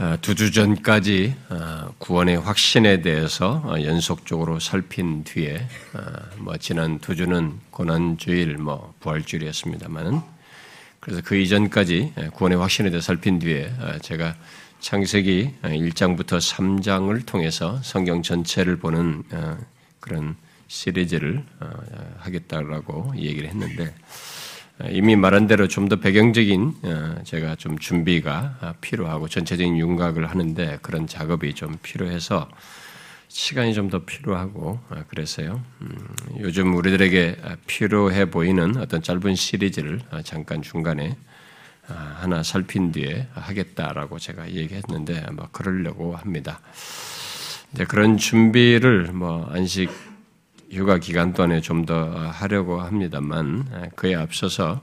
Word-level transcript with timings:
어, 0.00 0.16
두주 0.22 0.50
전까지 0.50 1.34
어, 1.50 1.94
구원의 1.98 2.40
확신에 2.40 3.02
대해서 3.02 3.62
어, 3.66 3.74
연속적으로 3.82 4.58
살핀 4.58 5.24
뒤에 5.24 5.68
뭐 6.38 6.56
지난 6.56 6.98
두 7.00 7.14
주는 7.14 7.60
고난 7.70 8.16
주일, 8.16 8.56
뭐 8.56 8.94
부활 9.00 9.22
주일이었습니다만은 9.22 10.22
그래서 11.00 11.20
그 11.22 11.36
이전까지 11.36 12.14
구원의 12.32 12.56
확신에 12.56 12.88
대해 12.88 13.02
살핀 13.02 13.40
뒤에 13.40 13.70
제가 14.00 14.36
창세기 14.80 15.56
1장부터 15.64 16.38
3장을 16.38 17.26
통해서 17.26 17.78
성경 17.82 18.22
전체를 18.22 18.78
보는 18.78 19.24
그런 20.00 20.34
시리즈를 20.66 21.44
하겠다라고 22.20 23.12
얘기를 23.18 23.50
했는데 23.50 23.94
이미 24.90 25.16
말한 25.16 25.46
대로 25.46 25.68
좀 25.68 25.88
더 25.88 25.96
배경적인 25.96 26.74
어, 26.82 27.14
제가 27.24 27.56
좀 27.56 27.78
준비가 27.78 28.74
필요하고 28.80 29.28
전체적인 29.28 29.76
윤곽을 29.78 30.30
하는데 30.30 30.78
그런 30.82 31.06
작업이 31.06 31.54
좀 31.54 31.76
필요해서 31.82 32.48
시간이 33.28 33.74
좀 33.74 33.90
더 33.90 34.04
필요하고 34.04 34.78
어, 34.88 35.04
그래서요. 35.08 35.60
음, 35.82 36.08
요즘 36.40 36.74
우리들에게 36.74 37.36
필요해 37.66 38.30
보이는 38.30 38.76
어떤 38.76 39.02
짧은 39.02 39.34
시리즈를 39.34 40.00
어, 40.10 40.22
잠깐 40.22 40.62
중간에 40.62 41.16
하나 41.86 42.44
살핀 42.44 42.92
뒤에 42.92 43.26
하겠다라고 43.34 44.20
제가 44.20 44.50
얘기했는데 44.52 45.26
뭐 45.32 45.48
그러려고 45.50 46.14
합니다. 46.14 46.60
이제 47.72 47.84
그런 47.84 48.16
준비를 48.16 49.12
뭐 49.12 49.48
안식 49.52 49.90
휴가 50.72 50.98
기간 50.98 51.32
동안에 51.32 51.60
좀 51.60 51.84
더 51.84 52.10
하려고 52.30 52.80
합니다만 52.80 53.90
그에 53.96 54.14
앞서서 54.14 54.80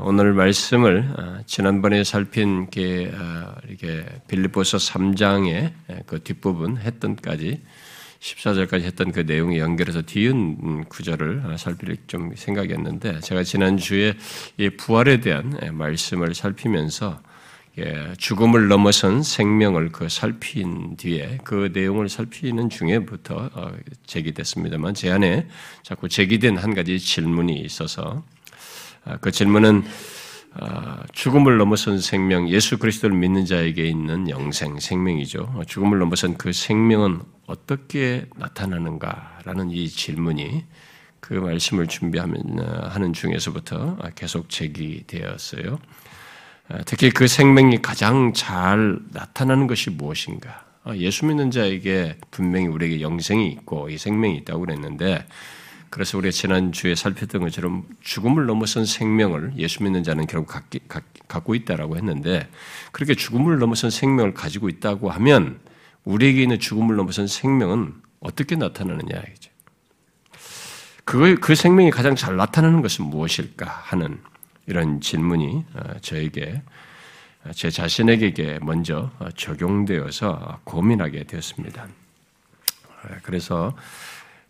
오늘 0.00 0.32
말씀을 0.32 1.14
어, 1.18 1.42
지난번에 1.46 2.04
살핀 2.04 2.70
게 2.70 3.10
어, 3.12 3.54
이렇게 3.68 4.04
빌립보서 4.28 4.78
3장의 4.78 5.72
그 6.06 6.22
뒷부분 6.22 6.78
했던까지 6.78 7.60
14절까지 8.20 8.82
했던 8.82 9.10
그 9.10 9.20
내용에 9.20 9.58
연결해서 9.58 10.02
뒤은 10.02 10.84
구절을 10.84 11.42
어, 11.44 11.56
살필 11.56 11.96
좀 12.06 12.34
생각했는데 12.36 13.18
제가 13.20 13.42
지난 13.42 13.76
주에 13.76 14.14
이 14.56 14.70
부활에 14.70 15.18
대한 15.20 15.58
말씀을 15.72 16.34
살피면서 16.34 17.20
예, 17.76 18.14
죽음을 18.18 18.68
넘어선 18.68 19.24
생명을 19.24 19.90
그 19.90 20.08
살핀 20.08 20.96
뒤에 20.96 21.38
그 21.42 21.70
내용을 21.72 22.08
살피는 22.08 22.70
중에부터 22.70 23.50
어, 23.52 23.72
제기됐습니다만 24.06 24.94
제 24.94 25.10
안에 25.10 25.48
자꾸 25.82 26.08
제기된 26.08 26.56
한 26.56 26.72
가지 26.72 27.00
질문이 27.00 27.58
있어서 27.60 28.22
아, 29.04 29.16
그 29.16 29.32
질문은 29.32 29.82
아, 30.52 31.02
죽음을 31.12 31.56
넘어선 31.56 31.98
생명, 31.98 32.48
예수 32.48 32.78
그리스도를 32.78 33.16
믿는 33.16 33.44
자에게 33.44 33.84
있는 33.84 34.30
영생, 34.30 34.78
생명이죠. 34.78 35.54
어, 35.56 35.64
죽음을 35.66 35.98
넘어선 35.98 36.36
그 36.36 36.52
생명은 36.52 37.22
어떻게 37.46 38.26
나타나는가라는 38.36 39.72
이 39.72 39.88
질문이 39.88 40.64
그 41.18 41.34
말씀을 41.34 41.88
준비하는 41.88 42.60
어, 42.60 43.12
중에서부터 43.12 43.98
계속 44.14 44.48
제기되었어요. 44.48 45.80
아, 46.68 46.78
특히 46.86 47.10
그 47.10 47.26
생명이 47.26 47.82
가장 47.82 48.32
잘 48.32 48.98
나타나는 49.12 49.66
것이 49.66 49.90
무엇인가? 49.90 50.64
아, 50.82 50.96
예수 50.96 51.26
믿는 51.26 51.50
자에게 51.50 52.16
분명히 52.30 52.66
우리에게 52.66 53.00
영생이 53.02 53.48
있고 53.48 53.90
이 53.90 53.98
생명이 53.98 54.36
있다고 54.38 54.60
그랬는데 54.60 55.26
그래서 55.90 56.18
우리가 56.18 56.32
지난주에 56.32 56.94
살폈던 56.94 57.42
것처럼 57.42 57.84
죽음을 58.00 58.46
넘어선 58.46 58.84
생명을 58.84 59.52
예수 59.58 59.82
믿는 59.82 60.02
자는 60.02 60.26
결국 60.26 60.52
갖고 61.28 61.54
있다라고 61.54 61.96
했는데 61.96 62.48
그렇게 62.92 63.14
죽음을 63.14 63.58
넘어선 63.58 63.90
생명을 63.90 64.34
가지고 64.34 64.68
있다고 64.68 65.10
하면 65.10 65.60
우리에게 66.04 66.42
있는 66.42 66.58
죽음을 66.58 66.96
넘어선 66.96 67.26
생명은 67.26 67.94
어떻게 68.20 68.56
나타나느냐 68.56 69.22
이죠. 69.36 69.50
그걸 71.04 71.36
그 71.36 71.54
생명이 71.54 71.90
가장 71.90 72.16
잘 72.16 72.36
나타나는 72.36 72.82
것은 72.82 73.04
무엇일까 73.04 73.66
하는 73.66 74.18
이런 74.66 75.00
질문이 75.00 75.64
어, 75.74 75.98
저에게 76.00 76.62
어, 77.44 77.52
제 77.52 77.70
자신에게 77.70 78.60
먼저 78.62 79.10
어, 79.18 79.28
적용되어서 79.36 80.60
고민하게 80.64 81.24
되었습니다. 81.24 81.88
그래서 83.22 83.76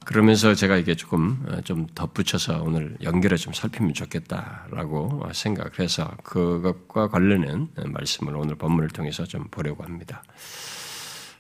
그러면서 0.05 0.55
제가 0.55 0.77
이게 0.77 0.95
조금 0.95 1.45
좀 1.65 1.89
덧붙여서 1.93 2.63
오늘 2.63 2.97
연결해 3.03 3.37
좀 3.37 3.53
살피면 3.53 3.95
좋겠다라고 3.95 5.29
생각을 5.33 5.73
해서 5.81 6.09
그것과 6.23 7.09
관련된 7.09 7.69
말씀을 7.87 8.37
오늘 8.37 8.55
본문을 8.55 8.91
통해서 8.91 9.25
좀 9.25 9.49
보려고 9.51 9.83
합니다. 9.83 10.23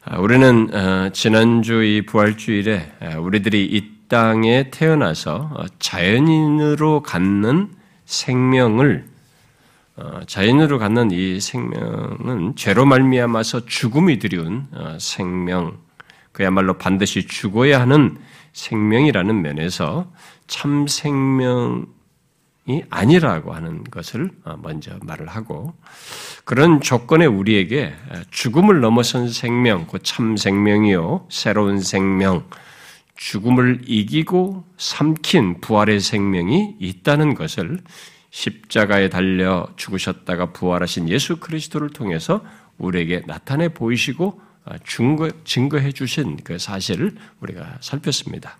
아, 0.04 0.18
우리는 0.18 0.70
지난주 1.12 1.84
이 1.84 2.04
부활주일에 2.04 3.16
우리들이 3.20 3.64
이 3.64 3.94
땅에 4.08 4.70
태어나서 4.70 5.66
자연인으로 5.78 7.02
갖는 7.02 7.83
생명을 8.06 9.06
어, 9.96 10.20
자연으로 10.26 10.78
갖는 10.78 11.10
이 11.12 11.40
생명은 11.40 12.56
죄로 12.56 12.84
말미암아서 12.84 13.66
죽음이 13.66 14.18
들이운 14.18 14.66
어, 14.72 14.96
생명, 14.98 15.78
그야말로 16.32 16.74
반드시 16.78 17.26
죽어야 17.26 17.80
하는 17.80 18.18
생명이라는 18.54 19.40
면에서 19.40 20.10
참 20.48 20.88
생명이 20.88 21.86
아니라고 22.90 23.54
하는 23.54 23.84
것을 23.84 24.30
어, 24.44 24.56
먼저 24.60 24.98
말을 25.00 25.28
하고 25.28 25.74
그런 26.44 26.80
조건에 26.80 27.24
우리에게 27.26 27.94
죽음을 28.30 28.80
넘어선 28.80 29.28
생명, 29.28 29.86
그 29.86 30.00
참 30.02 30.36
생명이요, 30.36 31.26
새로운 31.30 31.80
생명, 31.80 32.44
죽음을 33.16 33.82
이기고 33.86 34.64
삼킨 34.76 35.60
부활의 35.60 36.00
생명이 36.00 36.76
있다는 36.78 37.34
것을 37.34 37.80
십자가에 38.30 39.08
달려 39.08 39.68
죽으셨다가 39.76 40.52
부활하신 40.52 41.08
예수 41.08 41.36
그리스도를 41.36 41.90
통해서 41.90 42.44
우리에게 42.78 43.22
나타내 43.26 43.68
보이시고 43.68 44.40
아, 44.64 44.78
증거, 44.84 45.30
증거해 45.44 45.92
주신 45.92 46.38
그 46.42 46.58
사실을 46.58 47.12
우리가 47.40 47.78
살폈습니다. 47.80 48.56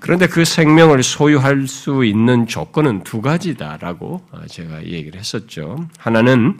그런데 0.00 0.26
그 0.26 0.44
생명을 0.44 1.02
소유할 1.02 1.66
수 1.68 2.04
있는 2.04 2.46
조건은 2.46 3.04
두 3.04 3.22
가지다라고 3.22 4.26
아, 4.32 4.46
제가 4.46 4.84
얘기를 4.84 5.18
했었죠. 5.18 5.88
하나는 5.98 6.58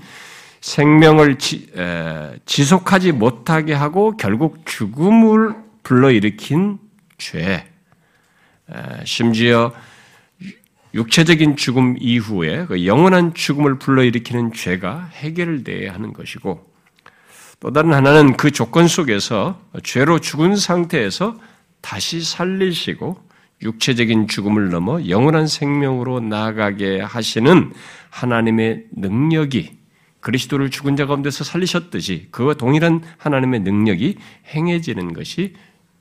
생명을 0.60 1.36
지, 1.38 1.68
에, 1.76 2.38
속하지 2.46 3.12
못하게 3.12 3.74
하고 3.74 4.16
결국 4.16 4.64
죽음을 4.64 5.54
불러일으킨 5.82 6.78
죄, 7.18 7.66
심지어 9.04 9.72
육체적인 10.94 11.56
죽음 11.56 11.96
이후에 12.00 12.66
그 12.66 12.86
영원한 12.86 13.34
죽음을 13.34 13.78
불러일으키는 13.78 14.52
죄가 14.52 15.10
해결돼야 15.12 15.92
하는 15.92 16.12
것이고 16.12 16.72
또 17.60 17.72
다른 17.72 17.92
하나는 17.92 18.36
그 18.36 18.50
조건 18.50 18.88
속에서 18.88 19.60
죄로 19.82 20.18
죽은 20.18 20.56
상태에서 20.56 21.38
다시 21.80 22.22
살리시고 22.22 23.26
육체적인 23.62 24.28
죽음을 24.28 24.70
넘어 24.70 25.08
영원한 25.08 25.46
생명으로 25.46 26.20
나아가게 26.20 27.00
하시는 27.00 27.72
하나님의 28.10 28.86
능력이 28.92 29.76
그리스도를 30.20 30.70
죽은 30.70 30.96
자 30.96 31.06
가운데서 31.06 31.44
살리셨듯이 31.44 32.28
그와 32.30 32.54
동일한 32.54 33.02
하나님의 33.18 33.60
능력이 33.60 34.16
행해지는 34.54 35.12
것이 35.12 35.54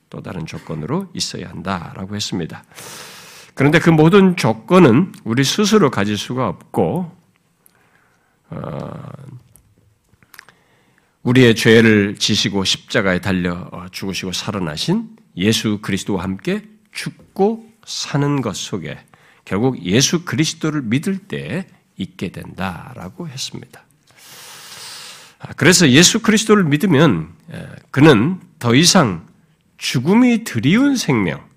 또 0.09 0.21
다른 0.21 0.45
조건으로 0.45 1.09
있어야 1.13 1.49
한다라고 1.49 2.15
했습니다. 2.15 2.63
그런데 3.53 3.79
그 3.79 3.89
모든 3.89 4.35
조건은 4.35 5.13
우리 5.23 5.43
스스로 5.43 5.89
가질 5.89 6.17
수가 6.17 6.47
없고 6.47 7.11
어, 8.49 8.91
우리의 11.23 11.55
죄를 11.55 12.15
지시고 12.17 12.63
십자가에 12.63 13.19
달려 13.19 13.67
어, 13.71 13.87
죽으시고 13.91 14.33
살아나신 14.33 15.15
예수 15.37 15.79
그리스도와 15.81 16.23
함께 16.23 16.63
죽고 16.91 17.65
사는 17.85 18.41
것 18.41 18.55
속에 18.55 18.97
결국 19.45 19.83
예수 19.83 20.25
그리스도를 20.25 20.81
믿을 20.81 21.17
때 21.17 21.67
있게 21.97 22.31
된다라고 22.31 23.27
했습니다. 23.27 23.83
아, 25.39 25.53
그래서 25.53 25.89
예수 25.89 26.21
그리스도를 26.21 26.63
믿으면 26.63 27.33
그는 27.91 28.39
더 28.59 28.73
이상 28.73 29.27
죽음이 29.77 30.43
드리운 30.43 30.95
생명, 30.95 31.47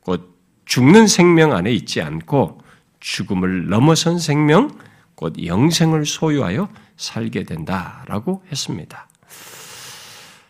곧 0.00 0.38
죽는 0.64 1.06
생명 1.06 1.52
안에 1.52 1.72
있지 1.72 2.00
않고 2.00 2.60
죽음을 3.00 3.68
넘어선 3.68 4.18
생명, 4.18 4.78
곧 5.14 5.34
영생을 5.44 6.06
소유하여 6.06 6.68
살게 6.96 7.44
된다라고 7.44 8.44
했습니다. 8.50 9.08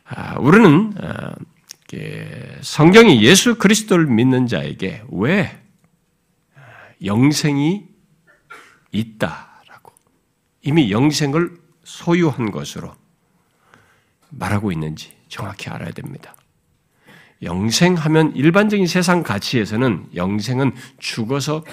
아, 0.04 0.38
우리는 0.38 0.92
아, 1.00 1.34
성경이 2.60 3.22
예수 3.22 3.56
그리스도를 3.58 4.06
믿는 4.06 4.46
자에게 4.46 5.04
왜 5.10 5.62
영생이 7.04 7.86
있다라고 8.92 9.92
이미 10.62 10.90
영생을 10.90 11.56
소유한 11.84 12.50
것으로 12.50 12.94
말하고 14.30 14.72
있는지 14.72 15.16
정확히 15.28 15.70
알아야 15.70 15.90
됩니다. 15.90 16.35
영생하면 17.42 18.34
일반적인 18.34 18.86
세상 18.86 19.22
가치에서는 19.22 20.06
영생은 20.14 20.72
죽어서 20.98 21.64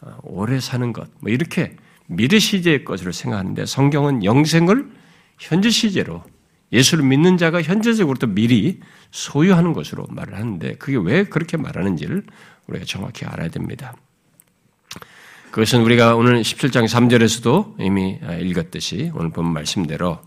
어, 0.00 0.18
오래 0.22 0.60
사는 0.60 0.92
것, 0.92 1.08
뭐 1.20 1.30
이렇게 1.30 1.76
미래 2.06 2.38
시제의 2.38 2.84
것으로 2.84 3.12
생각하는데 3.12 3.66
성경은 3.66 4.24
영생을 4.24 4.90
현재 5.38 5.70
시제로 5.70 6.22
예수를 6.72 7.04
믿는 7.04 7.38
자가 7.38 7.62
현재적으로도 7.62 8.28
미리 8.28 8.80
소유하는 9.10 9.72
것으로 9.72 10.06
말을 10.10 10.34
하는데 10.34 10.74
그게 10.74 10.98
왜 10.98 11.24
그렇게 11.24 11.56
말하는지를 11.56 12.24
우리가 12.66 12.84
정확히 12.84 13.24
알아야 13.24 13.48
됩니다. 13.48 13.94
그것은 15.50 15.82
우리가 15.82 16.16
오늘 16.16 16.42
17장 16.42 16.88
3절에서도 16.88 17.80
이미 17.80 18.18
읽었듯이 18.40 19.12
오늘 19.14 19.30
본 19.30 19.52
말씀대로 19.52 20.10
어, 20.10 20.18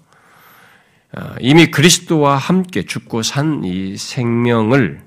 이미 1.39 1.71
그리스도와 1.71 2.36
함께 2.38 2.83
죽고 2.83 3.24
산 3.24 3.63
이 3.63 3.98
생명을 3.98 5.01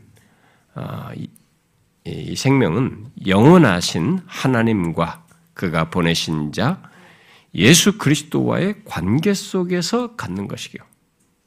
어, 0.75 1.11
이 2.05 2.35
생명은 2.37 3.07
영원하신 3.27 4.21
하나님과 4.27 5.25
그가 5.55 5.91
보내신 5.91 6.53
자 6.53 6.83
예수 7.55 7.99
그리스도와의 7.99 8.77
관계 8.85 9.35
속에서 9.35 10.17
갖는 10.17 10.49
것이요. 10.49 10.81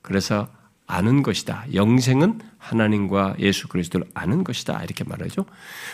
그래서 0.02 0.48
아는 0.86 1.24
것이다. 1.24 1.66
영생은 1.74 2.42
하나님과 2.58 3.36
예수 3.40 3.68
그리스도를 3.68 4.06
아는 4.14 4.44
것이다. 4.44 4.84
이렇게 4.84 5.04
말하죠. 5.04 5.46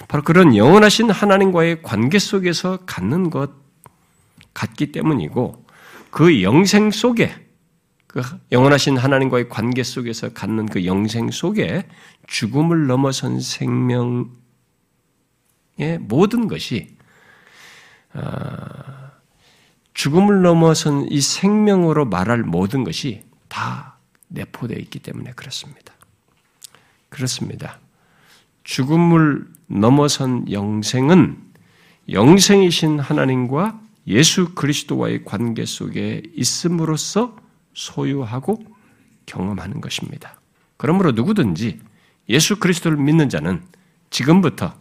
바로 0.07 0.23
그런 0.23 0.55
영원하신 0.55 1.11
하나님과의 1.11 1.83
관계 1.83 2.19
속에서 2.19 2.79
갖는 2.85 3.29
것 3.29 3.51
같기 4.53 4.91
때문이고 4.91 5.65
그 6.09 6.41
영생 6.41 6.91
속에 6.91 7.48
그 8.09 8.23
영원하신 8.51 8.97
하나님과의 8.97 9.49
관계 9.49 9.83
속에서 9.83 10.29
갖는 10.29 10.65
그 10.65 10.83
영생 10.85 11.29
속에 11.29 11.87
죽음을 12.25 12.87
넘어선 12.87 13.39
생명의 13.39 14.29
모든 15.99 16.47
것이 16.47 16.97
아, 18.13 19.11
죽음을 19.93 20.41
넘어선 20.41 21.05
이 21.11 21.21
생명으로 21.21 22.05
말할 22.05 22.41
모든 22.41 22.83
것이 22.83 23.21
다 23.47 23.99
내포되어 24.29 24.79
있기 24.79 24.97
때문에 24.97 25.33
그렇습니다. 25.35 25.93
그렇습니다. 27.09 27.77
죽음을 28.63 29.45
넘어선 29.67 30.51
영생은 30.51 31.37
영생이신 32.11 32.99
하나님과 32.99 33.79
예수 34.07 34.55
그리스도와의 34.55 35.25
관계 35.25 35.63
속에 35.65 36.23
있음으로써 36.33 37.38
소유하고 37.73 38.63
경험하는 39.25 39.81
것입니다. 39.81 40.39
그러므로 40.77 41.11
누구든지 41.11 41.79
예수 42.29 42.59
그리스도를 42.59 42.97
믿는 42.97 43.29
자는 43.29 43.63
지금부터 44.09 44.73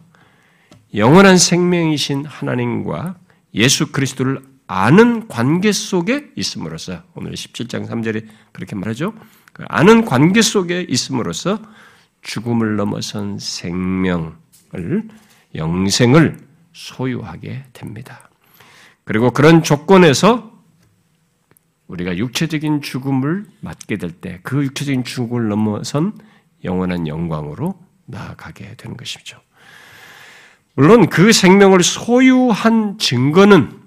영원한 0.95 1.37
생명이신 1.37 2.25
하나님과 2.25 3.15
예수 3.53 3.91
그리스도를 3.91 4.41
아는 4.67 5.27
관계 5.27 5.71
속에 5.71 6.31
있음으로써 6.35 7.03
오늘 7.15 7.31
17장 7.31 7.87
3절에 7.87 8.27
그렇게 8.51 8.75
말하죠. 8.75 9.13
그 9.53 9.63
아는 9.67 10.05
관계 10.05 10.41
속에 10.41 10.85
있음으로써 10.87 11.59
죽음을 12.21 12.75
넘어선 12.75 13.39
생명을 13.39 14.33
영생을 15.55 16.37
소유하게 16.73 17.65
됩니다. 17.73 18.29
그리고 19.03 19.31
그런 19.31 19.63
조건에서 19.63 20.58
우리가 21.89 22.17
육체적인 22.17 22.81
죽음을 22.81 23.45
맞게 23.61 23.97
될 23.97 24.11
때 24.21 24.39
그 24.43 24.63
육체적인 24.63 25.03
죽음을 25.03 25.47
넘어선 25.49 26.13
영원한 26.63 27.07
영광으로 27.07 27.77
나아가게 28.05 28.75
되는 28.77 28.95
것이죠. 28.95 29.39
물론 30.75 31.09
그 31.09 31.31
생명을 31.33 31.83
소유한 31.83 32.97
증거는 32.97 33.77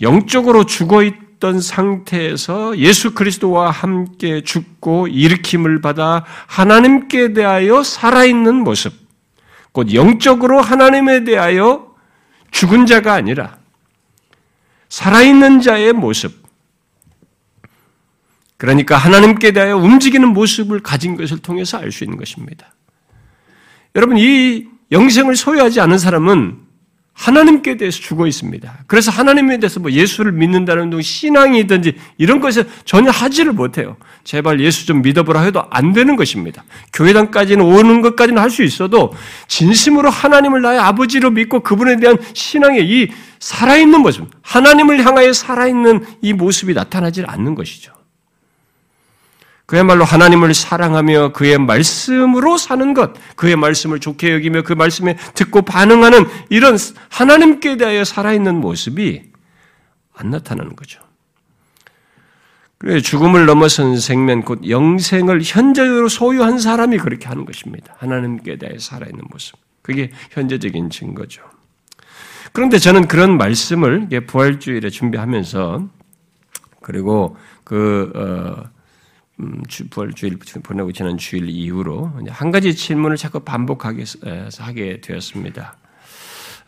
영적으로 0.00 0.64
죽어 0.66 1.02
있던 1.04 1.60
상태에서 1.60 2.76
예수 2.78 3.14
그리스도와 3.14 3.70
함께 3.70 4.42
죽고 4.42 5.08
일으킴을 5.08 5.80
받아 5.80 6.24
하나님께 6.46 7.32
대하여 7.32 7.82
살아있는 7.82 8.56
모습, 8.56 8.92
곧 9.72 9.94
영적으로 9.94 10.60
하나님에 10.60 11.24
대하여 11.24 11.94
죽은 12.50 12.86
자가 12.86 13.14
아니라 13.14 13.58
살아있는 14.88 15.60
자의 15.60 15.92
모습, 15.92 16.45
그러니까 18.56 18.96
하나님께 18.96 19.52
대하여 19.52 19.76
움직이는 19.76 20.28
모습을 20.28 20.80
가진 20.80 21.16
것을 21.16 21.38
통해서 21.38 21.78
알 21.78 21.92
수 21.92 22.04
있는 22.04 22.16
것입니다. 22.16 22.74
여러분, 23.94 24.18
이 24.18 24.66
영생을 24.92 25.36
소유하지 25.36 25.80
않은 25.80 25.98
사람은 25.98 26.66
하나님께 27.16 27.78
대해서 27.78 27.98
죽어 27.98 28.26
있습니다. 28.26 28.84
그래서 28.86 29.10
하나님에 29.10 29.58
대해서 29.58 29.80
뭐 29.80 29.90
예수를 29.90 30.32
믿는다는 30.32 30.90
등 30.90 31.00
신앙이든지 31.00 31.94
이런 32.18 32.40
것에 32.40 32.64
전혀 32.84 33.10
하지를 33.10 33.54
못해요. 33.54 33.96
제발 34.22 34.60
예수 34.60 34.84
좀 34.84 35.00
믿어보라 35.00 35.40
해도 35.40 35.64
안 35.70 35.94
되는 35.94 36.14
것입니다. 36.14 36.62
교회당까지는 36.92 37.64
오는 37.64 38.02
것까지는 38.02 38.40
할 38.40 38.50
수 38.50 38.62
있어도 38.62 39.14
진심으로 39.48 40.10
하나님을 40.10 40.60
나의 40.60 40.78
아버지로 40.78 41.30
믿고 41.30 41.60
그분에 41.60 41.96
대한 41.96 42.18
신앙의 42.34 42.86
이 42.86 43.08
살아있는 43.40 44.00
모습, 44.00 44.28
하나님을 44.42 45.02
향하여 45.02 45.32
살아있는 45.32 46.04
이 46.20 46.34
모습이 46.34 46.74
나타나지 46.74 47.24
않는 47.26 47.54
것이죠. 47.54 47.95
그야말로 49.66 50.04
하나님을 50.04 50.54
사랑하며 50.54 51.32
그의 51.32 51.58
말씀으로 51.58 52.56
사는 52.56 52.94
것, 52.94 53.14
그의 53.34 53.56
말씀을 53.56 53.98
좋게 53.98 54.32
여기며 54.32 54.62
그 54.62 54.72
말씀에 54.72 55.16
듣고 55.34 55.62
반응하는 55.62 56.24
이런 56.50 56.78
하나님께 57.10 57.76
대하여 57.76 58.04
살아있는 58.04 58.54
모습이 58.60 59.22
안 60.14 60.30
나타나는 60.30 60.76
거죠. 60.76 61.00
그래 62.78 63.00
죽음을 63.00 63.46
넘어선 63.46 63.98
생명 63.98 64.42
곧 64.42 64.68
영생을 64.68 65.40
현재적으로 65.42 66.08
소유한 66.08 66.58
사람이 66.58 66.98
그렇게 66.98 67.26
하는 67.26 67.44
것입니다. 67.44 67.94
하나님께 67.98 68.58
대해 68.58 68.78
살아있는 68.78 69.24
모습. 69.30 69.56
그게 69.82 70.10
현재적인 70.30 70.90
증거죠. 70.90 71.42
그런데 72.52 72.78
저는 72.78 73.08
그런 73.08 73.36
말씀을 73.36 74.08
부활주일에 74.26 74.90
준비하면서 74.90 75.88
그리고 76.82 77.36
그 77.64 78.12
어, 78.14 78.20
음, 78.20 78.75
부활주일 79.90 80.38
보내고 80.62 80.92
지난 80.92 81.18
주일 81.18 81.48
이후로 81.48 82.12
한 82.28 82.50
가지 82.50 82.74
질문을 82.74 83.16
자꾸 83.16 83.40
반복하게 83.40 84.04
하게 84.58 85.00
되었습니다. 85.00 85.76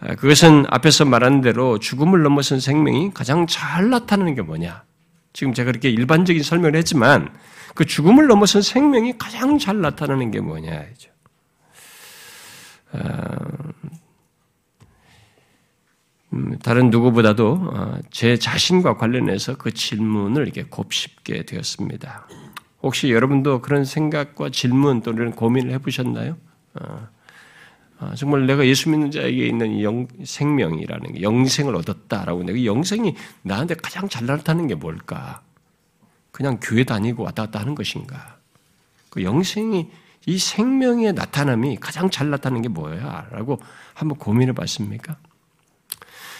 아, 0.00 0.14
그것은 0.14 0.64
앞에서 0.68 1.04
말한 1.04 1.40
대로 1.40 1.78
죽음을 1.78 2.22
넘어선 2.22 2.60
생명이 2.60 3.12
가장 3.14 3.46
잘 3.46 3.90
나타나는 3.90 4.34
게 4.34 4.42
뭐냐? 4.42 4.84
지금 5.32 5.54
제가 5.54 5.72
그렇게 5.72 5.90
일반적인 5.90 6.42
설명을 6.42 6.76
했지만 6.76 7.32
그 7.74 7.84
죽음을 7.84 8.26
넘어선 8.26 8.62
생명이 8.62 9.18
가장 9.18 9.58
잘 9.58 9.80
나타나는 9.80 10.30
게 10.30 10.40
뭐냐? 10.40 10.84
아, 12.92 13.36
음, 16.32 16.58
다른 16.62 16.90
누구보다도 16.90 17.70
어, 17.72 17.98
제 18.10 18.36
자신과 18.36 18.96
관련해서 18.98 19.56
그 19.56 19.72
질문을 19.72 20.42
이렇게 20.42 20.64
곱씹게 20.64 21.44
되었습니다. 21.44 22.28
혹시 22.82 23.10
여러분도 23.10 23.60
그런 23.60 23.84
생각과 23.84 24.50
질문 24.50 25.02
또는 25.02 25.32
고민을 25.32 25.72
해보셨나요? 25.72 26.36
어, 26.74 27.08
어, 28.00 28.12
정말 28.14 28.46
내가 28.46 28.64
예수 28.66 28.88
믿는 28.90 29.10
자에게 29.10 29.46
있는 29.46 29.82
영, 29.82 30.06
생명이라는 30.24 31.14
게 31.14 31.22
영생을 31.22 31.74
얻었다라고 31.74 32.44
내가 32.44 32.64
영생이 32.64 33.16
나한테 33.42 33.74
가장 33.74 34.08
잘 34.08 34.26
나타나는 34.26 34.68
게 34.68 34.74
뭘까? 34.74 35.42
그냥 36.30 36.58
교회 36.62 36.84
다니고 36.84 37.24
왔다 37.24 37.46
갔다 37.46 37.60
하는 37.60 37.74
것인가? 37.74 38.36
그 39.10 39.24
영생이 39.24 39.90
이 40.26 40.38
생명의 40.38 41.14
나타남이 41.14 41.78
가장 41.80 42.10
잘 42.10 42.30
나타나는 42.30 42.62
게 42.62 42.68
뭐야? 42.68 43.28
라고 43.32 43.58
한번 43.94 44.18
고민해 44.18 44.52
봤습니까? 44.52 45.16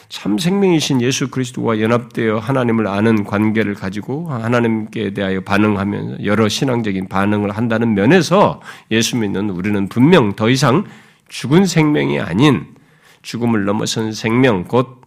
참 0.08 0.38
생명이신 0.38 1.02
예수 1.02 1.28
그리스도와 1.28 1.80
연합되어 1.80 2.38
하나님을 2.38 2.86
아는 2.86 3.24
관계를 3.24 3.74
가지고 3.74 4.30
하나님께 4.30 5.12
대하여 5.12 5.42
반응하면서 5.42 6.24
여러 6.24 6.48
신앙적인 6.48 7.08
반응을 7.08 7.50
한다는 7.50 7.94
면에서 7.94 8.60
예수 8.90 9.16
믿는 9.16 9.50
우리는 9.50 9.88
분명 9.88 10.34
더 10.34 10.48
이상 10.48 10.84
죽은 11.28 11.66
생명이 11.66 12.20
아닌 12.20 12.74
죽음을 13.22 13.66
넘어선 13.66 14.12
생명 14.12 14.64
곧 14.64 15.02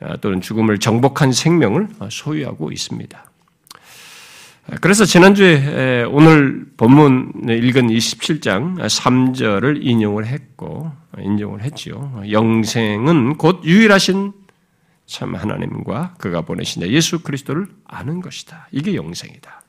아, 0.00 0.16
또는 0.16 0.40
죽음을 0.40 0.78
정복한 0.78 1.32
생명을 1.32 1.88
소유하고 2.08 2.72
있습니다. 2.72 3.29
그래서 4.80 5.04
지난주에 5.04 6.04
오늘 6.10 6.66
본문에 6.76 7.56
읽은 7.56 7.88
27장 7.88 8.78
3절을 8.78 9.78
인용을 9.80 10.26
했고, 10.26 10.92
인용을 11.18 11.62
했죠. 11.62 12.12
영생은 12.30 13.36
곧 13.36 13.62
유일하신 13.64 14.32
참 15.06 15.34
하나님과 15.34 16.14
그가 16.18 16.42
보내신 16.42 16.82
예수 16.82 17.20
그리스도를 17.20 17.66
아는 17.84 18.20
것이다. 18.20 18.68
이게 18.70 18.94
영생이다. 18.94 19.62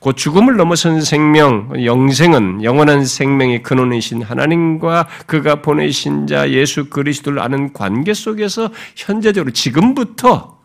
곧 0.00 0.16
죽음을 0.16 0.56
넘어선 0.56 1.00
생명, 1.02 1.70
영생은 1.84 2.64
영원한 2.64 3.04
생명의 3.04 3.62
근원이신 3.62 4.22
하나님과 4.22 5.06
그가 5.26 5.62
보내신 5.62 6.26
자 6.26 6.50
예수 6.50 6.90
그리스도를 6.90 7.38
아는 7.38 7.72
관계 7.72 8.12
속에서 8.12 8.72
현재적으로 8.96 9.52
지금부터 9.52 10.60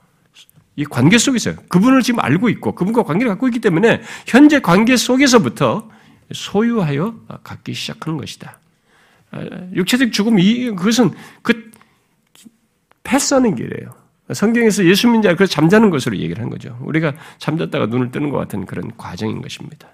이 0.78 0.86
관계 0.86 1.18
속에서 1.18 1.54
그분을 1.68 2.04
지금 2.04 2.20
알고 2.22 2.50
있고 2.50 2.74
그분과 2.76 3.04
관계를 3.04 3.32
갖고 3.32 3.48
있기 3.48 3.60
때문에 3.60 4.02
현재 4.28 4.60
관계 4.60 4.96
속에서부터 4.96 5.90
소유하여 6.32 7.16
갖기 7.44 7.74
시작하는 7.74 8.18
것이다. 8.18 8.60
아, 9.32 9.42
육체적 9.74 10.12
죽음 10.14 10.40
이 10.40 10.70
그것은 10.70 11.12
그 11.42 11.72
패스하는 13.04 13.56
길이에요. 13.56 13.92
성경에서 14.32 14.86
예수 14.86 15.08
믿는 15.08 15.24
자그 15.24 15.48
잠자는 15.48 15.90
것으로 15.90 16.18
얘기를 16.18 16.44
한 16.44 16.50
거죠. 16.50 16.78
우리가 16.82 17.14
잠잤다가 17.40 17.88
눈을 17.88 18.12
뜨는 18.12 18.30
것 18.30 18.38
같은 18.38 18.66
그런 18.66 18.92
과정인 18.98 19.42
것입니다. 19.42 19.88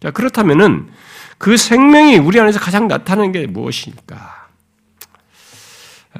자, 0.00 0.10
그렇다면은 0.10 0.88
그 1.38 1.56
생명이 1.56 2.18
우리 2.18 2.40
안에서 2.40 2.58
가장 2.58 2.88
나타나는 2.88 3.32
게 3.32 3.46
무엇입니까? 3.46 4.43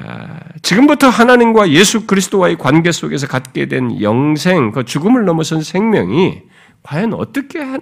아, 0.01 0.41
지금부터 0.63 1.09
하나님과 1.09 1.71
예수 1.71 2.07
그리스도와의 2.07 2.59
관계 2.59 2.91
속에서 2.91 3.27
갖게 3.27 3.67
된 3.67 4.01
영생, 4.03 4.73
그 4.73 4.85
죽음을 4.85 5.25
넘어선 5.25 5.63
생명이 5.63 6.43
과연 6.83 7.15
어떻게 7.15 7.61
한, 7.61 7.81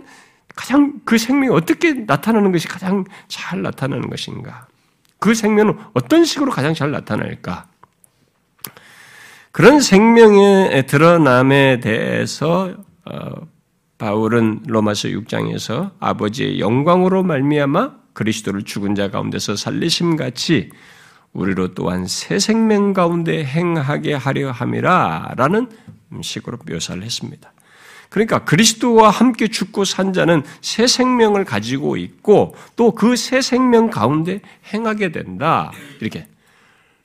가장 0.54 1.00
그 1.04 1.16
생명이 1.16 1.54
어떻게 1.54 1.92
나타나는 1.94 2.52
것이 2.52 2.68
가장 2.68 3.04
잘 3.28 3.62
나타나는 3.62 4.10
것인가? 4.10 4.66
그 5.18 5.34
생명은 5.34 5.78
어떤 5.94 6.24
식으로 6.24 6.50
가장 6.50 6.74
잘 6.74 6.90
나타날까? 6.90 7.66
그런 9.52 9.80
생명의 9.80 10.86
드러남에 10.86 11.80
대해서 11.80 12.74
어, 13.04 13.30
바울은 13.98 14.62
로마서 14.66 15.08
6장에서 15.08 15.92
아버지의 16.00 16.58
영광으로 16.58 17.22
말미암아 17.22 17.92
그리스도를 18.14 18.64
죽은 18.64 18.94
자 18.94 19.10
가운데서 19.10 19.56
살리심 19.56 20.16
같이 20.16 20.70
우리로 21.32 21.74
또한 21.74 22.06
새 22.06 22.38
생명 22.38 22.92
가운데 22.92 23.44
행하게 23.44 24.14
하려 24.14 24.50
함이라라는 24.50 25.68
식으로 26.22 26.58
묘사를 26.68 27.02
했습니다. 27.02 27.52
그러니까 28.10 28.44
그리스도와 28.44 29.08
함께 29.08 29.48
죽고 29.48 29.86
산 29.86 30.12
자는 30.12 30.42
새 30.60 30.86
생명을 30.86 31.44
가지고 31.46 31.96
있고 31.96 32.54
또 32.76 32.92
그 32.92 33.16
새 33.16 33.40
생명 33.40 33.88
가운데 33.88 34.42
행하게 34.72 35.12
된다. 35.12 35.72
이렇게 36.00 36.26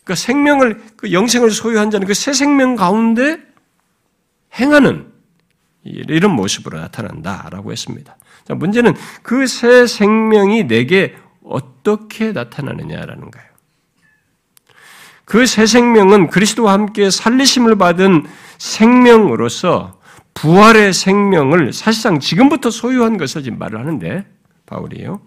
그 0.03 0.15
생명을 0.15 0.81
그 0.97 1.13
영생을 1.13 1.51
소유한 1.51 1.91
자는 1.91 2.05
그 2.07 2.13
새 2.13 2.33
생명 2.33 2.75
가운데 2.75 3.39
행하는 4.59 5.07
이런 5.83 6.31
모습으로 6.31 6.77
나타난다라고 6.79 7.71
했습니다. 7.71 8.17
자, 8.45 8.53
문제는 8.55 8.93
그 9.23 9.47
새 9.47 9.87
생명이 9.87 10.67
내게 10.67 11.15
어떻게 11.41 12.33
나타나느냐라는 12.33 13.31
거예요. 13.31 13.47
그 15.27 15.45
새 15.45 15.65
생명은 15.65 16.29
그리스도와 16.29 16.71
함께 16.71 17.09
살리심을 17.09 17.77
받은 17.77 18.25
생명으로서 18.57 19.99
부활의 20.33 20.93
생명을 20.93 21.73
사실상 21.73 22.21
지금부터 22.21 22.71
소유한 22.71 23.17
것을 23.17 23.43
지금 23.43 23.59
말을 23.59 23.77
하는데 23.77 24.25
바울이요. 24.65 25.19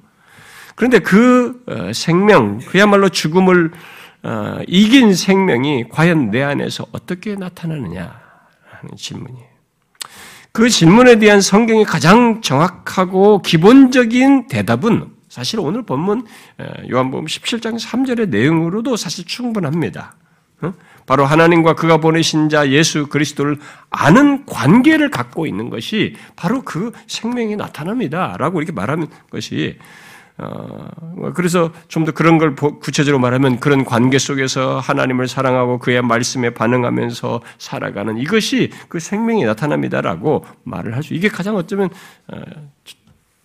그런데 0.75 1.01
그 1.01 1.63
어, 1.67 1.93
생명, 1.93 2.61
그야말로 2.61 3.11
죽음을 3.11 3.73
어, 4.23 4.59
이긴 4.67 5.15
생명이 5.15 5.91
과연 5.91 6.31
내 6.31 6.43
안에서 6.43 6.87
어떻게 6.93 7.35
나타나느냐 7.35 8.21
하는 8.71 8.97
질문이에요. 8.97 9.51
그 10.53 10.71
질문에 10.71 11.19
대한 11.19 11.43
성경의 11.43 11.85
가장 11.85 12.41
정확하고 12.41 13.43
기본적인 13.43 14.49
대답은 14.49 15.20
사실 15.31 15.61
오늘 15.61 15.83
본문 15.83 16.27
어, 16.59 16.65
요한복음 16.91 17.27
17장 17.27 17.81
3절의 17.81 18.29
내용으로도 18.31 18.97
사실 18.97 19.25
충분합니다. 19.25 20.15
어? 20.61 20.75
바로 21.07 21.25
하나님과 21.25 21.77
그가 21.77 21.99
보내신 21.99 22.49
자 22.49 22.69
예수 22.69 23.07
그리스도를 23.07 23.59
아는 23.91 24.45
관계를 24.45 25.11
갖고 25.11 25.47
있는 25.47 25.71
것이 25.71 26.17
바로 26.35 26.63
그 26.63 26.93
생명이 27.07 27.55
나타납니다라고 27.57 28.61
이렇게 28.61 28.73
말하는 28.73 29.07
것이 29.31 29.79
어, 30.37 30.89
그래서 31.35 31.71
좀 31.87 32.05
더 32.05 32.13
그런 32.13 32.39
걸 32.39 32.57
구체적으로 32.57 33.21
말하면 33.21 33.61
그런 33.61 33.85
관계 33.85 34.19
속에서 34.19 34.81
하나님을 34.81 35.29
사랑하고 35.29 35.79
그의 35.79 36.03
말씀에 36.03 36.51
반응하면서 36.55 37.43
살아가는 37.59 38.19
이것이 38.19 38.71
그 38.89 38.99
생명이 38.99 39.45
나타납니다라고 39.45 40.45
말을 40.65 40.97
할 40.97 41.03
수, 41.03 41.15
이게 41.15 41.29
가장 41.29 41.57
어쩌면 41.57 41.91
어, 42.29 42.41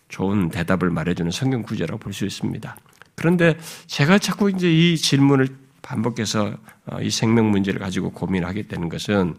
좋은 0.09 0.49
대답을 0.49 0.89
말해주는 0.89 1.31
성경 1.31 1.61
구절이라고 1.63 1.99
볼 1.99 2.13
수 2.13 2.25
있습니다. 2.25 2.75
그런데 3.15 3.57
제가 3.87 4.19
자꾸 4.19 4.49
이제 4.49 4.71
이 4.71 4.97
질문을 4.97 5.47
반복해서 5.81 6.53
어, 6.87 7.01
이 7.01 7.09
생명 7.09 7.49
문제를 7.51 7.79
가지고 7.79 8.11
고민하게 8.11 8.63
되는 8.63 8.89
것은 8.89 9.35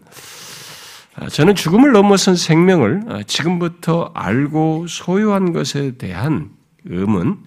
저는 1.31 1.55
죽음을 1.55 1.91
넘어선 1.93 2.35
생명을 2.35 3.23
지금부터 3.25 4.11
알고 4.13 4.85
소유한 4.87 5.51
것에 5.51 5.97
대한 5.97 6.51
음은 6.89 7.37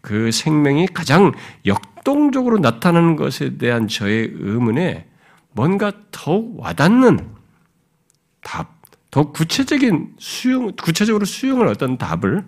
그 0.00 0.32
생명이 0.32 0.86
가장 0.88 1.32
역동적으로 1.66 2.58
나타나는 2.58 3.16
것에 3.16 3.58
대한 3.58 3.88
저의 3.88 4.30
의문에 4.34 5.06
뭔가 5.52 5.92
더욱 6.10 6.58
와닿는 6.60 7.28
답, 8.42 8.79
더 9.10 9.32
구체적인 9.32 10.14
수용, 10.18 10.72
구체적으로 10.72 11.24
수용을 11.24 11.66
어떤 11.66 11.98
답을 11.98 12.44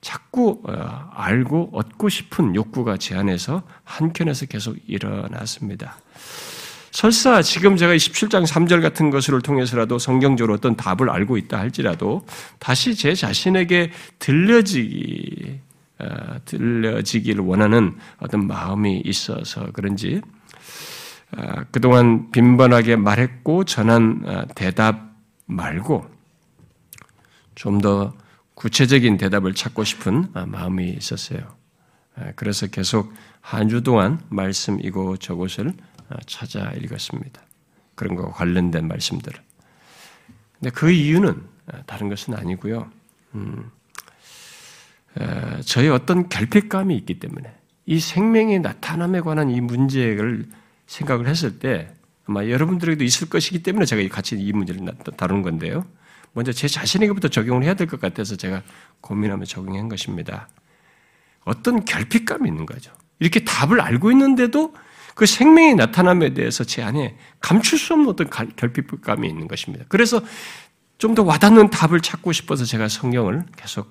자꾸 0.00 0.60
어, 0.64 1.10
알고 1.14 1.70
얻고 1.72 2.08
싶은 2.08 2.54
욕구가 2.54 2.96
제 2.96 3.16
안에서 3.16 3.62
한켠에서 3.84 4.46
계속 4.46 4.76
일어났습니다. 4.86 5.96
설사 6.90 7.40
지금 7.40 7.76
제가 7.76 7.94
17장 7.94 8.46
3절 8.46 8.82
같은 8.82 9.10
것을 9.10 9.40
통해서라도 9.40 9.98
성경적으로 9.98 10.54
어떤 10.54 10.76
답을 10.76 11.08
알고 11.08 11.38
있다 11.38 11.58
할지라도 11.58 12.26
다시 12.58 12.94
제 12.94 13.14
자신에게 13.14 13.92
들려지기 14.18 15.60
어, 16.00 16.06
들려지기를 16.44 17.44
원하는 17.44 17.96
어떤 18.18 18.46
마음이 18.46 19.02
있어서 19.06 19.70
그런지 19.72 20.20
어, 21.36 21.62
그동안 21.70 22.30
빈번하게 22.32 22.96
말했고 22.96 23.64
전한 23.64 24.22
어, 24.26 24.42
대답 24.54 25.11
말고 25.54 26.10
좀 27.54 27.80
더 27.80 28.14
구체적인 28.54 29.16
대답을 29.16 29.54
찾고 29.54 29.82
싶은 29.84 30.28
마음이 30.34 30.90
있었어요. 30.90 31.56
그래서 32.36 32.66
계속 32.66 33.12
한 33.40 33.68
주 33.68 33.82
동안 33.82 34.20
말씀 34.28 34.78
이곳 34.80 35.18
저곳을 35.20 35.74
찾아 36.26 36.70
읽었습니다. 36.72 37.42
그런 37.94 38.14
거 38.14 38.30
관련된 38.30 38.86
말씀들을. 38.86 39.40
근데 40.60 40.70
그 40.70 40.90
이유는 40.90 41.42
다른 41.86 42.08
것은 42.08 42.34
아니고요. 42.34 42.90
음, 43.34 43.70
저희 45.64 45.88
어떤 45.88 46.28
결핍감이 46.28 46.96
있기 46.98 47.18
때문에 47.18 47.52
이 47.86 47.98
생명의 47.98 48.60
나타남에 48.60 49.20
관한 49.20 49.50
이 49.50 49.60
문제를 49.60 50.48
생각을 50.86 51.26
했을 51.26 51.58
때 51.58 51.92
아마 52.26 52.46
여러분들에게도 52.48 53.04
있을 53.04 53.28
것이기 53.28 53.62
때문에 53.62 53.84
제가 53.84 54.14
같이 54.14 54.36
이 54.38 54.52
문제를 54.52 54.86
다루는 55.16 55.42
건데요. 55.42 55.84
먼저 56.32 56.52
제 56.52 56.68
자신에게부터 56.68 57.28
적용을 57.28 57.64
해야 57.64 57.74
될 57.74 57.86
것 57.86 58.00
같아서 58.00 58.36
제가 58.36 58.62
고민하며 59.00 59.44
적용한 59.44 59.88
것입니다. 59.88 60.48
어떤 61.44 61.84
결핍감이 61.84 62.48
있는 62.48 62.64
거죠. 62.66 62.92
이렇게 63.18 63.44
답을 63.44 63.80
알고 63.80 64.10
있는데도 64.12 64.74
그 65.14 65.26
생명의 65.26 65.74
나타남에 65.74 66.32
대해서 66.32 66.64
제 66.64 66.82
안에 66.82 67.16
감출 67.40 67.78
수 67.78 67.92
없는 67.92 68.08
어떤 68.08 68.30
결핍감이 68.30 69.28
있는 69.28 69.46
것입니다. 69.48 69.84
그래서 69.88 70.20
좀 70.98 71.14
더 71.16 71.24
와닿는 71.24 71.70
답을 71.70 72.00
찾고 72.00 72.30
싶어서 72.32 72.64
제가 72.64 72.88
성경을 72.88 73.44
계속 73.56 73.90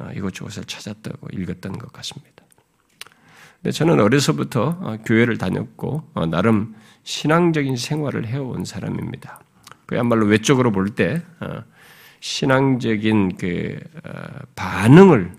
어, 0.00 0.10
이것저것을 0.14 0.64
찾았다고 0.64 1.28
읽었던 1.32 1.78
것 1.78 1.92
같습니다. 1.92 2.44
저는 3.72 4.00
어려서부터 4.00 4.78
어, 4.80 4.98
교회를 5.04 5.38
다녔고 5.38 6.10
어, 6.14 6.26
나름 6.26 6.74
신앙적인 7.08 7.76
생활을 7.76 8.26
해온 8.26 8.66
사람입니다. 8.66 9.40
그야말로 9.86 10.26
외적으로 10.26 10.70
볼 10.70 10.94
때 10.94 11.22
신앙적인 12.20 13.38
그 13.38 13.80
반응을 14.54 15.32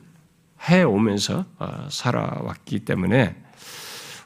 해 0.67 0.81
오면서 0.81 1.45
살아왔기 1.91 2.79
때문에 2.79 3.35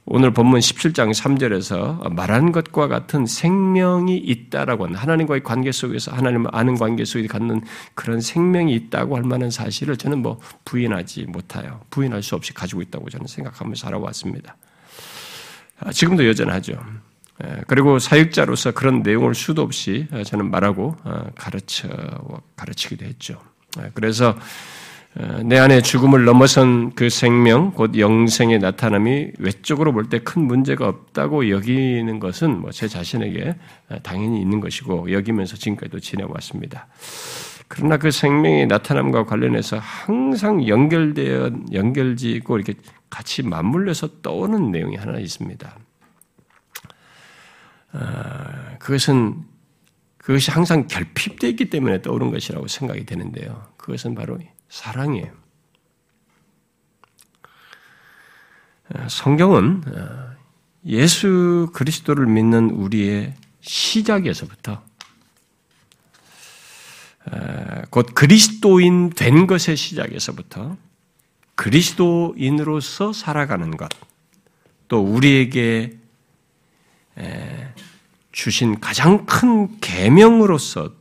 오늘 0.06 0.32
본문 0.32 0.62
17장 0.62 1.14
3절에서 1.14 2.14
말한 2.14 2.54
것과 2.54 2.88
같은 2.88 3.26
생명이 3.26 4.18
있다라고 4.18 4.86
하는 4.86 4.96
하나님과의 4.96 5.44
관계 5.44 5.74
속에서 5.74 6.14
하나님을 6.14 6.50
아는 6.54 6.76
관계 6.76 7.04
속에 7.04 7.28
갖는 7.28 7.62
그런 7.94 8.22
생명이 8.22 8.74
있다고 8.74 9.18
할 9.18 9.24
만한 9.24 9.52
사실을 9.52 9.98
저는 9.98 10.22
뭐 10.22 10.40
부인하지 10.64 11.26
못해요. 11.26 11.82
부인할 11.90 12.24
수 12.24 12.36
없이 12.36 12.54
가지고 12.54 12.82
있다고 12.82 13.10
저는 13.10 13.28
생각하면서 13.28 13.82
살아왔습니다. 13.82 14.56
아, 15.82 15.92
지금도 15.92 16.26
여전하죠. 16.26 16.82
그리고 17.68 18.00
사역자로서 18.00 18.72
그런 18.72 19.02
내용을 19.02 19.36
수도 19.36 19.62
없이 19.62 20.08
저는 20.26 20.50
말하고 20.52 20.96
가르쳐 21.36 21.88
가르치기도 22.56 23.06
했죠. 23.06 23.40
그래서 23.94 24.38
내 25.44 25.60
안에 25.60 25.82
죽음을 25.82 26.26
넘어선 26.26 26.94
그 26.96 27.10
생명, 27.10 27.72
곧 27.72 27.98
영생의 27.98 28.58
나타남이 28.60 29.34
외적으로 29.38 29.94
볼 29.94 30.10
때 30.10 30.20
큰 30.20 30.44
문제가 30.44 30.88
없다고 30.88 31.50
여기는 31.50 32.20
것은 32.20 32.62
뭐 32.62 32.72
제 32.72 32.88
자신에게 32.88 33.56
당연히 34.02 34.42
있는 34.42 34.60
것이고 34.60 35.12
여기면서 35.12 35.56
지금까지도 35.56 36.00
지내왔습니다. 36.00 36.88
그러나 37.68 37.98
그 37.98 38.10
생명의 38.12 38.68
나타남과 38.68 39.26
관련해서 39.26 39.78
항상 39.80 40.68
연결되어 40.68 41.52
연결지고 41.74 42.58
이렇게 42.58 42.74
같이 43.10 43.44
맞물려서 43.44 44.22
떠오는 44.22 44.72
내용이 44.72 44.96
하나 44.96 45.20
있습니다. 45.20 45.76
아, 47.94 48.78
그것은 48.80 49.44
그것이 50.18 50.52
항상 50.52 50.88
결핍되어 50.88 51.50
있기 51.52 51.70
때문에 51.70 52.02
떠오른 52.02 52.32
것이라고 52.32 52.68
생각이 52.68 53.06
되는데요. 53.06 53.68
그것은 53.78 54.16
바로 54.16 54.40
사랑이에요. 54.70 55.32
아, 58.94 59.08
성경은 59.10 59.84
아, 59.96 60.36
예수 60.86 61.70
그리스도를 61.74 62.26
믿는 62.26 62.70
우리의 62.72 63.36
시작에서부터 63.62 64.84
곧 67.90 68.10
그리스도인 68.14 69.12
된 69.12 69.48
것의 69.48 69.78
시작에서부터 69.78 70.76
그리스도인으로서 71.56 73.14
살아가는 73.14 73.72
것, 73.78 73.90
또 74.90 75.02
우리에게 75.02 75.98
주신 78.32 78.80
가장 78.80 79.26
큰 79.26 79.80
계명으로서 79.80 80.94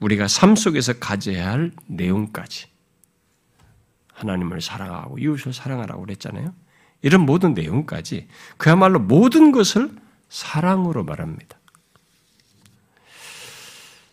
우리가 0.00 0.28
삶 0.28 0.56
속에서 0.56 0.94
가져야 0.94 1.50
할 1.50 1.72
내용까지 1.86 2.66
하나님을 4.12 4.60
사랑하고 4.60 5.18
이웃을 5.18 5.52
사랑하라고 5.52 6.02
그랬잖아요. 6.02 6.54
이런 7.02 7.22
모든 7.22 7.54
내용까지 7.54 8.28
그야말로 8.56 8.98
모든 8.98 9.52
것을 9.52 9.90
사랑으로 10.28 11.04
말합니다. 11.04 11.58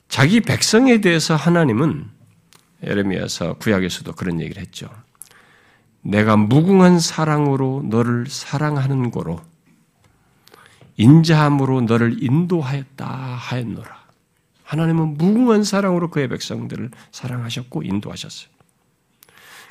자기 0.10 0.42
백성에 0.42 1.00
대해서 1.00 1.36
하나님은 1.36 2.10
예레미야서 2.84 3.56
구약에서도 3.56 4.12
그런 4.13 4.42
얘기를 4.42 4.62
했죠. 4.62 4.90
내가 6.01 6.36
무궁한 6.36 7.00
사랑으로 7.00 7.84
너를 7.86 8.25
사랑하는 8.28 9.12
거로 9.12 9.40
인자함으로 10.98 11.81
너를 11.81 12.24
인도하였다 12.24 13.05
하였노라. 13.07 14.01
하나님은 14.63 15.17
무궁한 15.17 15.63
사랑으로 15.63 16.10
그의 16.10 16.29
백성들을 16.29 16.91
사랑하셨고 17.12 17.83
인도하셨어요. 17.83 18.50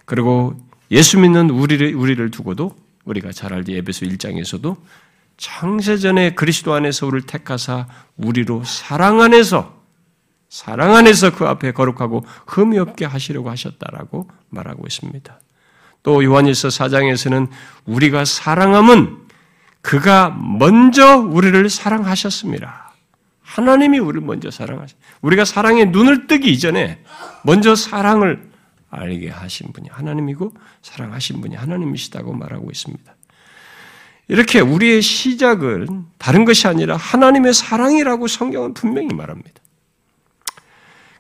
그리고 0.05 0.61
예수 0.91 1.19
믿는 1.19 1.51
우리를, 1.51 1.95
우리를 1.95 2.31
두고도 2.31 2.77
우리가 3.05 3.33
잘 3.33 3.55
알지 3.55 3.75
에베소 3.77 4.07
1장에서도 4.07 4.77
창세전에 5.37 6.35
그리스도 6.35 6.75
안에서 6.75 7.07
우리를 7.07 7.27
택하사 7.27 7.87
우리로 8.17 8.65
사랑 8.65 9.23
안에서 9.23 9.81
사랑 10.51 10.97
안에서 10.97 11.33
그 11.35 11.47
앞에 11.47 11.73
거룩하고 11.73 12.27
흠이 12.47 12.79
없게 12.79 13.05
하시려고 13.07 13.49
하셨다라고 13.51 14.29
말하고 14.51 14.85
있습니다. 14.87 15.41
또 16.03 16.25
요한일서 16.25 16.69
4장에서는 16.69 17.49
우리가 17.87 18.25
사랑함은 18.25 19.30
그가 19.81 20.31
먼저 20.31 21.17
우리를 21.17 21.69
사랑하셨습니다. 21.69 22.93
하나님이 23.43 23.99
우리를 23.99 24.27
먼저 24.27 24.51
사랑하셨. 24.51 24.97
우리가 25.23 25.45
사랑의 25.45 25.87
눈을 25.87 26.27
뜨기 26.27 26.53
이전에 26.53 27.03
먼저 27.43 27.75
사랑을 27.75 28.51
알게 28.91 29.29
하신 29.31 29.73
분이 29.73 29.89
하나님이고 29.91 30.53
사랑하신 30.83 31.41
분이 31.41 31.57
하나님이시다고 31.57 32.33
말하고 32.33 32.71
있습니다. 32.71 33.15
이렇게 34.29 34.61
우리의 34.61 35.03
시작은 35.03 36.07
다른 36.19 36.45
것이 36.45 36.69
아니라 36.69 36.97
하나님의 36.97 37.53
사랑이라고 37.53 38.29
성경은 38.29 38.75
분명히 38.75 39.09
말합니다. 39.13 39.61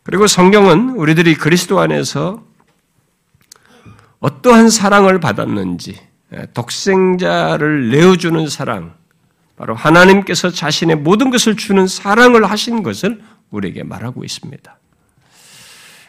그리고 0.05 0.27
성경은 0.27 0.91
우리들이 0.91 1.35
그리스도 1.35 1.81
안에서 1.81 2.45
어떠한 4.21 4.71
사랑을 4.71 5.19
받았는지, 5.19 5.97
예, 5.97 6.10
독생자를 6.53 7.91
내어주는 7.91 8.49
사랑, 8.49 8.95
바로 9.57 9.75
하나님께서 9.75 10.51
자신의 10.51 10.97
모든 10.97 11.31
것을 11.31 11.57
주는 11.57 11.87
사랑을 11.87 12.51
하신 12.51 12.83
것을 12.83 13.21
우리에게 13.51 13.83
말하고 13.83 14.25
있습니다. 14.25 14.79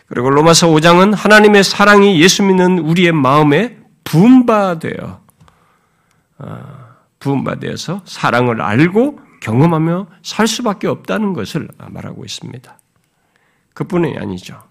그리고 0.07 0.29
로마서 0.29 0.67
5장은 0.67 1.15
하나님의 1.15 1.63
사랑이 1.63 2.21
예수 2.21 2.43
믿는 2.43 2.79
우리의 2.79 3.13
마음에 3.13 3.77
부음바되어 4.03 5.21
어, 6.39 6.87
부음바되어서 7.19 8.01
사랑을 8.05 8.61
알고 8.61 9.19
경험하며 9.41 10.07
살 10.23 10.47
수밖에 10.47 10.87
없다는 10.87 11.33
것을 11.33 11.67
말하고 11.77 12.25
있습니다. 12.25 12.79
그뿐이 13.73 14.17
아니죠. 14.17 14.61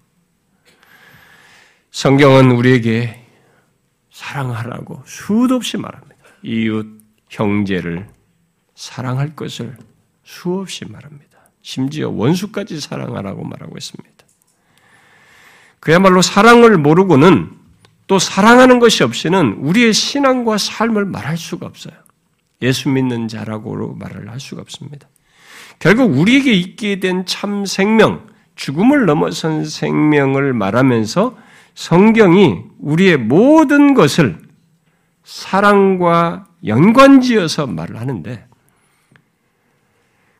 성경은 1.91 2.51
우리에게 2.51 3.20
사랑하라고 4.21 5.01
수도 5.05 5.55
없이 5.55 5.77
말합니다. 5.77 6.15
이웃, 6.43 6.85
형제를 7.29 8.07
사랑할 8.75 9.35
것을 9.35 9.75
수없이 10.23 10.85
말합니다. 10.85 11.39
심지어 11.63 12.09
원수까지 12.09 12.79
사랑하라고 12.79 13.43
말하고 13.43 13.77
있습니다. 13.77 14.11
그야말로 15.79 16.21
사랑을 16.21 16.77
모르고는 16.77 17.51
또 18.05 18.19
사랑하는 18.19 18.77
것이 18.79 19.03
없이는 19.03 19.53
우리의 19.59 19.93
신앙과 19.93 20.59
삶을 20.59 21.05
말할 21.05 21.37
수가 21.37 21.65
없어요. 21.65 21.95
예수 22.61 22.89
믿는 22.89 23.27
자라고 23.27 23.95
말을 23.95 24.29
할 24.29 24.39
수가 24.39 24.61
없습니다. 24.61 25.07
결국 25.79 26.15
우리에게 26.15 26.53
있게 26.53 26.99
된 26.99 27.25
참 27.25 27.65
생명, 27.65 28.27
죽음을 28.55 29.05
넘어선 29.05 29.65
생명을 29.65 30.53
말하면서 30.53 31.35
성경이 31.81 32.61
우리의 32.77 33.17
모든 33.17 33.95
것을 33.95 34.39
사랑과 35.23 36.45
연관지어서 36.63 37.65
말을 37.65 37.99
하는데, 37.99 38.47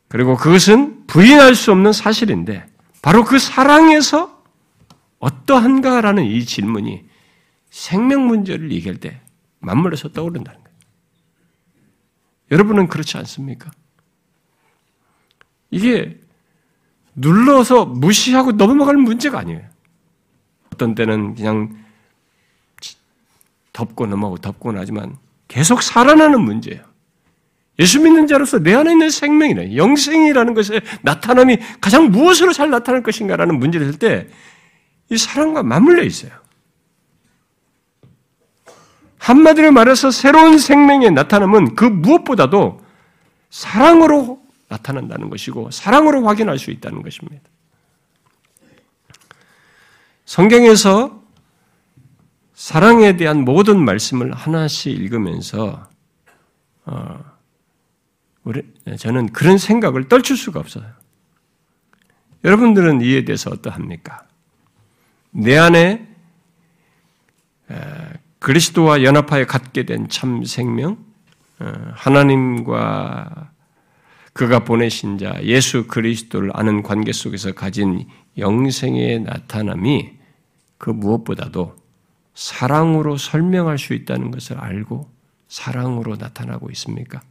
그리고 0.06 0.36
그것은 0.36 1.08
부인할 1.08 1.56
수 1.56 1.72
없는 1.72 1.92
사실인데, 1.92 2.64
바로 3.02 3.24
그 3.24 3.40
사랑에서 3.40 4.40
어떠한가라는 5.18 6.26
이 6.26 6.44
질문이 6.44 7.08
생명 7.70 8.28
문제를 8.28 8.70
얘기할 8.70 8.98
때 8.98 9.20
맞물려서 9.58 10.10
떠오른다는 10.10 10.60
거예요. 10.62 10.78
여러분은 12.52 12.86
그렇지 12.86 13.18
않습니까? 13.18 13.72
이게 15.72 16.20
눌러서 17.16 17.86
무시하고 17.86 18.52
넘어갈 18.52 18.96
문제가 18.96 19.40
아니에요. 19.40 19.71
어떤 20.82 20.96
때는 20.96 21.36
그냥 21.36 21.76
덮고 23.72 24.06
넘어가고 24.06 24.38
덮고 24.38 24.72
나지만 24.72 25.16
계속 25.46 25.82
살아나는 25.82 26.40
문제예요. 26.40 26.82
예수 27.78 28.00
믿는 28.00 28.26
자로서 28.26 28.58
내 28.58 28.74
안에 28.74 28.92
있는 28.92 29.08
생명이네. 29.08 29.76
영생이라는 29.76 30.54
것의 30.54 30.82
나타남이 31.02 31.58
가장 31.80 32.10
무엇으로 32.10 32.52
잘 32.52 32.70
나타날 32.70 33.02
것인가라는 33.02 33.58
문제를 33.58 33.86
할때이 33.86 35.16
사랑과 35.16 35.62
맞물려 35.62 36.02
있어요. 36.02 36.32
한마디로 39.18 39.70
말해서 39.70 40.10
새로운 40.10 40.58
생명의 40.58 41.12
나타남은 41.12 41.76
그 41.76 41.84
무엇보다도 41.84 42.80
사랑으로 43.50 44.42
나타난다는 44.68 45.30
것이고 45.30 45.70
사랑으로 45.70 46.26
확인할 46.26 46.58
수 46.58 46.72
있다는 46.72 47.02
것입니다. 47.02 47.51
성경에서 50.32 51.22
사랑에 52.54 53.18
대한 53.18 53.44
모든 53.44 53.84
말씀을 53.84 54.32
하나씩 54.32 54.90
읽으면서 54.90 55.90
어, 56.86 57.22
우리, 58.42 58.62
저는 58.96 59.32
그런 59.34 59.58
생각을 59.58 60.08
떨칠 60.08 60.38
수가 60.38 60.58
없어요. 60.58 60.86
여러분들은 62.44 63.02
이에 63.02 63.26
대해서 63.26 63.50
어떠합니까? 63.50 64.26
내 65.32 65.58
안에 65.58 66.08
그리스도와 68.38 69.02
연합하여 69.02 69.44
갖게 69.44 69.84
된 69.84 70.08
참 70.08 70.44
생명, 70.44 71.04
어, 71.58 71.72
하나님과 71.92 73.50
그가 74.32 74.60
보내신 74.64 75.18
자 75.18 75.38
예수 75.42 75.86
그리스도를 75.86 76.52
아는 76.54 76.82
관계 76.82 77.12
속에서 77.12 77.52
가진 77.52 78.08
영생의 78.38 79.20
나타남이 79.24 80.21
그 80.82 80.90
무엇보다도 80.90 81.76
사랑으로 82.34 83.16
설명할 83.16 83.78
수 83.78 83.94
있다는 83.94 84.32
것을 84.32 84.58
알고 84.58 85.08
사랑으로 85.46 86.16
나타나고 86.16 86.72
있습니까? 86.72 87.22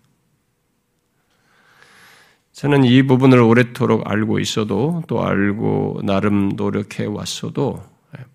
저는 2.53 2.85
이 2.85 3.03
부분을 3.03 3.41
오래도록 3.41 4.09
알고 4.09 4.39
있어도 4.39 5.03
또 5.09 5.25
알고 5.25 5.99
나름 6.05 6.53
노력해 6.55 7.03
왔어도 7.03 7.83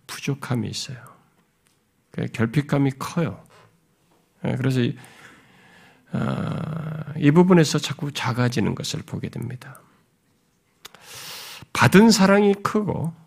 부족함이 0.06 0.68
있어요. 0.68 0.98
결핍감이 2.34 2.90
커요. 2.98 3.42
그래서 4.42 4.82
이, 4.82 4.98
아, 6.12 7.14
이 7.16 7.30
부분에서 7.30 7.78
자꾸 7.78 8.12
작아지는 8.12 8.74
것을 8.74 9.00
보게 9.06 9.30
됩니다. 9.30 9.80
받은 11.72 12.10
사랑이 12.10 12.52
크고 12.52 13.14
어, 13.14 13.25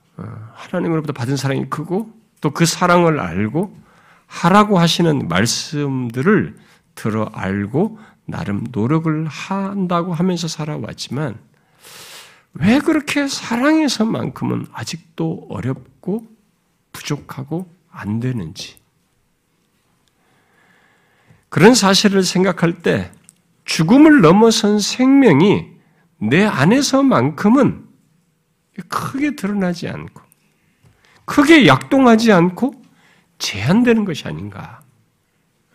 하나님으로부터 0.54 1.14
받은 1.14 1.38
사랑이 1.38 1.70
크고 1.70 2.12
또 2.42 2.52
그 2.52 2.66
사랑을 2.66 3.20
알고 3.20 3.78
하라고 4.28 4.80
하시는 4.80 5.28
말씀들을 5.28 6.56
들어 6.96 7.30
알고 7.34 8.00
나름 8.26 8.66
노력을 8.72 9.28
한다고 9.28 10.14
하면서 10.14 10.48
살아왔지만 10.48 11.38
왜 12.54 12.80
그렇게 12.80 13.28
사랑에서만큼은 13.28 14.68
아직도 14.72 15.48
어렵고 15.50 16.28
부족하고 16.92 17.70
안 17.92 18.20
되는지. 18.20 18.78
그런 21.50 21.74
사실을 21.74 22.24
생각할 22.24 22.82
때 22.82 23.12
죽음을 23.66 24.22
넘어선 24.22 24.80
생명이 24.80 25.68
내 26.18 26.46
안에서만큼은 26.46 27.89
크게 28.88 29.36
드러나지 29.36 29.88
않고 29.88 30.22
크게 31.26 31.68
약동하지 31.68 32.32
않고 32.32 32.82
제한되는 33.38 34.06
것이 34.06 34.28
아닌가. 34.28 34.82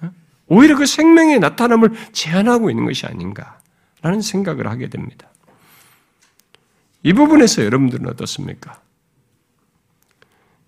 어? 0.00 0.10
오히려 0.46 0.76
그 0.76 0.86
생명의 0.86 1.38
나타남을 1.38 1.92
제한하고 2.12 2.70
있는 2.70 2.84
것이 2.84 3.06
아닌가라는 3.06 4.20
생각을 4.22 4.66
하게 4.66 4.88
됩니다. 4.88 5.28
이 7.02 7.12
부분에서 7.12 7.64
여러분들은 7.64 8.08
어떻습니까? 8.08 8.80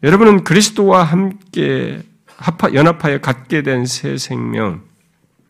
여러분은 0.03 0.45
그리스도와 0.45 1.03
함께 1.05 2.03
연합하여 2.75 3.21
갖게 3.21 3.63
된 3.63 3.87
새 3.87 4.19
생명, 4.19 4.83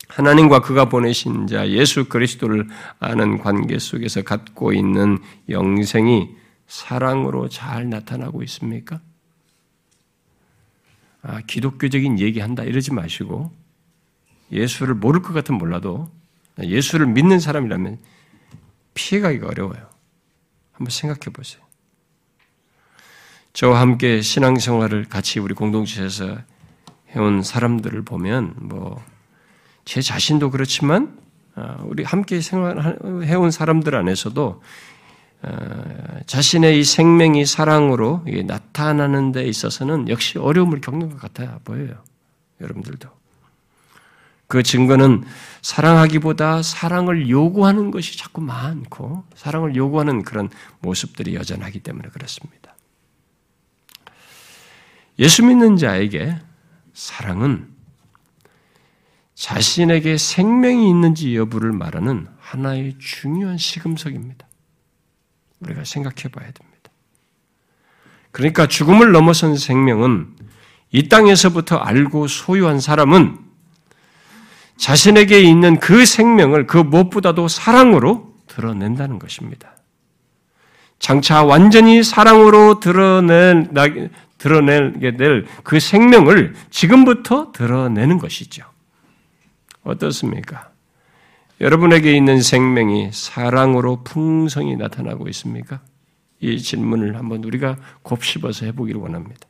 하나님과 0.07 0.61
그가 0.61 0.85
보내신 0.85 1.47
자 1.47 1.67
예수 1.69 2.05
그리스도를 2.05 2.67
아는 2.99 3.39
관계 3.39 3.77
속에서 3.77 4.21
갖고 4.21 4.71
있는 4.73 5.19
영생이 5.49 6.29
사랑으로 6.67 7.49
잘 7.49 7.89
나타나고 7.89 8.43
있습니까? 8.43 9.01
아, 11.21 11.41
기독교적인 11.41 12.19
얘기한다 12.19 12.63
이러지 12.63 12.93
마시고 12.93 13.51
예수를 14.51 14.93
모를 14.93 15.21
것 15.21 15.33
같은 15.33 15.55
몰라도 15.55 16.09
예수를 16.59 17.07
믿는 17.07 17.39
사람이라면 17.39 17.99
피해가기가 18.93 19.47
어려워요. 19.47 19.89
한번 20.71 20.91
생각해 20.91 21.33
보세요. 21.33 21.61
저와 23.53 23.81
함께 23.81 24.21
신앙생활을 24.21 25.05
같이 25.05 25.39
우리 25.39 25.53
공동체에서 25.55 26.37
해온 27.15 27.41
사람들을 27.41 28.03
보면 28.03 28.55
뭐 28.59 29.17
제 29.87 30.01
자신도 30.01 30.51
그렇지만 30.51 31.17
아, 31.55 31.77
우리 31.85 32.03
함께 32.03 32.41
생활 32.41 32.99
해온 33.23 33.51
사람들 33.51 33.95
안에서도 33.95 34.45
어, 34.45 34.61
자신의 36.25 36.79
이 36.79 36.83
생명이 36.83 37.45
사랑으로 37.45 38.25
나타나는 38.45 39.31
데 39.31 39.45
있어서는 39.45 40.09
역시 40.09 40.37
어려움을 40.37 40.81
겪는 40.81 41.09
것 41.09 41.19
같아 41.19 41.59
보여요. 41.63 42.03
여러분들도. 42.61 43.09
그 44.47 44.63
증거는 44.63 45.25
사랑하기보다 45.61 46.63
사랑을 46.63 47.29
요구하는 47.29 47.91
것이 47.91 48.17
자꾸 48.17 48.41
많고 48.41 49.25
사랑을 49.35 49.75
요구하는 49.75 50.23
그런 50.23 50.49
모습들이 50.79 51.35
여전하기 51.35 51.79
때문에 51.79 52.07
그렇습니다. 52.09 52.75
예수 55.19 55.43
믿는 55.43 55.77
자에게 55.77 56.37
사랑은 56.93 57.67
자신에게 59.35 60.17
생명이 60.17 60.89
있는지 60.89 61.35
여부를 61.35 61.71
말하는 61.71 62.27
하나의 62.39 62.97
중요한 62.99 63.57
시금석입니다. 63.57 64.46
우리가 65.59 65.83
생각해 65.83 66.29
봐야 66.31 66.45
됩니다. 66.51 66.91
그러니까 68.31 68.67
죽음을 68.67 69.11
넘어선 69.11 69.57
생명은 69.57 70.27
이 70.91 71.09
땅에서부터 71.09 71.77
알고 71.77 72.27
소유한 72.27 72.79
사람은 72.79 73.39
자신에게 74.77 75.41
있는 75.41 75.79
그 75.79 76.05
생명을 76.05 76.67
그 76.67 76.77
무엇보다도 76.77 77.47
사랑으로 77.47 78.35
드러낸다는 78.47 79.19
것입니다. 79.19 79.71
장차 80.99 81.43
완전히 81.43 82.03
사랑으로 82.03 82.79
드러낼, 82.79 83.69
드러내게 84.37 85.17
될 85.17 85.45
그 85.63 85.79
생명을 85.79 86.55
지금부터 86.69 87.51
드러내는 87.51 88.19
것이죠. 88.19 88.63
어떻습니까? 89.83 90.69
여러분에게 91.59 92.15
있는 92.15 92.41
생명이 92.41 93.09
사랑으로 93.11 94.03
풍성히 94.03 94.75
나타나고 94.75 95.27
있습니까? 95.29 95.81
이 96.39 96.59
질문을 96.59 97.17
한번 97.17 97.43
우리가 97.43 97.77
곱씹어서 98.03 98.67
해보기를 98.67 99.01
원합니다. 99.01 99.47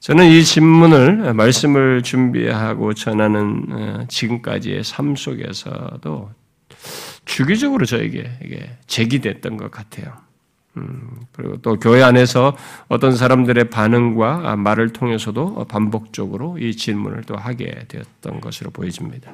저는 0.00 0.26
이 0.30 0.44
질문을 0.44 1.34
말씀을 1.34 2.02
준비하고 2.02 2.94
전하는 2.94 3.66
어, 3.70 4.04
지금까지의 4.08 4.84
삶 4.84 5.16
속에서도 5.16 6.30
주기적으로 7.24 7.84
저에게 7.84 8.30
제기됐던 8.86 9.56
것 9.56 9.70
같아요. 9.70 10.12
음, 10.76 11.20
그리고 11.32 11.56
또 11.58 11.78
교회 11.78 12.02
안에서 12.02 12.56
어떤 12.88 13.16
사람들의 13.16 13.70
반응과 13.70 14.56
말을 14.56 14.90
통해서도 14.90 15.64
반복적으로 15.64 16.58
이 16.58 16.76
질문을 16.76 17.24
또 17.24 17.36
하게 17.36 17.84
되었던 17.88 18.40
것으로 18.40 18.70
보여집니다. 18.70 19.32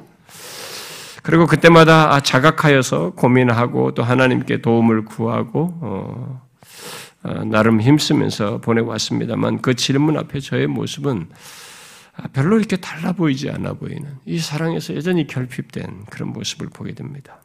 그리고 1.23 1.47
그때마다 1.47 2.13
아, 2.13 2.19
자각하여서 2.19 3.11
고민하고 3.11 3.93
또 3.93 4.03
하나님께 4.03 4.61
도움을 4.61 5.05
구하고 5.05 5.73
어, 5.81 6.41
어, 7.23 7.43
나름 7.45 7.79
힘쓰면서 7.79 8.59
보내왔습니다만 8.59 9.61
그 9.61 9.73
질문 9.73 10.17
앞에 10.17 10.41
저의 10.41 10.67
모습은 10.67 11.29
아, 12.17 12.27
별로 12.33 12.59
이렇게 12.59 12.75
달라 12.75 13.13
보이지 13.13 13.49
않아 13.49 13.73
보이는 13.73 14.05
이 14.25 14.37
사랑에서 14.37 14.95
여전히 14.95 15.25
결핍된 15.25 16.05
그런 16.09 16.33
모습을 16.33 16.67
보게 16.71 16.93
됩니다. 16.93 17.37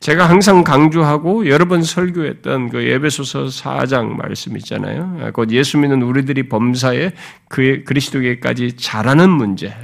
제가 0.00 0.28
항상 0.28 0.62
강조하고 0.62 1.48
여러 1.48 1.64
번 1.64 1.82
설교했던 1.82 2.68
그 2.68 2.86
예배소서 2.86 3.46
4장 3.46 4.14
말씀 4.14 4.58
있잖아요. 4.58 5.18
아, 5.22 5.30
곧 5.30 5.50
예수 5.52 5.78
믿는 5.78 6.02
우리들이 6.02 6.50
범사에 6.50 7.12
그 7.48 7.82
그리스도에게까지 7.84 8.76
자라는 8.76 9.30
문제, 9.30 9.74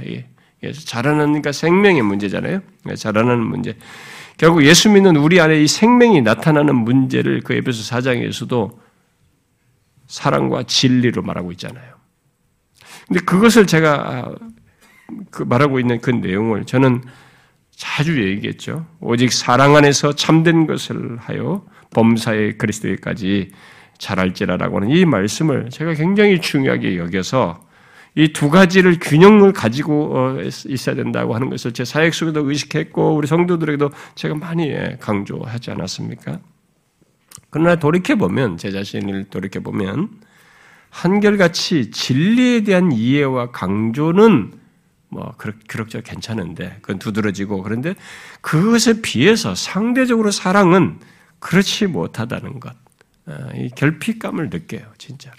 자라나니까 0.71 1.51
생명의 1.51 2.01
문제잖아요. 2.01 2.61
네, 2.85 2.95
자라나는 2.95 3.43
문제. 3.45 3.75
결국 4.37 4.65
예수 4.65 4.89
믿는 4.89 5.15
우리 5.17 5.39
안에 5.39 5.61
이 5.61 5.67
생명이 5.67 6.21
나타나는 6.21 6.75
문제를 6.75 7.41
그 7.41 7.53
에베소 7.53 7.95
4장에서도 7.95 8.77
사랑과 10.07 10.63
진리로 10.63 11.21
말하고 11.21 11.51
있잖아요. 11.53 11.93
근데 13.07 13.19
그것을 13.21 13.67
제가 13.67 13.93
아, 13.93 14.35
그 15.29 15.43
말하고 15.43 15.79
있는 15.79 15.99
그 15.99 16.09
내용을 16.09 16.65
저는 16.65 17.03
자주 17.75 18.23
얘기했죠. 18.23 18.85
오직 18.99 19.31
사랑 19.33 19.75
안에서 19.75 20.13
참된 20.15 20.67
것을 20.67 21.17
하여 21.17 21.65
범사의 21.91 22.57
그리스도에까지 22.57 23.51
자랄지라라고 23.97 24.77
하는 24.77 24.89
이 24.89 25.05
말씀을 25.05 25.69
제가 25.69 25.93
굉장히 25.93 26.39
중요하게 26.41 26.97
여겨서 26.97 27.65
이 28.15 28.31
두 28.31 28.49
가지를 28.49 28.99
균형을 28.99 29.53
가지고 29.53 30.17
어, 30.17 30.37
있어야 30.41 30.95
된다고 30.95 31.33
하는 31.33 31.49
것을 31.49 31.71
제 31.71 31.83
사역 31.83 32.13
속에도 32.13 32.47
의식했고 32.47 33.15
우리 33.15 33.27
성도들에게도 33.27 33.89
제가 34.15 34.35
많이 34.35 34.67
예, 34.69 34.97
강조하지 34.99 35.71
않았습니까? 35.71 36.39
그러나 37.49 37.75
돌이켜 37.75 38.15
보면 38.15 38.57
제 38.57 38.71
자신을 38.71 39.25
돌이켜 39.25 39.59
보면 39.61 40.09
한결같이 40.89 41.89
진리에 41.89 42.61
대한 42.61 42.91
이해와 42.91 43.51
강조는 43.51 44.53
뭐 45.09 45.33
그럭저럭 45.37 46.05
괜찮은데 46.05 46.77
그건 46.81 46.99
두드러지고 46.99 47.63
그런데 47.63 47.95
그것에 48.41 49.01
비해서 49.01 49.55
상대적으로 49.55 50.31
사랑은 50.31 50.99
그렇지 51.39 51.87
못하다는 51.87 52.59
것, 52.59 52.75
어, 53.27 53.49
이 53.55 53.69
결핍감을 53.69 54.49
느껴요 54.49 54.85
진짜로. 54.97 55.35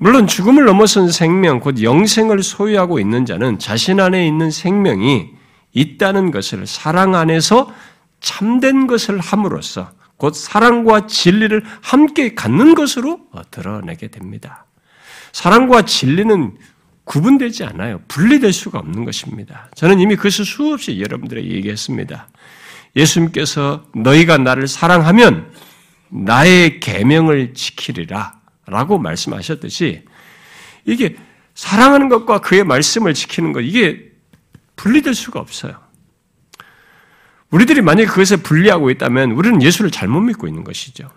물론 0.00 0.28
죽음을 0.28 0.64
넘어선 0.64 1.10
생명, 1.10 1.58
곧 1.58 1.82
영생을 1.82 2.42
소유하고 2.42 3.00
있는 3.00 3.26
자는 3.26 3.58
자신 3.58 3.98
안에 3.98 4.26
있는 4.26 4.50
생명이 4.50 5.30
있다는 5.72 6.30
것을 6.30 6.66
사랑 6.66 7.16
안에서 7.16 7.72
참된 8.20 8.86
것을 8.86 9.18
함으로써 9.18 9.90
곧 10.16 10.34
사랑과 10.34 11.06
진리를 11.06 11.64
함께 11.82 12.34
갖는 12.34 12.74
것으로 12.74 13.20
드러내게 13.50 14.08
됩니다. 14.08 14.66
사랑과 15.32 15.82
진리는 15.82 16.56
구분되지 17.04 17.64
않아요. 17.64 18.00
분리될 18.06 18.52
수가 18.52 18.78
없는 18.78 19.04
것입니다. 19.04 19.68
저는 19.74 19.98
이미 19.98 20.14
그것을 20.14 20.44
수없이 20.44 21.00
여러분들에게 21.00 21.48
얘기했습니다. 21.48 22.28
예수님께서 22.94 23.84
너희가 23.94 24.38
나를 24.38 24.68
사랑하면 24.68 25.50
나의 26.08 26.80
계명을 26.80 27.54
지키리라 27.54 28.37
라고 28.70 28.98
말씀하셨듯이 28.98 30.04
이게 30.84 31.16
사랑하는 31.54 32.08
것과 32.08 32.38
그의 32.40 32.64
말씀을 32.64 33.14
지키는 33.14 33.52
것 33.52 33.60
이게 33.60 34.10
분리될 34.76 35.14
수가 35.14 35.40
없어요. 35.40 35.76
우리들이 37.50 37.80
만약에 37.80 38.06
그것에 38.06 38.36
분리하고 38.36 38.90
있다면 38.90 39.32
우리는 39.32 39.62
예수를 39.62 39.90
잘못 39.90 40.20
믿고 40.20 40.46
있는 40.46 40.64
것이죠. 40.64 41.10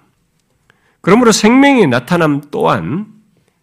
그러므로 1.01 1.31
생명의 1.31 1.87
나타남 1.87 2.41
또한 2.51 3.07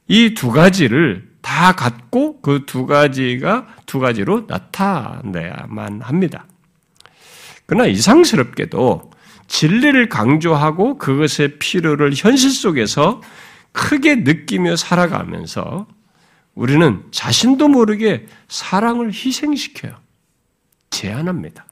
이 0.08 0.34
두 0.34 0.50
가지를 0.50 1.28
다 1.40 1.72
갖고 1.72 2.40
그 2.40 2.64
두 2.66 2.86
가지가 2.86 3.66
두 3.86 3.98
가지로 4.00 4.44
나타내야만 4.48 6.02
합니다. 6.02 6.46
그러나 7.66 7.86
이상스럽게도 7.86 9.10
진리를 9.46 10.08
강조하고 10.08 10.98
그것의 10.98 11.58
필요를 11.58 12.12
현실 12.14 12.50
속에서 12.50 13.22
크게 13.78 14.16
느끼며 14.16 14.74
살아가면서 14.74 15.86
우리는 16.56 17.04
자신도 17.12 17.68
모르게 17.68 18.26
사랑을 18.48 19.12
희생시켜요. 19.12 19.96
제한합니다. 20.90 21.64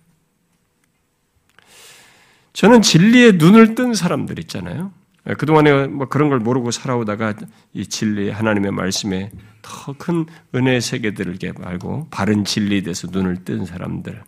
저는 2.52 2.82
진리에 2.82 3.32
눈을 3.32 3.74
뜬 3.74 3.92
사람들 3.92 4.38
있잖아요. 4.38 4.92
그동안에 5.36 5.88
뭐 5.88 6.06
그런 6.06 6.28
걸 6.28 6.38
모르고 6.38 6.70
살아오다가 6.70 7.34
이 7.72 7.84
진리 7.88 8.30
하나님의 8.30 8.70
말씀에 8.70 9.32
더 9.62 9.92
큰 9.98 10.26
은혜의 10.54 10.80
세계들을 10.80 11.38
알고 11.60 12.06
바른 12.12 12.44
진리에 12.44 12.82
대해서 12.82 13.08
눈을 13.10 13.42
뜬 13.44 13.66
사람들. 13.66 14.22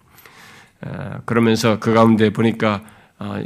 아, 0.80 1.20
그러면서 1.24 1.78
그 1.78 1.94
가운데 1.94 2.30
보니까 2.30 2.82
아, 3.18 3.40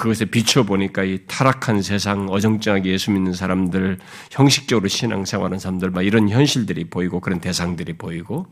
그것에 0.00 0.24
비춰 0.24 0.62
보니까 0.62 1.04
이 1.04 1.18
타락한 1.26 1.82
세상, 1.82 2.26
어정쩡하게 2.30 2.90
예수 2.90 3.10
믿는 3.10 3.34
사람들, 3.34 3.98
형식적으로 4.30 4.88
신앙생활하는 4.88 5.58
사람들, 5.58 5.90
막 5.90 6.00
이런 6.00 6.30
현실들이 6.30 6.84
보이고 6.84 7.20
그런 7.20 7.38
대상들이 7.38 7.92
보이고, 7.98 8.46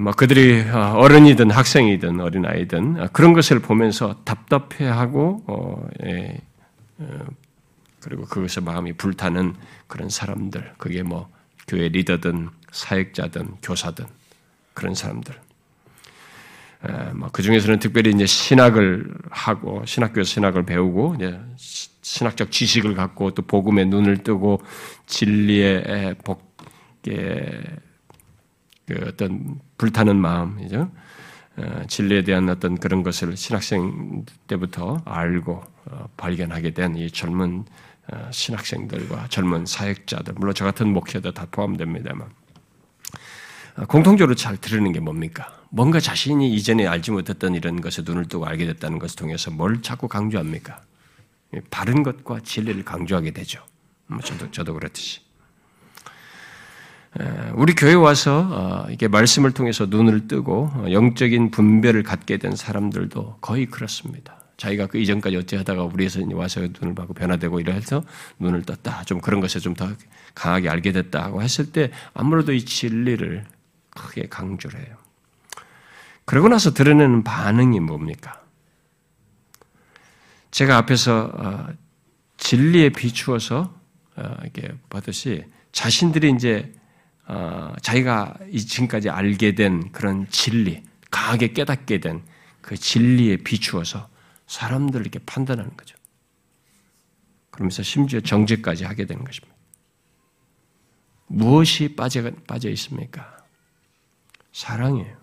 뭐 0.00 0.10
그들이 0.10 0.62
어, 0.68 0.94
어른이든 0.96 1.52
학생이든 1.52 2.20
어린아이든 2.20 3.00
어, 3.00 3.08
그런 3.12 3.32
것을 3.32 3.60
보면서 3.60 4.16
답답해하고 4.24 5.44
어, 5.46 5.88
예, 6.04 6.36
어, 6.98 7.24
그리고 8.00 8.24
그것에 8.24 8.60
마음이 8.60 8.94
불타는 8.94 9.54
그런 9.86 10.08
사람들 10.08 10.74
그게 10.76 11.04
뭐 11.04 11.30
교회 11.68 11.88
리더든 11.88 12.50
사역자든 12.72 13.58
교사든 13.62 14.06
그런 14.74 14.96
사람들 14.96 15.45
뭐그 17.14 17.42
중에서는 17.42 17.78
특별히 17.78 18.10
이제 18.10 18.26
신학을 18.26 19.14
하고 19.30 19.84
신학교 19.86 20.22
신학을 20.22 20.64
배우고 20.64 21.14
이제 21.16 21.38
신학적 21.56 22.52
지식을 22.52 22.94
갖고 22.94 23.32
또 23.32 23.42
복음에 23.42 23.84
눈을 23.84 24.18
뜨고 24.18 24.60
진리의 25.06 26.16
복에 26.24 27.62
그 28.86 29.04
어떤 29.08 29.58
불타는 29.78 30.16
마음이죠. 30.16 30.90
어, 31.58 31.82
진리에 31.88 32.22
대한 32.22 32.48
어떤 32.48 32.76
그런 32.78 33.02
것을 33.02 33.36
신학생 33.36 34.24
때부터 34.46 35.02
알고 35.04 35.62
어, 35.86 36.08
발견하게 36.16 36.72
된 36.72 36.94
이 36.96 37.10
젊은 37.10 37.64
어, 38.12 38.28
신학생들과 38.30 39.26
젊은 39.28 39.66
사역자들, 39.66 40.34
물론 40.36 40.54
저 40.54 40.64
같은 40.64 40.92
목회도 40.92 41.32
다 41.32 41.46
포함됩니다만, 41.50 42.28
공통적으로 43.88 44.34
잘 44.34 44.56
들으는 44.56 44.92
게 44.92 45.00
뭡니까? 45.00 45.52
뭔가 45.70 46.00
자신이 46.00 46.54
이전에 46.54 46.86
알지 46.86 47.10
못했던 47.10 47.54
이런 47.54 47.80
것에 47.80 48.02
눈을 48.04 48.26
뜨고 48.26 48.46
알게 48.46 48.64
됐다는 48.66 48.98
것을 48.98 49.16
통해서 49.16 49.50
뭘 49.50 49.82
자꾸 49.82 50.08
강조합니까? 50.08 50.80
바른 51.70 52.02
것과 52.02 52.40
진리를 52.40 52.84
강조하게 52.84 53.32
되죠. 53.32 53.62
뭐 54.06 54.20
저도, 54.20 54.50
저도 54.50 54.74
그렇듯이. 54.74 55.20
우리 57.54 57.74
교회 57.74 57.94
와서 57.94 58.46
어, 58.50 58.90
이게 58.90 59.08
말씀을 59.08 59.52
통해서 59.52 59.86
눈을 59.86 60.28
뜨고 60.28 60.70
어, 60.74 60.86
영적인 60.90 61.50
분별을 61.50 62.02
갖게 62.02 62.36
된 62.36 62.54
사람들도 62.54 63.38
거의 63.40 63.66
그렇습니다. 63.66 64.38
자기가 64.58 64.86
그 64.86 64.98
이전까지 64.98 65.36
어찌하다가 65.36 65.84
우리에서 65.84 66.20
와서 66.34 66.60
눈을 66.60 66.94
받고 66.94 67.14
변화되고 67.14 67.60
이래서 67.60 68.02
눈을 68.38 68.62
떴다. 68.62 69.04
좀 69.04 69.20
그런 69.20 69.40
것에 69.40 69.60
좀 69.60 69.74
더 69.74 69.88
강하게 70.36 70.68
알게 70.68 70.92
됐다고 70.92 71.42
했을 71.42 71.72
때 71.72 71.90
아무래도 72.14 72.52
이 72.52 72.64
진리를 72.64 73.44
크게 73.96 74.28
강조를 74.28 74.86
해요. 74.86 74.96
그러고 76.24 76.48
나서 76.48 76.72
드러내는 76.72 77.24
반응이 77.24 77.80
뭡니까? 77.80 78.40
제가 80.52 80.76
앞에서 80.78 81.32
어, 81.34 81.68
진리에 82.36 82.90
비추어서 82.90 83.74
이렇게 84.42 84.72
받듯이 84.88 85.44
자신들이 85.72 86.30
이제 86.30 86.72
어, 87.26 87.74
자기가 87.82 88.34
지금까지 88.56 89.10
알게 89.10 89.56
된 89.56 89.90
그런 89.90 90.28
진리, 90.30 90.84
강하게 91.10 91.52
깨닫게 91.52 91.98
된 91.98 92.22
그 92.66 92.76
진리에 92.76 93.36
비추어서 93.38 94.10
사람들을 94.48 95.06
이렇게 95.06 95.20
판단하는 95.24 95.76
거죠. 95.76 95.96
그러면서 97.50 97.84
심지어 97.84 98.20
정죄까지 98.20 98.84
하게 98.84 99.06
되는 99.06 99.22
것입니다. 99.24 99.54
무엇이 101.28 101.94
빠져, 101.94 102.28
빠져 102.48 102.68
있습니까? 102.70 103.35
사랑이에요. 104.56 105.14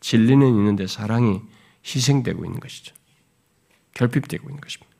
진리는 0.00 0.44
있는데 0.44 0.88
사랑이 0.88 1.40
희생되고 1.86 2.44
있는 2.44 2.58
것이죠. 2.58 2.92
결핍되고 3.94 4.48
있는 4.48 4.60
것입니다. 4.60 4.90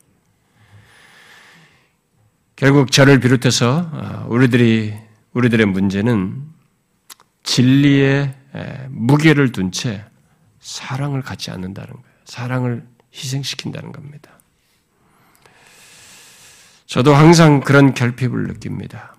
결국 2.54 2.92
저를 2.92 3.18
비롯해서 3.18 3.90
어, 3.92 4.26
우리들이 4.28 4.94
우리들의 5.32 5.66
문제는 5.66 6.40
진리에 7.42 8.36
무게를 8.90 9.50
둔 9.50 9.72
채 9.72 10.04
사랑을 10.60 11.20
갖지 11.20 11.50
않는다는 11.50 11.92
거예요. 11.92 12.16
사랑을 12.26 12.86
희생시킨다는 13.12 13.90
겁니다. 13.90 14.38
저도 16.86 17.12
항상 17.12 17.58
그런 17.58 17.92
결핍을 17.92 18.44
느낍니다. 18.44 19.16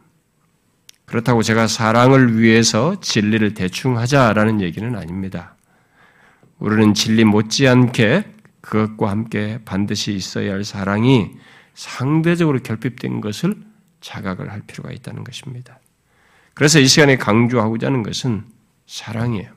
그렇다고 1.11 1.43
제가 1.43 1.67
사랑을 1.67 2.39
위해서 2.39 2.97
진리를 3.01 3.53
대충 3.53 3.97
하자라는 3.97 4.61
얘기는 4.61 4.95
아닙니다. 4.95 5.57
우리는 6.57 6.93
진리 6.93 7.25
못지않게 7.25 8.31
그것과 8.61 9.09
함께 9.09 9.59
반드시 9.65 10.13
있어야 10.13 10.53
할 10.53 10.63
사랑이 10.63 11.31
상대적으로 11.73 12.59
결핍된 12.59 13.19
것을 13.19 13.57
자각을 13.99 14.53
할 14.53 14.61
필요가 14.61 14.93
있다는 14.93 15.25
것입니다. 15.25 15.79
그래서 16.53 16.79
이 16.79 16.87
시간에 16.87 17.17
강조하고자 17.17 17.87
하는 17.87 18.03
것은 18.03 18.45
사랑이에요. 18.87 19.51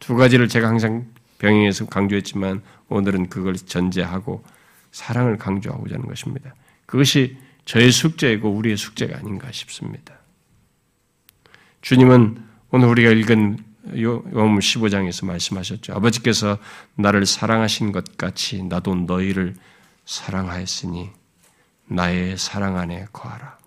두 0.00 0.14
가지를 0.14 0.48
제가 0.48 0.68
항상 0.68 1.04
병행해서 1.36 1.84
강조했지만 1.84 2.62
오늘은 2.88 3.28
그걸 3.28 3.56
전제하고 3.56 4.42
사랑을 4.90 5.36
강조하고자 5.36 5.96
하는 5.96 6.08
것입니다. 6.08 6.54
그것이 6.86 7.36
저의 7.68 7.92
숙제이고 7.92 8.48
우리의 8.48 8.78
숙제가 8.78 9.18
아닌가 9.18 9.52
싶습니다. 9.52 10.14
주님은 11.82 12.42
오늘 12.70 12.88
우리가 12.88 13.10
읽은 13.10 13.58
요한음 13.94 14.58
15장에서 14.58 15.26
말씀하셨죠. 15.26 15.92
아버지께서 15.92 16.56
나를 16.94 17.26
사랑하신 17.26 17.92
것 17.92 18.16
같이 18.16 18.62
나도 18.62 18.94
너희를 18.94 19.54
사랑하였으니 20.06 21.10
나의 21.88 22.38
사랑 22.38 22.78
안에 22.78 23.04
거하라. 23.12 23.58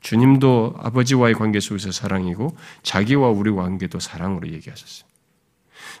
주님도 0.00 0.76
아버지와의 0.78 1.34
관계 1.34 1.60
속에서 1.60 1.92
사랑이고 1.92 2.56
자기와 2.82 3.28
우리 3.28 3.50
관계도 3.50 4.00
사랑으로 4.00 4.48
얘기하셨어요. 4.52 5.06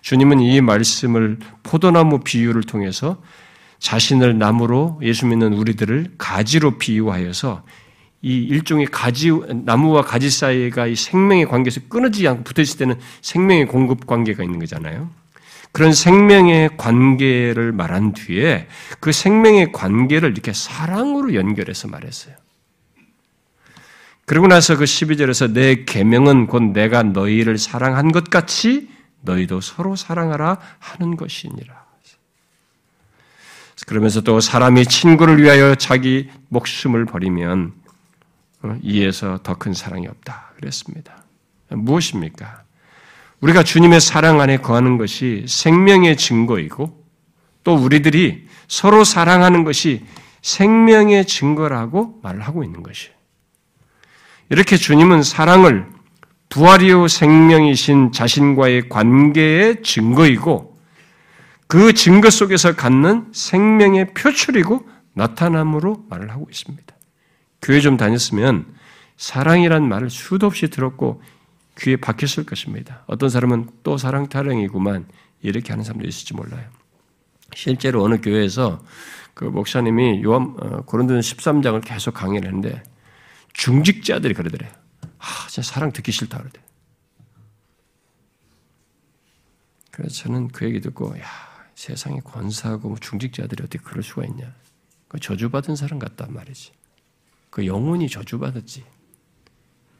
주님은 0.00 0.40
이 0.40 0.62
말씀을 0.62 1.38
포도나무 1.62 2.20
비유를 2.20 2.62
통해서 2.62 3.22
자신을 3.78 4.38
나무로 4.38 4.98
예수 5.02 5.26
믿는 5.26 5.52
우리들을 5.52 6.14
가지로 6.18 6.78
비유하여서 6.78 7.62
이 8.22 8.42
일종의 8.42 8.86
가지 8.86 9.30
나무와 9.64 10.02
가지 10.02 10.30
사이가 10.30 10.86
이 10.86 10.96
생명의 10.96 11.46
관계에서 11.46 11.80
끊어지지 11.88 12.26
않고 12.26 12.44
붙어 12.44 12.62
있을 12.62 12.78
때는 12.78 12.98
생명의 13.20 13.66
공급 13.66 14.06
관계가 14.06 14.42
있는 14.42 14.58
거잖아요. 14.58 15.10
그런 15.72 15.92
생명의 15.92 16.70
관계를 16.78 17.72
말한 17.72 18.14
뒤에 18.14 18.66
그 18.98 19.12
생명의 19.12 19.72
관계를 19.72 20.30
이렇게 20.30 20.52
사랑으로 20.52 21.34
연결해서 21.34 21.88
말했어요. 21.88 22.34
그러고 24.24 24.48
나서 24.48 24.76
그 24.76 24.84
12절에서 24.84 25.52
내 25.52 25.84
계명은 25.84 26.48
곧 26.48 26.72
내가 26.72 27.04
너희를 27.04 27.58
사랑한 27.58 28.10
것 28.10 28.28
같이 28.28 28.88
너희도 29.20 29.60
서로 29.60 29.94
사랑하라 29.94 30.58
하는 30.80 31.16
것이니라. 31.16 31.85
그러면서 33.84 34.22
또 34.22 34.40
사람이 34.40 34.86
친구를 34.86 35.42
위하여 35.42 35.74
자기 35.74 36.30
목숨을 36.48 37.04
버리면 37.04 37.72
어, 38.62 38.78
이에서 38.82 39.38
더 39.42 39.54
큰 39.54 39.74
사랑이 39.74 40.06
없다. 40.06 40.52
그랬습니다. 40.56 41.24
무엇입니까? 41.68 42.62
우리가 43.40 43.62
주님의 43.62 44.00
사랑 44.00 44.40
안에 44.40 44.58
거하는 44.58 44.96
것이 44.96 45.44
생명의 45.46 46.16
증거이고 46.16 47.04
또 47.64 47.74
우리들이 47.74 48.46
서로 48.68 49.04
사랑하는 49.04 49.64
것이 49.64 50.04
생명의 50.42 51.26
증거라고 51.26 52.20
말을 52.22 52.40
하고 52.40 52.64
있는 52.64 52.82
것이에요. 52.82 53.14
이렇게 54.48 54.76
주님은 54.76 55.22
사랑을 55.22 55.86
부활이요 56.48 57.08
생명이신 57.08 58.12
자신과의 58.12 58.88
관계의 58.88 59.82
증거이고 59.82 60.75
그 61.66 61.92
증거 61.92 62.30
속에서 62.30 62.76
갖는 62.76 63.28
생명의 63.32 64.14
표출이고 64.14 64.88
나타남으로 65.14 66.06
말을 66.08 66.30
하고 66.30 66.46
있습니다. 66.50 66.94
교회 67.62 67.80
좀 67.80 67.96
다녔으면 67.96 68.66
사랑이란 69.16 69.88
말을 69.88 70.10
수도 70.10 70.46
없이 70.46 70.68
들었고 70.68 71.22
귀에 71.78 71.96
박혔을 71.96 72.44
것입니다. 72.44 73.02
어떤 73.06 73.28
사람은 73.28 73.68
또 73.82 73.96
사랑 73.96 74.28
타령이구만 74.28 75.06
이렇게 75.42 75.72
하는 75.72 75.84
사람도 75.84 76.06
있을지 76.06 76.34
몰라요. 76.34 76.68
실제로 77.54 78.02
어느 78.02 78.20
교회에서 78.20 78.82
그 79.34 79.44
목사님이 79.44 80.22
요한 80.24 80.54
어, 80.58 80.82
고린도전 80.82 81.20
13장을 81.20 81.84
계속 81.84 82.14
강의를 82.14 82.48
했는데 82.48 82.82
중직자들이 83.52 84.34
그러더래요. 84.34 84.70
아, 85.18 85.46
진짜 85.48 85.62
사랑 85.70 85.92
듣기 85.92 86.12
싫다 86.12 86.38
그러대. 86.38 86.60
그래서 89.90 90.14
저는 90.24 90.48
그 90.48 90.66
얘기 90.66 90.80
듣고 90.80 91.18
야, 91.18 91.24
세상에 91.76 92.20
권사하고 92.20 92.88
뭐 92.88 92.98
중직자들이 92.98 93.62
어떻게 93.62 93.78
그럴 93.78 94.02
수가 94.02 94.24
있냐. 94.24 94.52
그 95.08 95.20
저주받은 95.20 95.76
사람 95.76 96.00
같단 96.00 96.32
말이지. 96.32 96.72
그 97.50 97.66
영혼이 97.66 98.08
저주받았지. 98.08 98.84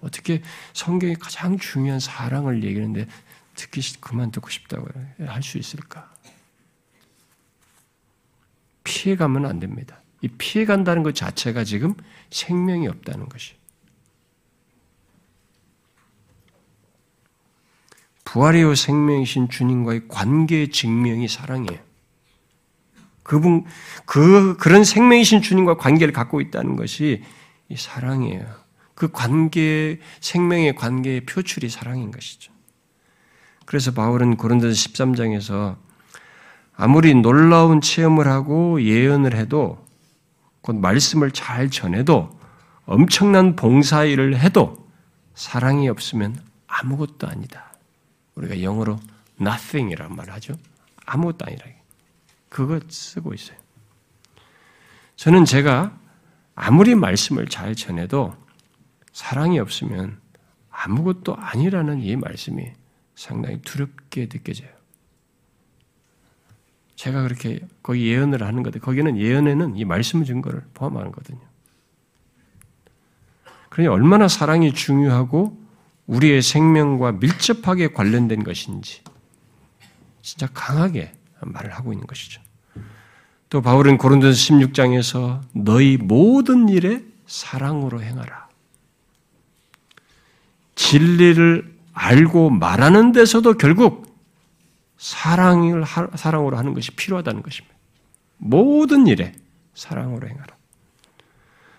어떻게 0.00 0.42
성경이 0.72 1.14
가장 1.14 1.58
중요한 1.58 2.00
사랑을 2.00 2.64
얘기하는데 2.64 3.06
듣기 3.54 4.00
그만 4.00 4.30
듣고 4.30 4.50
싶다고 4.50 4.88
할 5.18 5.42
수 5.42 5.58
있을까? 5.58 6.12
피해가면 8.84 9.46
안 9.46 9.60
됩니다. 9.60 10.00
이 10.22 10.28
피해간다는 10.28 11.02
것 11.02 11.14
자체가 11.14 11.64
지금 11.64 11.94
생명이 12.30 12.88
없다는 12.88 13.28
것이. 13.28 13.54
부활이요 18.26 18.74
생명이신 18.74 19.48
주님과의 19.48 20.08
관계의 20.08 20.70
증명이 20.70 21.28
사랑이에요. 21.28 21.80
그분 23.22 23.64
그 24.04 24.56
그런 24.58 24.84
생명이신 24.84 25.42
주님과 25.42 25.78
관계를 25.78 26.12
갖고 26.12 26.40
있다는 26.40 26.76
것이 26.76 27.22
이 27.68 27.76
사랑이에요. 27.76 28.44
그 28.94 29.10
관계 29.10 30.00
생명의 30.20 30.74
관계의 30.74 31.26
표출이 31.26 31.68
사랑인 31.68 32.10
것이죠. 32.10 32.52
그래서 33.64 33.92
바울은 33.92 34.36
고린도서 34.36 34.72
13장에서 34.72 35.76
아무리 36.76 37.14
놀라운 37.14 37.80
체험을 37.80 38.28
하고 38.28 38.82
예언을 38.82 39.34
해도 39.36 39.84
곧 40.60 40.76
말씀을 40.76 41.30
잘 41.30 41.70
전해도 41.70 42.30
엄청난 42.84 43.56
봉사일을 43.56 44.38
해도 44.38 44.88
사랑이 45.34 45.88
없으면 45.88 46.40
아무것도 46.66 47.28
아니다. 47.28 47.65
우리가 48.36 48.62
영어로 48.62 48.98
nothing이란 49.40 50.14
말 50.14 50.30
하죠. 50.30 50.54
아무것도 51.04 51.46
아니라. 51.46 51.66
그거 52.48 52.80
쓰고 52.88 53.34
있어요. 53.34 53.58
저는 55.16 55.44
제가 55.44 55.98
아무리 56.54 56.94
말씀을 56.94 57.46
잘 57.48 57.74
전해도 57.74 58.34
사랑이 59.12 59.58
없으면 59.58 60.20
아무것도 60.70 61.36
아니라는 61.36 62.02
이 62.02 62.16
말씀이 62.16 62.72
상당히 63.14 63.60
두렵게 63.62 64.28
느껴져요. 64.28 64.68
제가 66.96 67.22
그렇게 67.22 67.60
거기 67.82 68.08
예언을 68.08 68.42
하는 68.42 68.62
건데 68.62 68.78
거기는 68.78 69.18
예언에는 69.18 69.76
이 69.76 69.84
말씀 69.84 70.24
증거를 70.24 70.64
포함하는 70.74 71.12
거거든요. 71.12 71.40
그러니 73.68 73.88
얼마나 73.88 74.28
사랑이 74.28 74.72
중요하고 74.72 75.65
우리의 76.06 76.42
생명과 76.42 77.12
밀접하게 77.12 77.88
관련된 77.88 78.44
것인지 78.44 79.02
진짜 80.22 80.48
강하게 80.52 81.12
말을 81.40 81.72
하고 81.72 81.92
있는 81.92 82.06
것이죠. 82.06 82.40
또 83.48 83.62
바울은 83.62 83.98
고린도서 83.98 84.32
16장에서 84.32 85.40
너희 85.52 85.96
모든 85.96 86.68
일에 86.68 87.04
사랑으로 87.26 88.02
행하라. 88.02 88.48
진리를 90.74 91.76
알고 91.92 92.50
말하는 92.50 93.12
데서도 93.12 93.54
결국 93.54 94.06
사랑을 94.98 95.84
사랑으로 96.14 96.56
하는 96.56 96.74
것이 96.74 96.90
필요하다는 96.90 97.42
것입니다. 97.42 97.74
모든 98.38 99.06
일에 99.06 99.32
사랑으로 99.74 100.28
행하라. 100.28 100.55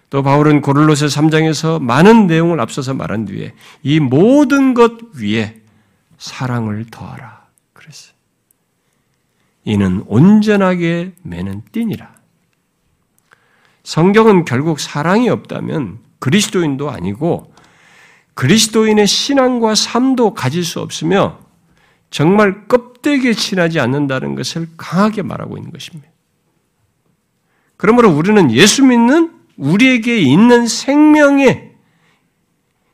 또 0.09 0.23
바울은 0.23 0.61
고를로새 0.61 1.07
3장에서 1.07 1.81
많은 1.81 2.27
내용을 2.27 2.59
앞서서 2.61 2.93
말한 2.93 3.25
뒤에 3.25 3.53
이 3.83 3.99
모든 3.99 4.73
것 4.73 4.93
위에 5.15 5.61
사랑을 6.17 6.85
더하라. 6.89 7.45
그랬어요. 7.73 8.13
이는 9.65 10.03
온전하게 10.07 11.13
매는 11.23 11.63
띠니라. 11.71 12.15
성경은 13.83 14.45
결국 14.45 14.79
사랑이 14.79 15.29
없다면 15.29 15.99
그리스도인도 16.19 16.89
아니고 16.89 17.53
그리스도인의 18.33 19.07
신앙과 19.07 19.75
삶도 19.75 20.33
가질 20.33 20.63
수 20.63 20.79
없으며 20.79 21.39
정말 22.09 22.67
껍데기에 22.67 23.33
친하지 23.33 23.79
않는다는 23.79 24.35
것을 24.35 24.69
강하게 24.77 25.21
말하고 25.21 25.57
있는 25.57 25.71
것입니다. 25.71 26.07
그러므로 27.75 28.09
우리는 28.11 28.51
예수 28.51 28.83
믿는 28.85 29.36
우리에게 29.57 30.17
있는 30.17 30.67
생명에 30.67 31.71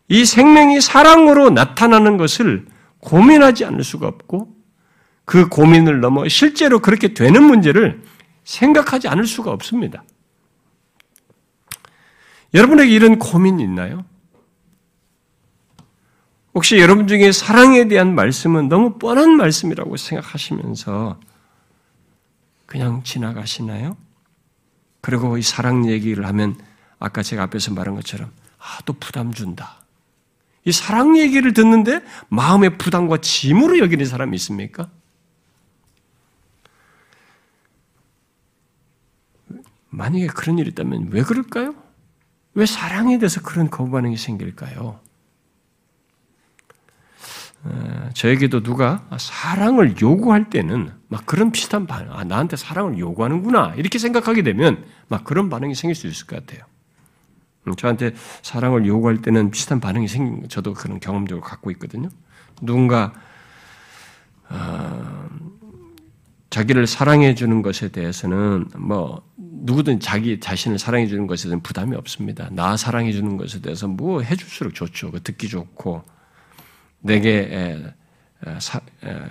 이 0.08 0.26
생명이 0.26 0.82
사랑으로 0.82 1.50
나타나는 1.50 2.18
것을 2.18 2.66
고민하지 3.00 3.66
않을 3.66 3.84
수가 3.84 4.08
없고 4.08 4.54
그 5.26 5.48
고민을 5.48 6.02
넘어 6.02 6.28
실제로 6.28 6.80
그렇게 6.80 7.14
되는 7.14 7.44
문제를 7.44 8.04
생각하지 8.44 9.08
않을 9.08 9.26
수가 9.26 9.52
없습니다. 9.52 10.04
여러분에게 12.54 12.92
이런 12.92 13.20
고민 13.20 13.60
있나요? 13.60 14.06
혹시 16.54 16.78
여러분 16.78 17.08
중에 17.08 17.32
사랑에 17.32 17.88
대한 17.88 18.14
말씀은 18.14 18.70
너무 18.70 19.00
뻔한 19.00 19.32
말씀이라고 19.38 19.98
생각하시면서 19.98 21.20
그냥 22.66 23.02
지나가시나요? 23.04 23.98
그리고 25.04 25.38
이 25.38 25.42
사랑 25.42 25.90
얘기를 25.90 26.26
하면 26.28 26.56
아까 26.98 27.22
제가 27.22 27.44
앞에서 27.44 27.74
말한 27.74 27.94
것처럼 27.96 28.32
아, 28.58 28.80
또 28.86 28.94
부담 28.94 29.34
준다. 29.34 29.84
이 30.64 30.72
사랑 30.72 31.18
얘기를 31.18 31.52
듣는데 31.52 32.02
마음의 32.30 32.78
부담과 32.78 33.18
짐으로 33.18 33.80
여기는 33.80 34.06
사람이 34.06 34.34
있습니까? 34.38 34.90
만약에 39.90 40.28
그런 40.28 40.58
일이 40.58 40.70
있다면 40.70 41.10
왜 41.12 41.22
그럴까요? 41.22 41.76
왜 42.54 42.66
사랑에 42.66 43.18
대해서 43.18 43.42
그런 43.42 43.70
거부 43.70 43.92
반응이 43.92 44.16
생길까요? 44.16 45.02
저에게도 48.14 48.62
누가 48.62 49.08
사랑을 49.18 49.96
요구할 50.02 50.50
때는 50.50 50.92
막 51.08 51.26
그런 51.26 51.52
비슷한 51.52 51.88
반응, 51.88 52.12
아, 52.12 52.24
나한테 52.24 52.58
사랑을 52.58 52.98
요구하는구나. 52.98 53.76
이렇게 53.78 54.00
생각하게 54.00 54.44
되면 54.44 54.84
막 55.08 55.24
그런 55.24 55.50
반응이 55.50 55.76
생길 55.76 55.96
수 55.96 56.08
있을 56.08 56.28
것 56.28 56.46
같아요. 56.46 56.66
음, 57.68 57.76
저한테 57.76 58.14
사랑을 58.42 58.86
요구할 58.86 59.22
때는 59.22 59.52
비슷한 59.52 59.80
반응이 59.80 60.08
생긴, 60.08 60.50
저도 60.50 60.74
그런 60.74 61.00
경험적으로 61.00 61.44
갖고 61.44 61.72
있거든요. 61.72 62.10
누군가, 62.62 63.14
어, 64.50 65.30
자기를 66.50 66.86
사랑해 66.86 67.34
주는 67.34 67.62
것에 67.62 67.90
대해서는 67.90 68.68
뭐, 68.78 69.24
누구든 69.38 70.02
자기 70.02 70.40
자신을 70.40 70.78
사랑해 70.78 71.08
주는 71.08 71.26
것에 71.26 71.44
대해서는 71.44 71.64
부담이 71.64 71.96
없습니다. 71.96 72.50
나 72.52 72.76
사랑해 72.76 73.14
주는 73.14 73.38
것에 73.38 73.62
대해서 73.62 73.88
뭐 73.88 74.22
해줄수록 74.22 74.74
좋죠. 74.74 75.12
듣기 75.24 75.48
좋고, 75.48 76.04
내게 77.04 77.94
사, 78.60 78.82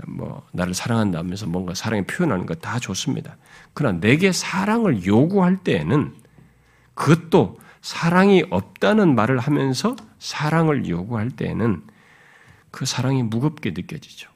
뭐 0.06 0.46
나를 0.52 0.74
사랑한다면서 0.74 1.46
뭔가 1.46 1.74
사랑을 1.74 2.06
표현하는 2.06 2.46
것 2.46 2.60
다 2.60 2.78
좋습니다. 2.78 3.36
그러나 3.74 3.98
내게 4.00 4.30
사랑을 4.32 5.04
요구할 5.04 5.56
때에는 5.64 6.14
그것도 6.94 7.58
사랑이 7.80 8.44
없다는 8.50 9.14
말을 9.14 9.38
하면서 9.38 9.96
사랑을 10.18 10.88
요구할 10.88 11.30
때에는 11.30 11.82
그 12.70 12.86
사랑이 12.86 13.22
무겁게 13.22 13.70
느껴지죠. 13.70 14.30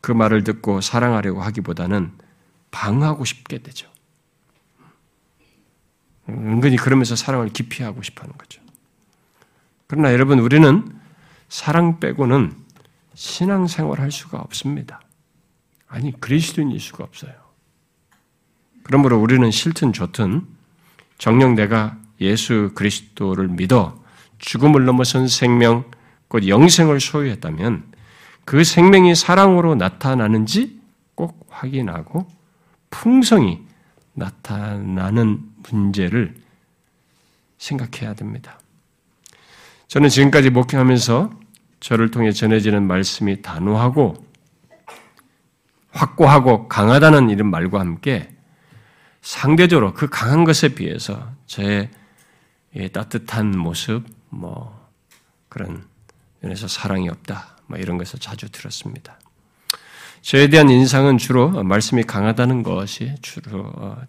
그 0.00 0.12
말을 0.12 0.44
듣고 0.44 0.80
사랑하려고 0.80 1.42
하기보다는 1.42 2.12
방하고 2.70 3.24
싶게 3.24 3.58
되죠. 3.58 3.88
은근히 6.28 6.76
그러면서 6.76 7.16
사랑을 7.16 7.48
기피하고 7.48 8.02
싶어 8.02 8.22
하는 8.22 8.36
거죠. 8.38 8.62
그러나 9.86 10.12
여러분, 10.12 10.38
우리는 10.38 10.84
사랑 11.52 12.00
빼고는 12.00 12.56
신앙생활 13.12 14.00
할 14.00 14.10
수가 14.10 14.38
없습니다. 14.38 15.02
아니, 15.86 16.18
그리스도인일 16.18 16.80
수가 16.80 17.04
없어요. 17.04 17.34
그러므로 18.82 19.20
우리는 19.20 19.50
싫든 19.50 19.92
좋든 19.92 20.46
정녕 21.18 21.54
내가 21.54 21.98
예수 22.22 22.70
그리스도를 22.74 23.48
믿어 23.48 24.02
죽음을 24.38 24.86
넘어선 24.86 25.28
생명, 25.28 25.84
곧 26.28 26.48
영생을 26.48 27.00
소유했다면 27.00 27.84
그 28.46 28.64
생명이 28.64 29.14
사랑으로 29.14 29.74
나타나는지 29.74 30.80
꼭 31.14 31.46
확인하고 31.50 32.26
풍성이 32.88 33.60
나타나는 34.14 35.42
문제를 35.68 36.34
생각해야 37.58 38.14
됩니다. 38.14 38.58
저는 39.88 40.08
지금까지 40.08 40.48
목회하면서 40.48 41.41
저를 41.82 42.12
통해 42.12 42.30
전해지는 42.30 42.86
말씀이 42.86 43.42
단호하고 43.42 44.14
확고하고 45.90 46.68
강하다는 46.68 47.28
이런 47.28 47.50
말과 47.50 47.80
함께 47.80 48.30
상대적으로 49.20 49.92
그 49.92 50.08
강한 50.08 50.44
것에 50.44 50.74
비해서 50.76 51.32
저의 51.46 51.90
따뜻한 52.92 53.58
모습, 53.58 54.04
뭐 54.30 54.88
그런 55.48 55.84
면에서 56.40 56.68
사랑이 56.68 57.08
없다, 57.08 57.56
뭐 57.66 57.78
이런 57.78 57.98
것을 57.98 58.20
자주 58.20 58.48
들었습니다. 58.48 59.18
저에 60.20 60.48
대한 60.48 60.70
인상은 60.70 61.18
주로 61.18 61.64
말씀이 61.64 62.04
강하다는 62.04 62.62
것이 62.62 63.16
주로 63.22 63.64
어, 63.74 64.00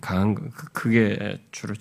강한 0.00 0.36
그, 0.36 0.50
그게 0.72 1.44
주로 1.50 1.74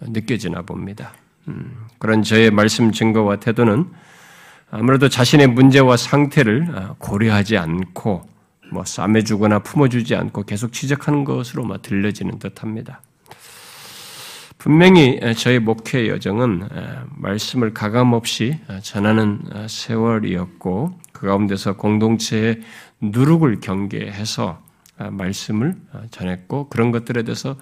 느껴지나 0.00 0.60
봅니다. 0.60 1.14
음, 1.48 1.86
그런 1.98 2.22
저의 2.22 2.50
말씀 2.50 2.92
증거와 2.92 3.36
태도는 3.36 3.86
아무래도 4.70 5.08
자신의 5.08 5.48
문제와 5.48 5.96
상태를 5.96 6.68
어, 6.74 6.96
고려하지 6.98 7.56
않고 7.56 8.28
뭐 8.70 8.84
싸매주거나 8.84 9.60
품어주지 9.60 10.14
않고 10.14 10.44
계속 10.44 10.72
지적하는 10.72 11.24
것으로 11.24 11.66
들려지는 11.80 12.38
듯합니다. 12.38 13.00
분명히 14.58 15.20
저의 15.36 15.60
목회 15.60 16.08
여정은 16.08 16.68
말씀을 17.16 17.72
가감 17.72 18.12
없이 18.12 18.58
전하는 18.82 19.40
세월이었고 19.68 20.98
그 21.12 21.26
가운데서 21.28 21.76
공동체의 21.76 22.60
누룩을 23.00 23.60
경계해서 23.60 24.60
말씀을 24.98 25.76
전했고 26.10 26.68
그런 26.68 26.90
것들에 26.90 27.22
대해서 27.22 27.56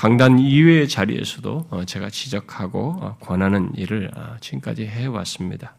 강단 0.00 0.38
이외의 0.38 0.88
자리에서도 0.88 1.66
어, 1.68 1.84
제가 1.84 2.08
지적하고 2.08 2.96
어, 3.02 3.16
권하는 3.20 3.70
일을 3.76 4.10
어, 4.16 4.36
지금까지 4.40 4.86
해왔습니다. 4.86 5.74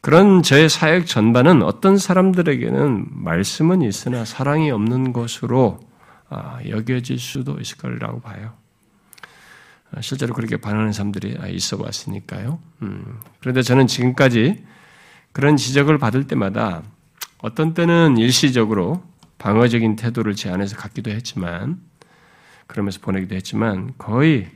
그런 0.00 0.42
제 0.42 0.66
사역 0.66 1.06
전반은 1.06 1.62
어떤 1.62 1.98
사람들에게는 1.98 3.08
말씀은 3.10 3.82
있으나 3.82 4.24
사랑이 4.24 4.70
없는 4.70 5.12
것으로 5.12 5.78
여겨질 6.66 7.18
수도 7.18 7.60
있을 7.60 7.76
거라고 7.76 8.20
봐요. 8.20 8.54
실제로 10.00 10.32
그렇게 10.32 10.56
반하는 10.56 10.92
사람들이 10.92 11.36
있어 11.54 11.76
왔으니까요. 11.78 12.60
음, 12.80 13.20
그런데 13.40 13.60
저는 13.60 13.88
지금까지 13.88 14.64
그런 15.32 15.58
지적을 15.58 15.98
받을 15.98 16.26
때마다 16.26 16.82
어떤 17.42 17.74
때는 17.74 18.16
일시적으로 18.16 19.02
방어적인 19.36 19.96
태도를 19.96 20.34
제 20.34 20.50
안에서 20.50 20.76
갖기도 20.76 21.10
했지만, 21.10 21.78
그러면서 22.72 23.00
보내기도 23.00 23.34
했지만, 23.34 23.92
거의 23.98 24.50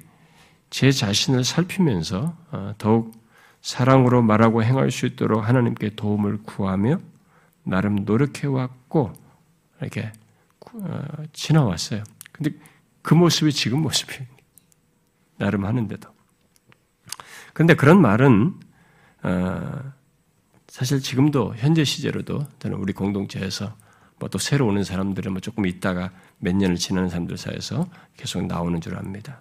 제 0.70 0.90
자신을 0.90 1.44
살피면서 1.44 2.34
어, 2.50 2.74
더욱 2.78 3.12
사랑으로 3.60 4.22
말하고 4.22 4.62
행할 4.62 4.90
수 4.90 5.04
있도록 5.04 5.46
하나님께 5.46 5.96
도움을 5.96 6.38
구하며 6.42 6.98
나름 7.62 7.96
노력해왔고, 8.06 9.12
이렇게 9.82 10.12
어, 10.72 11.04
지나왔어요. 11.34 12.04
근데 12.32 12.50
그 13.02 13.12
모습이 13.12 13.52
지금 13.52 13.82
모습이에요. 13.82 14.24
나름 15.36 15.66
하는데도. 15.66 16.08
그런데 17.52 17.74
그런 17.74 18.00
말은 18.00 18.54
어, 19.24 19.92
사실 20.68 21.00
지금도 21.00 21.54
현재 21.56 21.84
시제로도 21.84 22.46
저는 22.60 22.78
우리 22.78 22.94
공동체에서 22.94 23.76
뭐 24.18 24.28
또 24.30 24.38
새로 24.38 24.66
오는 24.66 24.82
사람들은 24.82 25.32
뭐 25.32 25.40
조금 25.40 25.66
있다가 25.66 26.10
몇 26.39 26.55
년을 26.55 26.76
지나는 26.76 27.09
사람들 27.09 27.37
사이에서 27.37 27.89
계속 28.16 28.45
나오는 28.47 28.80
줄 28.80 28.97
압니다. 28.97 29.41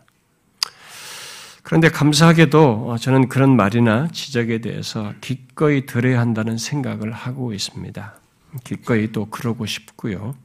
그런데 1.65 1.89
감사하게도 1.89 2.89
어, 2.91 2.97
저는 2.97 3.27
그런 3.27 3.55
말이나 3.55 4.07
지적에 4.09 4.59
대해서 4.59 5.13
기꺼이 5.19 5.87
들어야 5.87 6.19
한다는 6.19 6.59
생각을 6.59 7.11
하고 7.11 7.53
있습니다. 7.53 8.19
기꺼이 8.63 9.11
또 9.11 9.25
그러고 9.25 9.65
싶고요. 9.65 10.35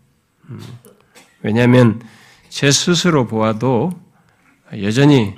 음, 0.49 0.61
왜냐하면 1.43 2.01
제 2.49 2.71
스스로 2.71 3.27
보아도 3.27 3.93
여전히 4.81 5.35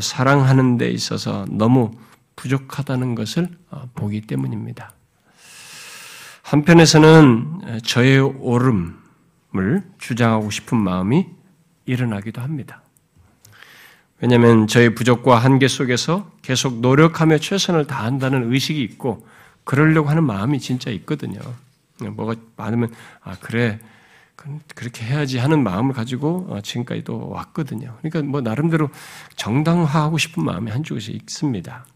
사랑하는 0.00 0.78
데 0.78 0.88
있어서 0.90 1.44
너무 1.50 1.90
부족하다는 2.36 3.14
것을 3.14 3.50
어, 3.70 3.90
보기 3.94 4.22
때문입니다. 4.22 4.94
한편에서는 6.42 7.80
저의 7.84 8.18
옳음 8.18 9.01
을 9.56 9.82
주장하고 9.98 10.50
싶은 10.50 10.78
마음이 10.78 11.26
일어나기도 11.84 12.40
합니다. 12.40 12.82
왜냐하면 14.20 14.66
저의 14.66 14.94
부족과 14.94 15.38
한계 15.38 15.68
속에서 15.68 16.30
계속 16.42 16.80
노력하며 16.80 17.38
최선을 17.38 17.86
다한다는 17.86 18.52
의식이 18.52 18.80
있고 18.82 19.26
그러려고 19.64 20.08
하는 20.08 20.24
마음이 20.24 20.60
진짜 20.60 20.90
있거든요. 20.90 21.40
뭐가 21.98 22.34
많으면 22.56 22.92
아 23.22 23.36
그래 23.40 23.78
그렇게 24.74 25.04
해야지 25.04 25.38
하는 25.38 25.62
마음을 25.62 25.92
가지고 25.92 26.46
어, 26.48 26.60
지금까지 26.60 27.04
도 27.04 27.28
왔거든요. 27.28 27.96
그러니까 28.00 28.22
뭐 28.22 28.40
나름대로 28.40 28.90
정당화하고 29.36 30.18
싶은 30.18 30.44
마음이 30.44 30.70
한쪽에서 30.70 31.12
있습니다. 31.12 31.86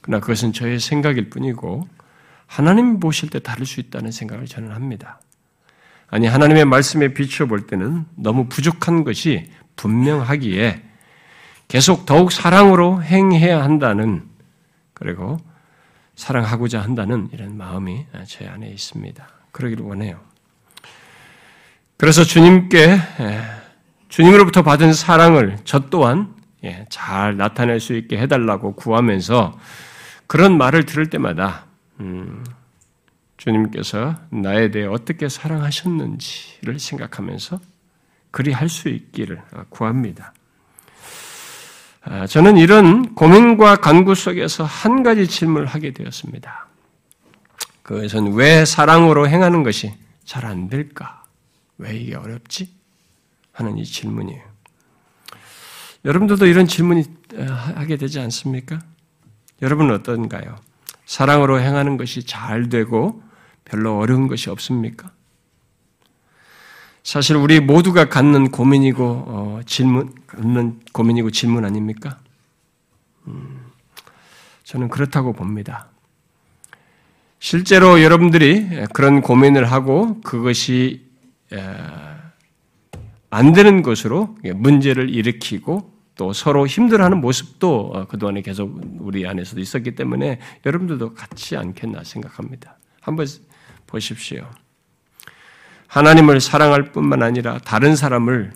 그러나 0.00 0.20
그것은 0.20 0.52
저의 0.52 0.80
생각일 0.80 1.30
뿐이고 1.30 1.88
하나님 2.46 3.00
보실 3.00 3.28
때 3.30 3.40
다를 3.40 3.66
수 3.66 3.80
있다는 3.80 4.10
생각을 4.10 4.46
저는 4.46 4.72
합니다. 4.72 5.20
아니 6.08 6.26
하나님의 6.26 6.64
말씀에 6.64 7.14
비추어 7.14 7.46
볼 7.46 7.66
때는 7.66 8.04
너무 8.14 8.46
부족한 8.48 9.04
것이 9.04 9.50
분명하기에 9.76 10.82
계속 11.68 12.06
더욱 12.06 12.32
사랑으로 12.32 13.02
행해야 13.02 13.62
한다는 13.62 14.24
그리고 14.94 15.38
사랑하고자 16.14 16.80
한다는 16.80 17.28
이런 17.32 17.56
마음이 17.56 18.06
제 18.26 18.46
안에 18.46 18.68
있습니다. 18.68 19.28
그러기를 19.52 19.84
원해요. 19.84 20.20
그래서 21.96 22.24
주님께 22.24 22.98
주님으로부터 24.08 24.62
받은 24.62 24.92
사랑을 24.92 25.58
저 25.64 25.90
또한 25.90 26.34
예, 26.64 26.86
잘 26.88 27.36
나타낼 27.36 27.80
수 27.80 27.94
있게 27.94 28.18
해달라고 28.18 28.74
구하면서 28.74 29.58
그런 30.26 30.56
말을 30.56 30.84
들을 30.84 31.10
때마다 31.10 31.66
음, 32.00 32.44
주님께서 33.46 34.16
나에 34.30 34.70
대해 34.72 34.86
어떻게 34.86 35.28
사랑하셨는지를 35.28 36.80
생각하면서 36.80 37.60
그리 38.32 38.52
할 38.52 38.68
수 38.68 38.88
있기를 38.88 39.40
구합니다. 39.70 40.34
아, 42.02 42.26
저는 42.26 42.56
이런 42.56 43.14
고민과 43.14 43.76
간구 43.76 44.14
속에서 44.16 44.64
한 44.64 45.02
가지 45.04 45.28
질문을 45.28 45.66
하게 45.66 45.92
되었습니다. 45.92 46.66
그것은 47.84 48.32
왜 48.34 48.64
사랑으로 48.64 49.28
행하는 49.28 49.62
것이 49.62 49.94
잘 50.24 50.44
안 50.44 50.68
될까? 50.68 51.24
왜 51.78 51.96
이게 51.96 52.16
어렵지? 52.16 52.74
하는 53.52 53.78
이 53.78 53.84
질문이에요. 53.84 54.42
여러분들도 56.04 56.46
이런 56.46 56.66
질문이 56.66 57.04
하게 57.38 57.96
되지 57.96 58.18
않습니까? 58.20 58.80
여러분은 59.62 59.94
어떤가요? 59.94 60.56
사랑으로 61.06 61.60
행하는 61.60 61.96
것이 61.96 62.24
잘 62.24 62.68
되고 62.68 63.22
별로 63.66 63.98
어려운 63.98 64.28
것이 64.28 64.48
없습니까? 64.48 65.10
사실 67.02 67.36
우리 67.36 67.60
모두가 67.60 68.08
갖는 68.08 68.50
고민이고 68.50 69.04
어, 69.04 69.60
질문, 69.66 70.12
갖는 70.26 70.80
고민이고 70.92 71.30
질문 71.30 71.64
아닙니까? 71.64 72.18
음, 73.26 73.60
저는 74.64 74.88
그렇다고 74.88 75.32
봅니다. 75.32 75.88
실제로 77.38 78.02
여러분들이 78.02 78.86
그런 78.92 79.20
고민을 79.20 79.70
하고 79.70 80.20
그것이 80.22 81.06
안 83.30 83.52
되는 83.52 83.82
것으로 83.82 84.36
문제를 84.54 85.10
일으키고 85.10 85.92
또 86.16 86.32
서로 86.32 86.66
힘들어하는 86.66 87.20
모습도 87.20 87.92
어, 87.94 88.06
그동안에 88.06 88.40
계속 88.40 88.80
우리 88.98 89.26
안에서도 89.26 89.60
있었기 89.60 89.94
때문에 89.94 90.40
여러분들도 90.64 91.12
같지 91.14 91.56
않겠나 91.56 92.04
생각합니다. 92.04 92.78
한번 93.00 93.26
보십시오. 93.86 94.50
하나님을 95.88 96.40
사랑할 96.40 96.92
뿐만 96.92 97.22
아니라 97.22 97.58
다른 97.58 97.96
사람을 97.96 98.52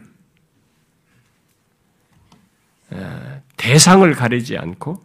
대상을 3.57 4.13
가리지 4.15 4.59
않고 4.59 5.03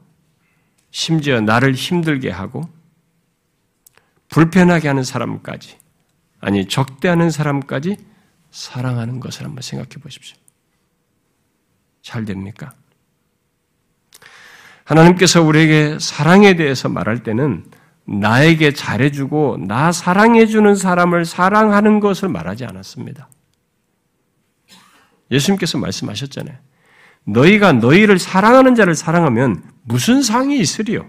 심지어 0.91 1.41
나를 1.41 1.73
힘들게 1.73 2.31
하고 2.31 2.67
불편하게 4.29 4.87
하는 4.87 5.03
사람까지, 5.03 5.77
아니, 6.39 6.67
적대하는 6.67 7.29
사람까지 7.29 7.97
사랑하는 8.51 9.19
것을 9.19 9.45
한번 9.45 9.61
생각해 9.61 10.01
보십시오. 10.01 10.37
잘 12.01 12.25
됩니까? 12.25 12.73
하나님께서 14.83 15.41
우리에게 15.41 15.99
사랑에 15.99 16.55
대해서 16.55 16.89
말할 16.89 17.23
때는 17.23 17.65
나에게 18.05 18.73
잘해주고 18.73 19.65
나 19.67 19.91
사랑해주는 19.91 20.75
사람을 20.75 21.25
사랑하는 21.25 21.99
것을 21.99 22.29
말하지 22.29 22.65
않았습니다. 22.65 23.29
예수님께서 25.31 25.77
말씀하셨잖아요. 25.79 26.55
너희가 27.25 27.73
너희를 27.73 28.19
사랑하는 28.19 28.75
자를 28.75 28.93
사랑하면 28.93 29.63
무슨 29.83 30.21
상이 30.21 30.59
있으리요? 30.59 31.07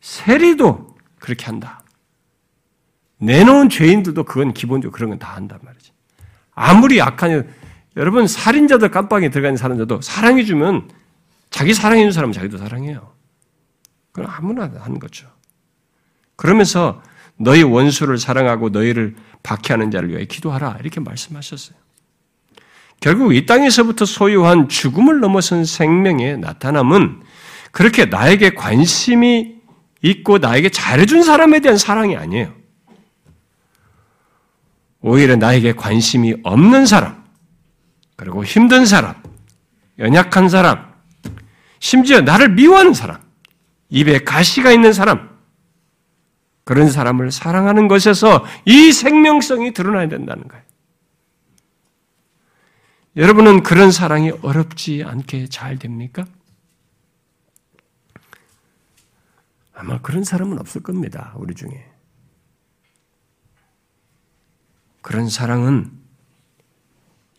세리도 0.00 0.96
그렇게 1.18 1.44
한다. 1.44 1.82
내놓은 3.18 3.68
죄인들도 3.68 4.24
그건 4.24 4.54
기본적으로 4.54 4.92
그런 4.94 5.10
건 5.10 5.18
다 5.18 5.34
한단 5.34 5.58
말이지. 5.62 5.92
아무리 6.54 6.98
약한, 6.98 7.52
여러분, 7.96 8.26
살인자들 8.26 8.90
깜빡이 8.90 9.28
들어가는 9.30 9.56
사람들도 9.56 10.00
사랑해주면 10.00 10.90
자기 11.50 11.74
사랑해주는 11.74 12.12
사람은 12.12 12.32
자기도 12.32 12.58
사랑해요. 12.58 13.12
그건 14.12 14.30
아무나 14.30 14.70
하는 14.80 14.98
거죠. 14.98 15.28
그러면서 16.38 17.02
너희 17.36 17.64
원수를 17.64 18.16
사랑하고 18.16 18.68
너희를 18.68 19.16
박해하는 19.42 19.90
자를 19.90 20.10
위해 20.10 20.24
기도하라. 20.24 20.78
이렇게 20.80 21.00
말씀하셨어요. 21.00 21.76
결국 23.00 23.34
이 23.34 23.44
땅에서부터 23.44 24.04
소유한 24.04 24.68
죽음을 24.68 25.18
넘어선 25.18 25.64
생명의 25.64 26.38
나타남은 26.38 27.22
그렇게 27.72 28.06
나에게 28.06 28.50
관심이 28.50 29.56
있고 30.02 30.38
나에게 30.38 30.68
잘해준 30.68 31.24
사람에 31.24 31.58
대한 31.58 31.76
사랑이 31.76 32.16
아니에요. 32.16 32.54
오히려 35.00 35.34
나에게 35.34 35.72
관심이 35.72 36.36
없는 36.44 36.86
사람, 36.86 37.24
그리고 38.14 38.44
힘든 38.44 38.86
사람, 38.86 39.14
연약한 39.98 40.48
사람, 40.48 40.92
심지어 41.80 42.20
나를 42.20 42.50
미워하는 42.50 42.94
사람, 42.94 43.20
입에 43.90 44.18
가시가 44.20 44.70
있는 44.70 44.92
사람, 44.92 45.37
그런 46.68 46.90
사람을 46.90 47.32
사랑하는 47.32 47.88
것에서 47.88 48.44
이 48.66 48.92
생명성이 48.92 49.72
드러나야 49.72 50.06
된다는 50.06 50.46
거예요. 50.48 50.62
여러분은 53.16 53.62
그런 53.62 53.90
사랑이 53.90 54.32
어렵지 54.42 55.02
않게 55.02 55.46
잘 55.46 55.78
됩니까? 55.78 56.26
아마 59.72 59.98
그런 60.02 60.24
사람은 60.24 60.58
없을 60.58 60.82
겁니다. 60.82 61.32
우리 61.36 61.54
중에. 61.54 61.90
그런 65.00 65.30
사랑은 65.30 65.90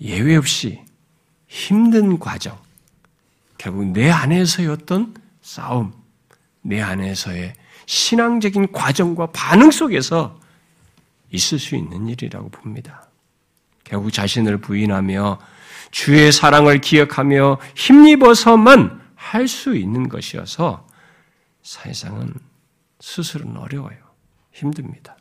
예외 0.02 0.38
없이 0.38 0.84
힘든 1.46 2.18
과정, 2.18 2.60
결국 3.60 3.86
내 3.92 4.10
안에서의 4.10 4.70
어떤 4.70 5.14
싸움, 5.44 5.94
내 6.64 6.82
안에서의 6.82 7.54
신앙적인 7.90 8.72
과정과 8.72 9.32
반응 9.32 9.72
속에서 9.72 10.40
있을 11.32 11.58
수 11.58 11.76
있는 11.76 12.08
일이라고 12.08 12.50
봅니다. 12.50 13.10
결국 13.84 14.14
자신을 14.14 14.58
부인하며 14.58 15.40
주의 15.90 16.32
사랑을 16.32 16.82
기억하며 16.82 17.58
힘입어서만 17.76 19.02
할 19.16 19.48
수 19.48 19.76
있는 19.76 20.08
것이어서 20.08 20.86
사실상은 21.64 22.32
스스로는 23.00 23.58
어려워요. 23.58 23.98
힘듭니다. 24.54 25.18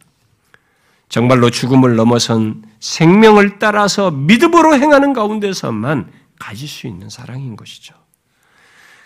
정말로 1.09 1.49
죽음을 1.49 1.97
넘어선 1.97 2.65
생명을 2.81 3.59
따라서 3.59 4.11
믿음으로 4.11 4.75
행하는 4.75 5.15
가운데서만 5.15 6.13
가질 6.39 6.69
수 6.69 6.87
있는 6.87 7.09
사랑인 7.09 7.57
것이죠. 7.57 7.95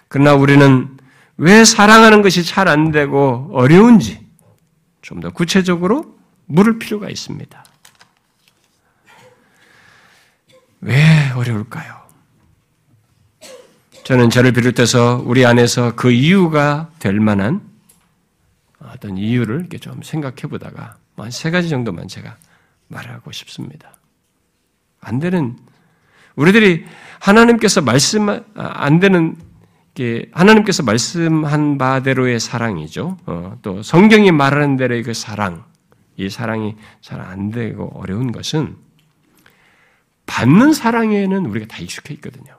그러나 0.09 0.35
우리는 0.35 0.97
왜 1.43 1.65
사랑하는 1.65 2.23
것이 2.23 2.45
잘 2.45 2.69
안 2.69 2.93
되고 2.93 3.51
어려운지 3.53 4.23
좀 5.03 5.21
더 5.21 5.31
구체적으로 5.31 6.17
물을 6.47 6.79
필요가 6.79 7.09
있습니다. 7.11 7.65
왜 10.83 11.31
어려울까요? 11.35 12.01
저는 14.05 14.31
저를 14.31 14.53
비롯해서 14.53 15.21
우리 15.27 15.45
안에서 15.45 15.97
그 15.97 16.13
이유가 16.13 16.91
될 17.01 17.19
만한 17.19 17.61
어떤 18.79 19.17
이유를 19.17 19.61
이렇게 19.61 19.79
좀 19.79 20.01
생각해 20.03 20.43
보다가 20.43 20.97
한 21.17 21.31
세 21.31 21.51
가지 21.51 21.69
정도만 21.69 22.07
제가 22.09 22.37
말하고 22.89 23.33
싶습니다. 23.33 23.93
안 25.01 25.19
되는 25.19 25.57
우리들이 26.37 26.85
하나님께서 27.19 27.81
말씀 27.81 28.29
아, 28.29 28.41
안 28.55 29.01
되는 29.01 29.37
하나님께서 30.33 30.83
말씀한 30.83 31.77
바대로의 31.79 32.41
사랑이죠. 32.41 33.19
어, 33.27 33.59
또 33.63 33.83
성경이 33.83 34.33
말하는 34.33 34.77
대로의 34.77 35.03
그 35.03 35.13
사랑, 35.13 35.65
이 36.17 36.29
사랑이 36.31 36.77
잘 37.01 37.21
안 37.21 37.51
되고 37.51 37.91
어려운 37.95 38.33
것은 38.33 38.77
받는 40.27 40.73
사랑에는 40.73 41.47
우리가 41.47 41.67
다 41.67 41.79
익숙해 41.79 42.15
있거든요. 42.15 42.57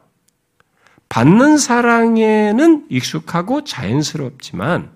받는 1.09 1.57
사랑에는 1.57 2.87
익숙하고 2.89 3.63
자연스럽지만 3.63 4.91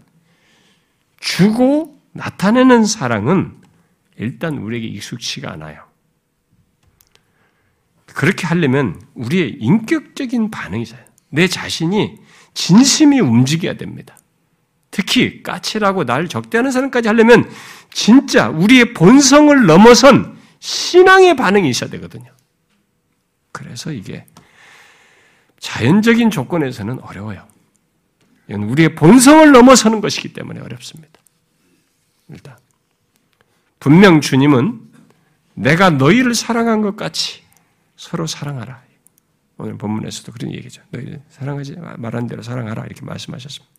주고 1.20 2.00
나타내는 2.14 2.86
사랑은 2.86 3.56
일단 4.18 4.58
우리에게 4.58 4.88
익숙치가 4.88 5.52
않아요. 5.54 5.84
그렇게 8.06 8.48
하려면 8.48 9.00
우리의 9.14 9.58
인격적인 9.60 10.50
반응이 10.50 10.84
있어요. 10.84 11.02
내 11.30 11.48
자신이 11.48 12.20
진심이 12.58 13.20
움직여야 13.20 13.76
됩니다. 13.76 14.18
특히 14.90 15.44
까칠하고 15.44 16.06
날 16.06 16.28
적대하는 16.28 16.72
사람까지 16.72 17.08
하려면 17.08 17.48
진짜 17.94 18.50
우리의 18.50 18.96
본성을 18.96 19.68
넘어선 19.68 20.36
신앙의 20.58 21.36
반응이 21.36 21.70
있어야 21.70 21.88
되거든요. 21.92 22.32
그래서 23.52 23.92
이게 23.92 24.26
자연적인 25.60 26.32
조건에서는 26.32 27.00
어려워요. 27.02 27.48
이건 28.48 28.64
우리의 28.64 28.96
본성을 28.96 29.52
넘어서는 29.52 30.02
것이기 30.02 30.34
때문에 30.34 30.60
어렵습니다. 30.60 31.20
일단 32.30 32.58
분명 33.80 34.20
주님은 34.20 34.82
내가 35.54 35.92
너희를 35.92 36.34
사랑한 36.34 36.82
것 36.82 36.96
같이 36.96 37.44
서로 37.98 38.26
사랑하라. 38.26 38.87
오늘 39.58 39.78
본문에서도 39.78 40.32
그런 40.32 40.54
얘기죠. 40.54 40.82
너희 40.92 41.18
사랑하지 41.30 41.78
말한 41.98 42.28
대로 42.28 42.44
사랑하라 42.44 42.86
이렇게 42.86 43.04
말씀하셨습니다. 43.06 43.76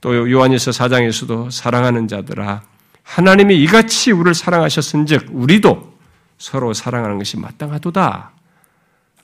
또 0.00 0.30
요한일서 0.30 0.72
4장에서도 0.72 1.50
사랑하는 1.50 2.08
자들아 2.08 2.62
하나님이 3.02 3.62
이같이 3.62 4.10
우리를 4.10 4.34
사랑하셨은즉 4.34 5.28
우리도 5.30 5.94
서로 6.38 6.72
사랑하는 6.72 7.18
것이 7.18 7.38
마땅하도다. 7.38 8.32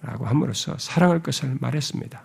라고 0.03 0.27
함으로써 0.27 0.77
사랑할 0.79 1.23
것을 1.23 1.57
말했습니다. 1.61 2.25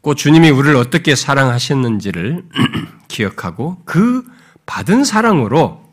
꼭 0.00 0.14
주님이 0.14 0.50
우리를 0.50 0.74
어떻게 0.76 1.14
사랑하셨는지를 1.14 2.44
기억하고 3.08 3.82
그 3.84 4.24
받은 4.66 5.04
사랑으로 5.04 5.87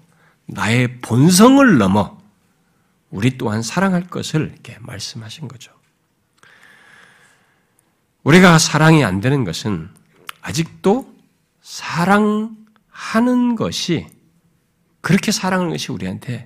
나의 0.48 1.00
본성을 1.02 1.78
넘어 1.78 2.18
우리 3.10 3.38
또한 3.38 3.62
사랑할 3.62 4.08
것을 4.08 4.52
이렇게 4.52 4.78
말씀하신 4.80 5.48
거죠. 5.48 5.72
우리가 8.24 8.58
사랑이 8.58 9.04
안 9.04 9.22
되는 9.22 9.43
것은 9.43 9.89
아직도 10.41 11.14
사랑하는 11.62 13.56
것이 13.56 14.08
그렇게 15.02 15.32
사랑하는 15.32 15.72
것이 15.72 15.91
우리한테 15.91 16.46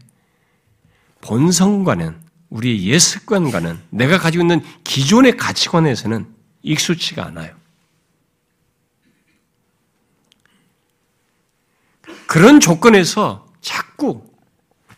본성과는 1.22 2.20
우리의 2.50 2.86
옛 2.88 3.00
습관과는 3.00 3.80
내가 3.89 4.18
가지고 4.18 4.43
있는 4.43 4.62
기존의 4.84 5.38
가치관에서는 5.38 6.28
익숙치가 6.64 7.26
않아요. 7.28 7.56
그런 12.28 12.60
조건에서 12.60 13.49
자꾸 13.62 14.24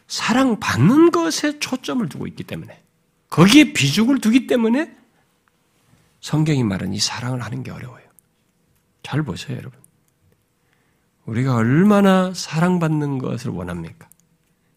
사랑받는 0.08 1.12
것에 1.12 1.60
초점을 1.60 2.08
두고 2.10 2.28
있기 2.28 2.44
때문에 2.44 2.82
거기에 3.30 3.74
비중을 3.74 4.20
두기 4.20 4.48
때문에 4.48 4.94
성경이 6.20 6.64
말하는 6.64 6.94
이 6.94 7.00
사랑을 7.00 7.42
하는 7.42 7.64
게 7.64 7.72
어려워요. 7.72 8.04
잘 9.04 9.24
보세요, 9.24 9.58
여러분. 9.58 9.80
우리가 11.26 11.56
얼마나 11.56 12.34
사랑받는 12.34 13.18
것을 13.18 13.52
원합니까? 13.52 14.08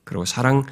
그리고 0.04 0.24
사랑, 0.24 0.64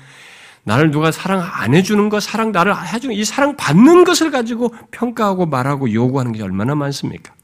나를 0.65 0.91
누가 0.91 1.11
사랑 1.11 1.41
안 1.41 1.75
해주는 1.75 2.09
것, 2.09 2.21
사랑 2.21 2.53
나를 2.53 2.75
해주는 2.93 3.15
이 3.15 3.25
사랑 3.25 3.57
받는 3.57 4.05
것을 4.05 4.31
가지고 4.31 4.75
평가하고 4.91 5.47
말하고 5.47 5.93
요구하는 5.93 6.33
게 6.33 6.43
얼마나 6.43 6.75
많습니까? 6.75 7.35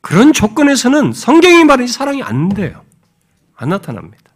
그런 0.00 0.32
조건에서는 0.32 1.12
성경이 1.12 1.64
말하는 1.64 1.86
사랑이 1.86 2.22
안 2.22 2.48
돼요. 2.48 2.82
안 3.58 3.70
나타납니다. 3.70 4.32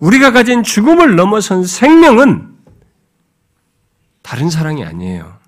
우리가 0.00 0.32
가진 0.32 0.62
죽음을 0.64 1.14
넘어선 1.14 1.64
생명은 1.64 2.58
다른 4.22 4.50
사랑이 4.50 4.84
아니에요. 4.84 5.38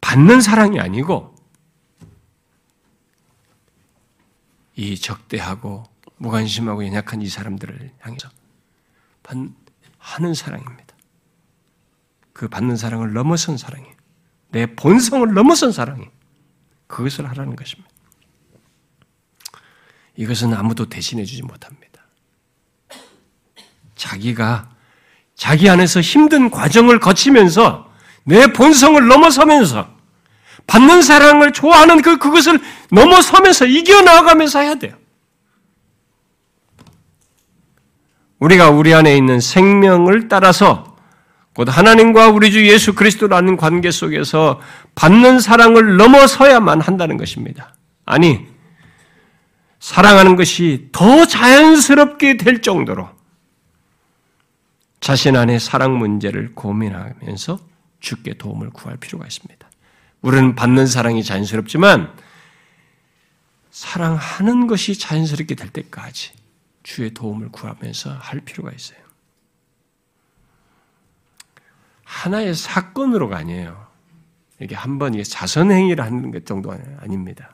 받는 0.00 0.40
사랑이 0.40 0.80
아니고 0.80 1.36
이 4.74 4.98
적대하고 4.98 5.84
무관심하고 6.16 6.84
연약한 6.86 7.22
이 7.22 7.28
사람들을 7.28 7.92
향해서 8.00 8.28
하는 9.98 10.34
사랑입니다. 10.34 10.96
그 12.32 12.48
받는 12.48 12.76
사랑을 12.76 13.12
넘어선 13.12 13.56
사랑이에요. 13.56 13.94
내 14.48 14.74
본성을 14.74 15.32
넘어선 15.32 15.70
사랑이 15.70 16.08
그것을 16.88 17.28
하라는 17.28 17.54
것입니다. 17.54 17.99
이것은 20.16 20.54
아무도 20.54 20.88
대신해 20.88 21.24
주지 21.24 21.42
못합니다. 21.42 22.02
자기가 23.96 24.70
자기 25.34 25.68
안에서 25.68 26.00
힘든 26.00 26.50
과정을 26.50 27.00
거치면서 27.00 27.90
내 28.24 28.52
본성을 28.52 29.06
넘어서면서 29.08 29.88
받는 30.66 31.02
사랑을 31.02 31.52
좋아하는 31.52 32.02
그, 32.02 32.18
그것을 32.18 32.60
넘어서면서 32.90 33.66
이겨 33.66 34.02
나가면서 34.02 34.60
해야 34.60 34.74
돼요. 34.74 34.94
우리가 38.38 38.70
우리 38.70 38.94
안에 38.94 39.16
있는 39.16 39.40
생명을 39.40 40.28
따라서 40.28 40.96
곧 41.54 41.68
하나님과 41.68 42.28
우리 42.28 42.50
주 42.50 42.66
예수 42.66 42.94
그리스도라는 42.94 43.56
관계 43.56 43.90
속에서 43.90 44.60
받는 44.94 45.40
사랑을 45.40 45.96
넘어서야만 45.96 46.80
한다는 46.80 47.16
것입니다. 47.16 47.74
아니, 48.06 48.46
사랑하는 49.80 50.36
것이 50.36 50.90
더 50.92 51.26
자연스럽게 51.26 52.36
될 52.36 52.60
정도로 52.60 53.08
자신 55.00 55.36
안의 55.36 55.58
사랑 55.58 55.98
문제를 55.98 56.54
고민하면서 56.54 57.58
주께 57.98 58.34
도움을 58.34 58.70
구할 58.70 58.98
필요가 58.98 59.26
있습니다. 59.26 59.68
우리는 60.20 60.54
받는 60.54 60.86
사랑이 60.86 61.24
자연스럽지만 61.24 62.14
사랑하는 63.70 64.66
것이 64.66 64.98
자연스럽게 64.98 65.54
될 65.54 65.70
때까지 65.70 66.32
주의 66.82 67.14
도움을 67.14 67.50
구하면서 67.50 68.12
할 68.12 68.40
필요가 68.40 68.70
있어요. 68.72 68.98
하나의 72.04 72.54
사건으로가 72.54 73.38
아니에요. 73.38 73.88
이게 74.60 74.74
한번 74.74 75.22
자선행위를 75.22 76.04
하는 76.04 76.30
것 76.32 76.44
정도 76.44 76.70
아닙니다. 76.98 77.49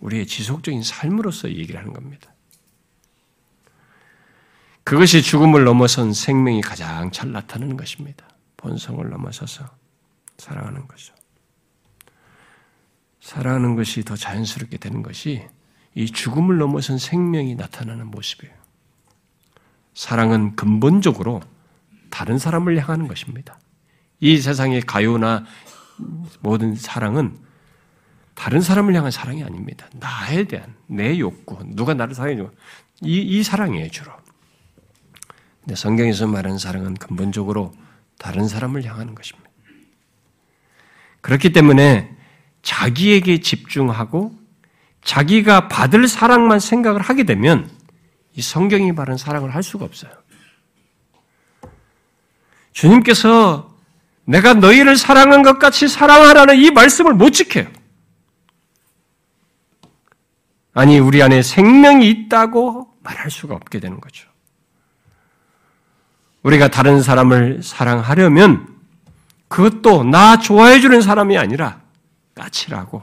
우리의 0.00 0.26
지속적인 0.26 0.82
삶으로서 0.82 1.50
얘기를 1.50 1.78
하는 1.80 1.92
겁니다. 1.92 2.32
그것이 4.84 5.20
죽음을 5.20 5.64
넘어선 5.64 6.12
생명이 6.12 6.60
가장 6.60 7.10
잘 7.10 7.32
나타나는 7.32 7.76
것입니다. 7.76 8.24
본성을 8.56 9.08
넘어서서 9.08 9.68
사랑하는 10.38 10.86
거죠. 10.86 11.14
사랑하는 13.20 13.74
것이 13.74 14.04
더 14.04 14.14
자연스럽게 14.14 14.76
되는 14.76 15.02
것이 15.02 15.44
이 15.94 16.06
죽음을 16.06 16.58
넘어선 16.58 16.98
생명이 16.98 17.56
나타나는 17.56 18.06
모습이에요. 18.08 18.54
사랑은 19.94 20.54
근본적으로 20.54 21.40
다른 22.10 22.38
사람을 22.38 22.78
향하는 22.78 23.08
것입니다. 23.08 23.58
이 24.20 24.38
세상의 24.38 24.82
가요나 24.82 25.44
모든 26.40 26.76
사랑은 26.76 27.36
다른 28.36 28.60
사람을 28.60 28.94
향한 28.94 29.10
사랑이 29.10 29.42
아닙니다. 29.42 29.88
나에 29.94 30.44
대한 30.44 30.74
내 30.86 31.18
욕구, 31.18 31.58
누가 31.64 31.94
나를 31.94 32.14
사랑해줘. 32.14 32.52
이, 33.00 33.18
이 33.18 33.42
사랑이에요, 33.42 33.90
주로. 33.90 34.12
근데 35.62 35.74
성경에서 35.74 36.28
말하는 36.28 36.58
사랑은 36.58 36.94
근본적으로 36.94 37.74
다른 38.18 38.46
사람을 38.46 38.84
향하는 38.84 39.14
것입니다. 39.14 39.50
그렇기 41.22 41.52
때문에 41.52 42.14
자기에게 42.62 43.40
집중하고 43.40 44.38
자기가 45.02 45.68
받을 45.68 46.06
사랑만 46.06 46.60
생각을 46.60 47.00
하게 47.00 47.24
되면 47.24 47.70
이 48.34 48.42
성경이 48.42 48.92
말하는 48.92 49.16
사랑을 49.16 49.54
할 49.54 49.62
수가 49.62 49.86
없어요. 49.86 50.12
주님께서 52.72 53.74
내가 54.24 54.52
너희를 54.54 54.96
사랑한 54.96 55.42
것 55.42 55.58
같이 55.58 55.88
사랑하라는 55.88 56.56
이 56.58 56.70
말씀을 56.70 57.14
못 57.14 57.30
지켜요. 57.30 57.66
아니, 60.76 60.98
우리 60.98 61.22
안에 61.22 61.40
생명이 61.40 62.06
있다고 62.10 62.92
말할 63.02 63.30
수가 63.30 63.54
없게 63.54 63.80
되는 63.80 63.98
거죠. 63.98 64.28
우리가 66.42 66.68
다른 66.68 67.00
사람을 67.00 67.62
사랑하려면 67.62 68.68
그것도 69.48 70.04
나 70.04 70.38
좋아해 70.38 70.80
주는 70.80 71.00
사람이 71.00 71.38
아니라 71.38 71.80
까칠하고 72.34 73.02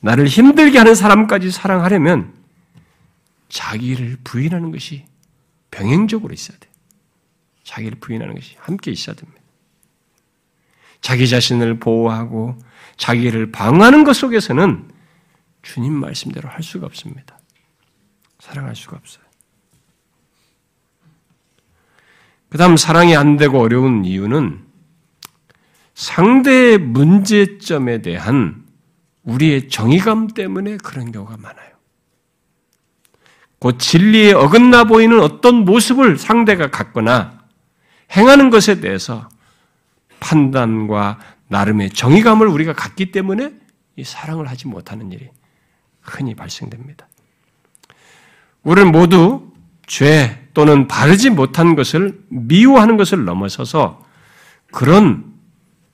나를 0.00 0.28
힘들게 0.28 0.78
하는 0.78 0.94
사람까지 0.94 1.50
사랑하려면 1.50 2.32
자기를 3.50 4.16
부인하는 4.24 4.72
것이 4.72 5.04
병행적으로 5.70 6.32
있어야 6.32 6.56
돼. 6.58 6.70
자기를 7.64 7.98
부인하는 8.00 8.34
것이 8.34 8.56
함께 8.60 8.90
있어야 8.90 9.14
됩니다. 9.14 9.42
자기 11.02 11.28
자신을 11.28 11.80
보호하고 11.80 12.56
자기를 12.96 13.52
방어하는 13.52 14.04
것 14.04 14.16
속에서는 14.16 14.95
주님 15.66 15.94
말씀대로 15.94 16.48
할 16.48 16.62
수가 16.62 16.86
없습니다. 16.86 17.38
사랑할 18.38 18.76
수가 18.76 18.96
없어요. 18.96 19.24
그 22.48 22.56
다음 22.56 22.76
사랑이 22.76 23.16
안 23.16 23.36
되고 23.36 23.60
어려운 23.60 24.04
이유는 24.04 24.64
상대의 25.94 26.78
문제점에 26.78 28.00
대한 28.00 28.64
우리의 29.24 29.68
정의감 29.68 30.28
때문에 30.28 30.76
그런 30.76 31.10
경우가 31.10 31.36
많아요. 31.36 31.74
곧 33.58 33.78
진리에 33.78 34.32
어긋나 34.32 34.84
보이는 34.84 35.18
어떤 35.18 35.64
모습을 35.64 36.16
상대가 36.16 36.70
갖거나 36.70 37.44
행하는 38.16 38.50
것에 38.50 38.80
대해서 38.80 39.28
판단과 40.20 41.18
나름의 41.48 41.90
정의감을 41.90 42.46
우리가 42.46 42.72
갖기 42.72 43.10
때문에 43.10 43.52
이 43.96 44.04
사랑을 44.04 44.48
하지 44.48 44.68
못하는 44.68 45.10
일이 45.10 45.28
흔히 46.06 46.34
발생됩니다. 46.34 47.08
우리는 48.62 48.90
모두 48.90 49.52
죄 49.86 50.48
또는 50.54 50.88
바르지 50.88 51.30
못한 51.30 51.76
것을 51.76 52.18
미워하는 52.28 52.96
것을 52.96 53.24
넘어서서 53.24 54.04
그런 54.72 55.24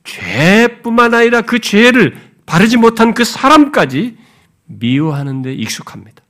죄뿐만 0.05 1.15
아니라 1.15 1.43
그 1.43 1.59
죄를 1.59 2.17
바르지 2.47 2.77
못한 2.77 3.15
그 3.15 3.25
사람까지 3.25 4.17
미워하는 4.65 5.43
데 5.43 5.53
익숙합니다. 5.53 6.23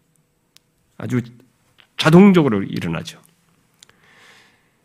아주 0.98 1.20
자동적으로 1.96 2.62
일어나죠. 2.62 3.20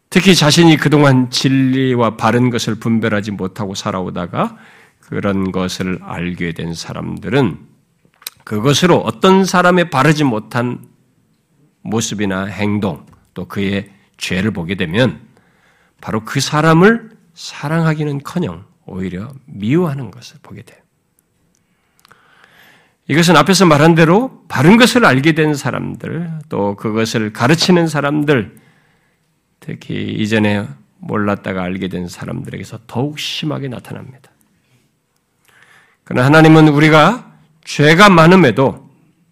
특히 0.10 0.36
자신이 0.36 0.78
그동안 0.78 1.30
진리와 1.30 2.16
바른 2.18 2.50
것을 2.50 2.76
분별하지 2.76 3.32
못하고 3.32 3.76
살아오다가 3.76 4.58
그런 5.00 5.52
것을 5.52 6.00
알게 6.02 6.54
된 6.54 6.74
사람들은 6.74 7.60
그것으로 8.48 9.00
어떤 9.00 9.44
사람의 9.44 9.90
바르지 9.90 10.24
못한 10.24 10.88
모습이나 11.82 12.46
행동 12.46 13.06
또 13.34 13.46
그의 13.46 13.92
죄를 14.16 14.52
보게 14.52 14.76
되면 14.76 15.20
바로 16.00 16.24
그 16.24 16.40
사람을 16.40 17.10
사랑하기는 17.34 18.24
커녕 18.24 18.64
오히려 18.86 19.34
미워하는 19.48 20.12
것을 20.12 20.38
보게 20.42 20.62
돼요. 20.62 20.80
이것은 23.10 23.36
앞에서 23.36 23.66
말한 23.66 23.96
대로 23.96 24.46
바른 24.48 24.78
것을 24.78 25.04
알게 25.04 25.34
된 25.34 25.54
사람들, 25.54 26.40
또 26.48 26.78
그것을 26.78 27.34
가르치는 27.34 27.90
사람들, 27.90 28.62
특히 29.60 30.14
이전에 30.14 30.66
몰랐다가 31.00 31.64
알게 31.64 31.90
된 31.90 32.08
사람들에게서 32.08 32.80
더욱 32.88 33.20
심하게 33.20 33.68
나타납니다. 33.68 34.32
그러나 36.06 36.26
하나님은 36.28 36.70
우리가 36.70 37.28
죄가 37.68 38.10
많음에도 38.10 38.90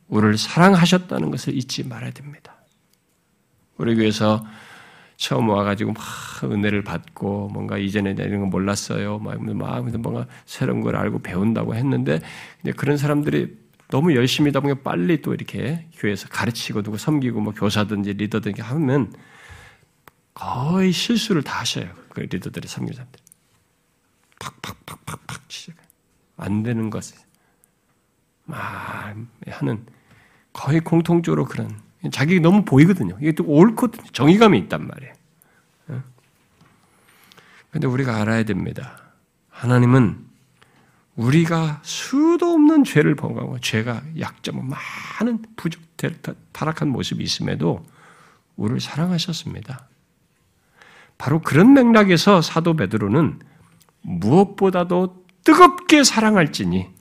우리를 0.09 0.37
사랑하셨다는 0.37 1.31
것을 1.31 1.55
잊지 1.55 1.87
말아야 1.87 2.11
됩니다. 2.11 2.53
우리 3.77 3.95
교회에서 3.95 4.45
처음 5.15 5.47
와가지고 5.47 5.93
막 5.93 6.03
은혜를 6.43 6.83
받고 6.83 7.47
뭔가 7.53 7.77
이전에 7.77 8.11
이런 8.11 8.41
거 8.41 8.45
몰랐어요. 8.47 9.19
막 9.19 9.41
뭔가 9.41 10.27
새로운 10.45 10.81
걸 10.81 10.97
알고 10.97 11.19
배운다고 11.19 11.75
했는데 11.75 12.19
그런 12.75 12.97
사람들이 12.97 13.57
너무 13.87 14.13
열심히 14.15 14.49
하다 14.49 14.59
보니까 14.59 14.81
빨리 14.83 15.21
또 15.21 15.33
이렇게 15.33 15.87
교회에서 15.95 16.27
가르치고 16.27 16.81
누구 16.81 16.97
섬기고 16.97 17.39
뭐 17.39 17.53
교사든지 17.53 18.13
리더든지 18.13 18.61
하면 18.61 19.13
거의 20.33 20.91
실수를 20.91 21.41
다 21.41 21.61
하셔요. 21.61 21.89
그 22.09 22.19
리더들이 22.19 22.67
섬기는 22.67 22.97
사람들. 22.97 23.21
팍팍팍팍 24.39 25.25
안 26.37 26.63
되는 26.63 26.89
것을 26.89 27.17
하는 28.47 29.85
거의 30.53 30.79
공통적으로 30.79 31.45
그런 31.45 31.79
자기 32.11 32.39
너무 32.39 32.63
보이거든요. 32.65 33.17
이게 33.19 33.31
또 33.31 33.43
옳고 33.45 33.91
정의감이 34.13 34.57
있단 34.59 34.87
말이에요. 34.87 35.13
그런데 37.69 37.87
우리가 37.87 38.21
알아야 38.21 38.43
됩니다. 38.43 39.01
하나님은 39.49 40.23
우리가 41.15 41.81
수도 41.83 42.51
없는 42.53 42.83
죄를 42.83 43.15
범하고 43.15 43.59
죄가 43.59 44.01
약점, 44.19 44.69
많은 44.69 45.43
부족, 45.55 45.81
타락한 46.51 46.89
모습이 46.89 47.23
있음에도 47.23 47.85
우리를 48.55 48.79
사랑하셨습니다. 48.79 49.87
바로 51.17 51.41
그런 51.41 51.73
맥락에서 51.73 52.41
사도 52.41 52.75
베드로는 52.75 53.39
무엇보다도 54.01 55.25
뜨겁게 55.43 56.03
사랑할지니 56.03 56.94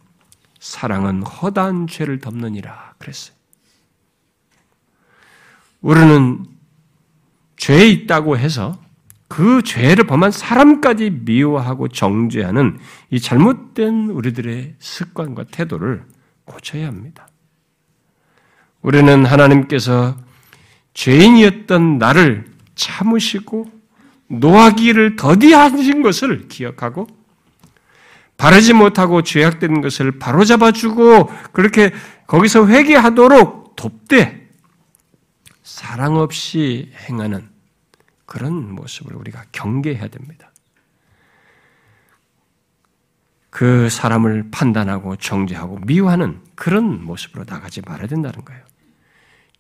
사랑은 0.65 1.23
허다한 1.23 1.89
죄를 1.89 2.21
덮느니라 2.21 2.95
그랬어요. 2.97 3.37
우리는 5.83 6.47
죄에 7.59 7.87
있다고 7.91 8.39
해서 8.39 8.79
그 9.29 9.63
죄를 9.63 10.05
범한 10.05 10.31
사람까지 10.31 11.11
미워하고 11.27 11.89
정죄하는 11.89 12.79
이 13.11 13.21
잘못된 13.21 14.09
우리들의 14.09 14.77
습관과 14.79 15.45
태도를 15.51 16.07
고쳐야 16.47 16.87
합니다. 16.87 17.29
우리는 18.81 19.27
하나님께서 19.27 20.17
죄인이었던 20.95 21.99
나를 21.99 22.47
참으시고 22.75 23.71
노하기를 24.29 25.17
더디하신 25.17 26.03
것을 26.03 26.49
기억하고 26.49 27.07
바르지 28.37 28.73
못하고 28.73 29.23
죄악된 29.23 29.81
것을 29.81 30.19
바로잡아주고 30.19 31.31
그렇게 31.53 31.93
거기서 32.27 32.67
회개하도록 32.67 33.77
돕되 33.77 34.49
사랑 35.63 36.17
없이 36.17 36.93
행하는 37.09 37.49
그런 38.27 38.75
모습을 38.75 39.17
우리가 39.17 39.45
경계해야 39.53 40.09
됩니다. 40.09 40.51
그 43.51 43.89
사람을 43.89 44.51
판단하고 44.51 45.15
정죄하고 45.17 45.79
미워하는 45.87 46.41
그런 46.57 47.05
모습으로 47.05 47.45
나가지 47.47 47.83
말아야 47.87 48.09
된다는 48.09 48.45
거예요. 48.45 48.65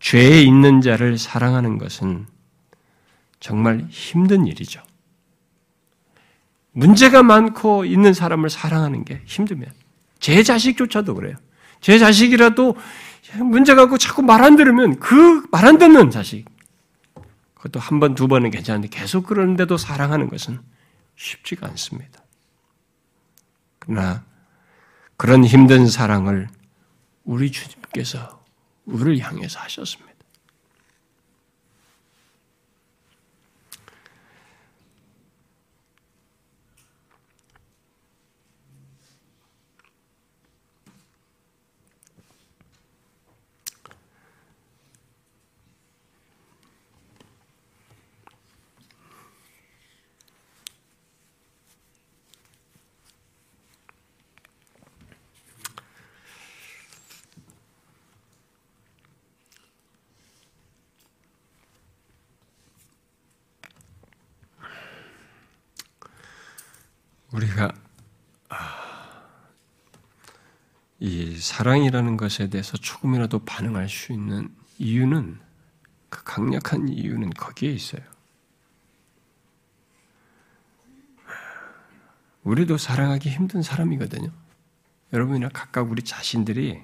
죄에 0.01 0.43
있는 0.43 0.81
자를 0.81 1.16
사랑하는 1.16 1.79
것은 1.79 2.27
정말 3.39 3.87
힘든 3.89 4.47
일이죠. 4.47 4.83
문제가 6.75 7.22
많고 7.22 7.85
있는 7.87 8.12
사람을 8.14 8.51
사랑하는 8.51 9.05
게 9.05 9.22
힘들면 9.27 9.70
제 10.20 10.43
자식조차도 10.43 11.14
그래요. 11.14 11.37
제 11.81 11.99
자식이라도 11.99 12.77
문제가 13.39 13.85
있고 13.85 13.99
자꾸 13.99 14.22
말 14.22 14.43
안 14.43 14.57
들으면 14.57 14.99
그 15.01 15.47
말 15.51 15.64
안 15.66 15.79
듣는 15.79 16.11
자식 16.11 16.45
그것도 17.55 17.81
한 17.81 18.01
번, 18.01 18.14
두 18.14 18.29
번은 18.29 18.51
괜찮은데 18.51 18.89
계속 18.89 19.27
그러는데도 19.27 19.77
사랑하는 19.79 20.29
것은 20.29 20.61
쉽지가 21.16 21.66
않습니다. 21.68 22.20
그러나 23.79 24.25
그런 25.16 25.45
힘든 25.45 25.87
사랑을 25.89 26.49
우리 27.25 27.51
주님께서 27.53 28.45
우리를 28.87 29.18
향해서 29.20 29.61
하셨습니다. 29.61 30.12
우리가 67.33 67.72
아, 68.49 69.35
이 71.01 71.37
사랑이라는 71.65 72.19
것에 72.19 72.51
대해서 72.51 72.77
조금이라도 72.77 73.39
반응할 73.39 73.89
수 73.89 74.12
있는 74.12 74.55
이유는 74.79 75.41
그 76.11 76.23
강력한 76.23 76.91
이유는 76.91 77.31
거기에 77.31 77.73
있어요. 77.73 78.03
우리도 82.43 82.77
사랑하기 82.77 83.31
힘든 83.31 83.62
사람이거든요. 83.62 84.31
여러분이나 85.15 85.49
각각 85.55 85.91
우리 85.91 86.03
자신들이 86.03 86.83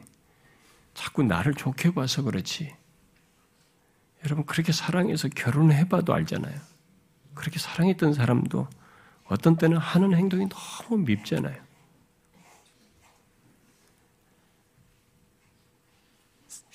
자꾸 0.94 1.24
나를 1.24 1.52
좋게 1.52 1.92
봐서 1.92 2.22
그렇지. 2.22 2.74
여러분 4.24 4.46
그렇게 4.46 4.72
사랑해서 4.72 5.28
결혼해봐도 5.28 6.14
알잖아요. 6.14 6.58
그렇게 7.34 7.58
사랑했던 7.58 8.14
사람도 8.14 8.66
어떤 9.26 9.58
때는 9.58 9.76
하는 9.76 10.14
행동이 10.14 10.48
너무 10.48 11.04
밉잖아요. 11.04 11.69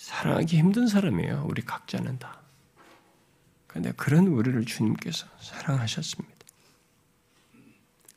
사랑하기 0.05 0.55
힘든 0.55 0.87
사람이에요. 0.87 1.47
우리 1.49 1.63
각자는 1.63 2.19
다. 2.19 2.39
그런데 3.65 3.91
그런 3.93 4.27
우리를 4.27 4.63
주님께서 4.63 5.25
사랑하셨습니다. 5.41 6.35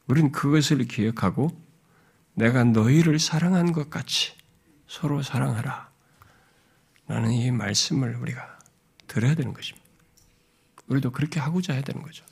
우리는 0.07 0.31
그것을 0.31 0.85
기억하고 0.85 1.59
내가 2.35 2.63
너희를 2.65 3.19
사랑한 3.19 3.73
것 3.73 3.89
같이 3.89 4.35
서로 4.87 5.23
사랑하라. 5.23 5.91
라는 7.07 7.31
이 7.33 7.51
말씀을 7.51 8.17
우리가 8.17 8.59
들어야 9.07 9.35
되는 9.35 9.55
것입니다. 9.55 9.89
우리도 10.89 11.11
그렇게 11.11 11.41
하고자 11.41 11.73
해야 11.73 11.81
되는 11.81 12.03
거죠. 12.03 12.23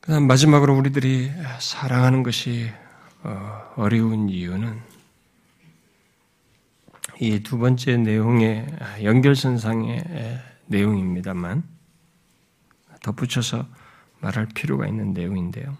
그 0.00 0.12
다음 0.12 0.28
마지막으로 0.28 0.76
우리들이 0.76 1.32
사랑하는 1.58 2.22
것이 2.22 2.72
어, 3.24 3.72
어려운 3.76 4.28
이유는 4.28 4.80
이 7.20 7.40
두 7.42 7.58
번째 7.58 7.96
내용의 7.96 8.66
연결선상의 9.02 10.42
내용입니다만 10.66 11.62
덧붙여서 13.02 13.66
말할 14.20 14.48
필요가 14.54 14.86
있는 14.86 15.12
내용인데요. 15.12 15.76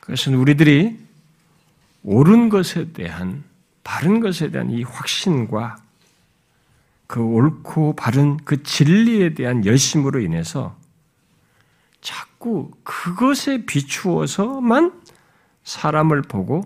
그것은 0.00 0.34
우리들이 0.34 0.98
옳은 2.04 2.48
것에 2.48 2.92
대한 2.92 3.44
바른 3.84 4.20
것에 4.20 4.50
대한 4.50 4.70
이 4.70 4.82
확신과 4.82 5.76
그 7.06 7.20
옳고 7.20 7.96
바른 7.96 8.36
그 8.44 8.62
진리에 8.62 9.34
대한 9.34 9.64
열심으로 9.64 10.20
인해서 10.20 10.76
자꾸 12.00 12.70
그것에 12.82 13.64
비추어서만 13.66 15.01
사람을 15.64 16.22
보고 16.22 16.64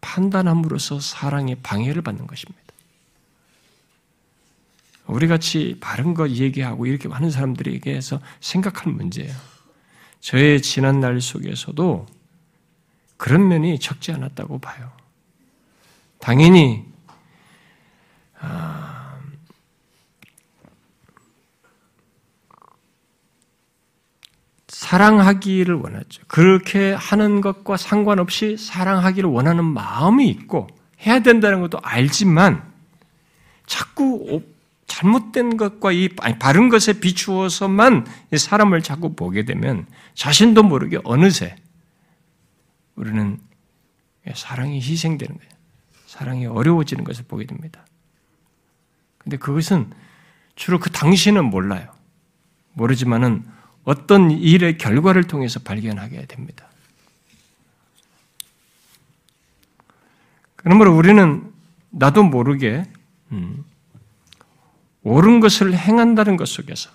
판단함으로써 0.00 1.00
사랑의 1.00 1.56
방해를 1.62 2.02
받는 2.02 2.26
것입니다. 2.26 2.62
우리 5.06 5.26
같이 5.26 5.76
바른 5.80 6.14
것 6.14 6.30
얘기하고 6.30 6.86
이렇게 6.86 7.08
많은 7.08 7.30
사람들에게서 7.30 8.20
생각할 8.40 8.92
문제예요. 8.92 9.34
저의 10.20 10.62
지난 10.62 11.00
날 11.00 11.20
속에서도 11.20 12.06
그런 13.16 13.48
면이 13.48 13.78
적지 13.78 14.12
않았다고 14.12 14.58
봐요. 14.58 14.90
당연히 16.18 16.84
아, 18.40 18.83
사랑하기를 24.84 25.76
원하죠. 25.76 26.22
그렇게 26.28 26.92
하는 26.92 27.40
것과 27.40 27.78
상관없이 27.78 28.58
사랑하기를 28.58 29.30
원하는 29.30 29.64
마음이 29.64 30.28
있고 30.28 30.66
해야 31.06 31.20
된다는 31.20 31.62
것도 31.62 31.78
알지만 31.82 32.70
자꾸 33.64 34.42
잘못된 34.86 35.56
것과 35.56 35.90
이 35.92 36.10
바른 36.10 36.68
것에 36.68 37.00
비추어서만 37.00 38.06
사람을 38.36 38.82
자꾸 38.82 39.14
보게 39.14 39.46
되면 39.46 39.86
자신도 40.12 40.64
모르게 40.64 40.98
어느새 41.04 41.56
우리는 42.94 43.38
사랑이 44.34 44.82
희생되는 44.82 45.34
거예요. 45.34 45.50
사랑이 46.04 46.44
어려워지는 46.44 47.04
것을 47.04 47.24
보게 47.26 47.46
됩니다. 47.46 47.86
근데 49.16 49.38
그것은 49.38 49.90
주로 50.56 50.78
그 50.78 50.90
당시는 50.90 51.46
몰라요. 51.46 51.88
모르지만은 52.74 53.53
어떤 53.84 54.30
일의 54.30 54.78
결과를 54.78 55.24
통해서 55.24 55.60
발견하게 55.60 56.26
됩니다. 56.26 56.66
그러므로 60.56 60.96
우리는 60.96 61.52
나도 61.90 62.22
모르게 62.22 62.84
음, 63.32 63.64
옳은 65.02 65.40
것을 65.40 65.76
행한다는 65.76 66.36
것 66.36 66.48
속에서 66.48 66.90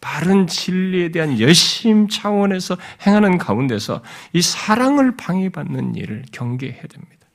바른 0.00 0.46
진리에 0.46 1.10
대한 1.10 1.40
열심 1.40 2.08
차원에서 2.08 2.76
행하는 3.06 3.38
가운데서 3.38 4.02
이 4.34 4.42
사랑을 4.42 5.16
방해받는 5.16 5.94
일을 5.94 6.26
경계해야 6.30 6.82
됩니다. 6.82 7.26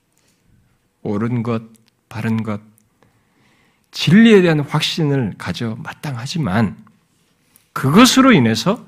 옳은 1.02 1.42
것, 1.42 1.64
바른 2.10 2.44
것, 2.44 2.62
진리에 3.90 4.44
대한 4.44 4.60
확신을 4.60 5.34
가져 5.40 5.76
마땅하지만 5.80 6.78
그것으로 7.74 8.32
인해서 8.32 8.86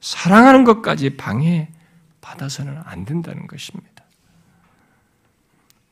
사랑하는 0.00 0.64
것까지 0.64 1.16
방해받아서는 1.16 2.80
안 2.84 3.04
된다는 3.04 3.46
것입니다. 3.46 4.04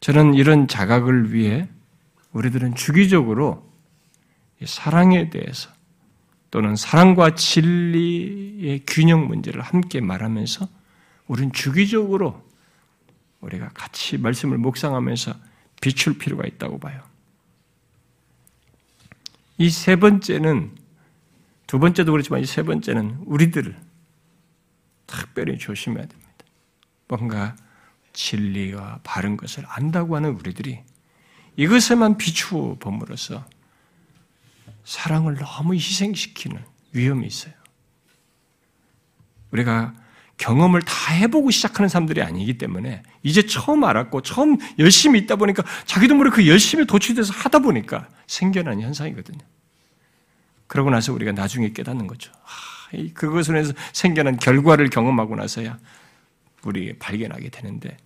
저는 0.01 0.35
이런 0.35 0.69
자각을 0.69 1.33
위해 1.33 1.69
우리들은 2.33 2.75
주기적으로 2.75 3.69
사랑에 4.65 5.31
대해서 5.31 5.71
또는 6.51 6.77
사랑과 6.77 7.35
진리의 7.35 8.83
균형 8.87 9.27
문제를 9.29 9.61
함께 9.61 10.01
말하면서 10.01 10.69
우리는 11.27 11.53
주기적으로 11.53 12.43
우리가 13.41 13.69
같이 13.75 14.17
말씀을 14.19 14.57
묵상하면서 14.59 15.35
비출 15.81 16.17
필요가 16.19 16.47
있다고 16.47 16.79
봐요. 16.79 17.03
이 19.59 19.69
세 19.71 19.97
번째는 19.97 20.71
두 21.67 21.79
번째도 21.79 22.13
그렇지만 22.13 22.41
이 22.41 22.47
세 22.47 22.63
번째는 22.63 23.19
우리들을 23.27 23.77
특별히 25.09 25.59
조심해야 25.59 26.07
됩니다. 26.07 26.29
뭔가 27.09 27.57
진리와 28.13 29.01
바른 29.03 29.37
것을 29.37 29.65
안다고 29.67 30.15
하는 30.15 30.31
우리들이 30.31 30.81
이것에만 31.57 32.19
비추어 32.19 32.77
봄으로써 32.79 33.45
사랑을 34.85 35.35
너무 35.35 35.75
희생시키는 35.75 36.63
위험이 36.93 37.27
있어요. 37.27 37.53
우리가 39.51 39.95
경험을 40.37 40.83
다 40.83 41.13
해보고 41.15 41.51
시작하는 41.51 41.89
사람들이 41.89 42.23
아니기 42.23 42.59
때문에 42.59 43.03
이제 43.23 43.43
처음 43.43 43.83
알았고 43.83 44.23
처음 44.23 44.57
열심히 44.79 45.19
있다 45.21 45.37
보니까 45.37 45.65
자기도 45.85 46.15
모르게 46.15 46.37
그 46.37 46.49
열심히 46.49 46.87
도취돼서 46.87 47.33
하다 47.33 47.59
보니까 47.61 48.09
생겨난 48.27 48.81
현상이거든요. 48.81 49.41
그러고 50.69 50.91
나서 50.91 51.13
우리가 51.13 51.33
나중에 51.33 51.73
깨닫는 51.73 52.07
거죠. 52.07 52.31
그것으로 53.15 53.59
해서 53.59 53.73
생겨난 53.93 54.39
결과를 54.39 54.91
경험하고 54.91 55.37
나서야 55.37 55.79
우리 56.65 56.99
발견하게 56.99 57.51
되는데 57.51 57.97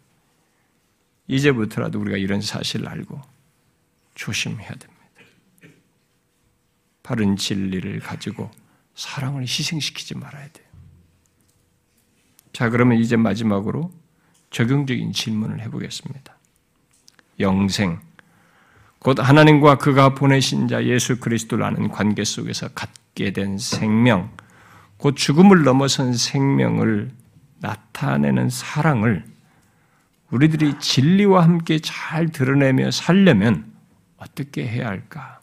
이제부터라도 1.28 2.00
우리가 2.00 2.16
이런 2.16 2.40
사실을 2.40 2.88
알고 2.88 3.20
조심해야 4.14 4.68
됩니다. 4.68 4.92
바른 7.02 7.36
진리를 7.36 8.00
가지고 8.00 8.50
사랑을 8.94 9.42
희생시키지 9.42 10.16
말아야 10.16 10.48
돼요. 10.48 10.66
자, 12.52 12.68
그러면 12.68 12.98
이제 12.98 13.16
마지막으로 13.16 13.92
적용적인 14.50 15.12
질문을 15.12 15.60
해보겠습니다. 15.62 16.36
영생, 17.40 18.00
곧 18.98 19.18
하나님과 19.18 19.78
그가 19.78 20.14
보내신 20.14 20.68
자 20.68 20.84
예수 20.84 21.18
그리스도라는 21.18 21.88
관계 21.88 22.22
속에서 22.24 22.68
갖게 22.68 23.32
된 23.32 23.58
생명, 23.58 24.30
곧 25.02 25.16
죽음을 25.16 25.64
넘어선 25.64 26.14
생명을 26.14 27.10
나타내는 27.58 28.50
사랑을 28.50 29.24
우리들이 30.30 30.78
진리와 30.78 31.42
함께 31.42 31.80
잘 31.80 32.28
드러내며 32.28 32.92
살려면 32.92 33.64
어떻게 34.16 34.64
해야 34.64 34.86
할까? 34.86 35.40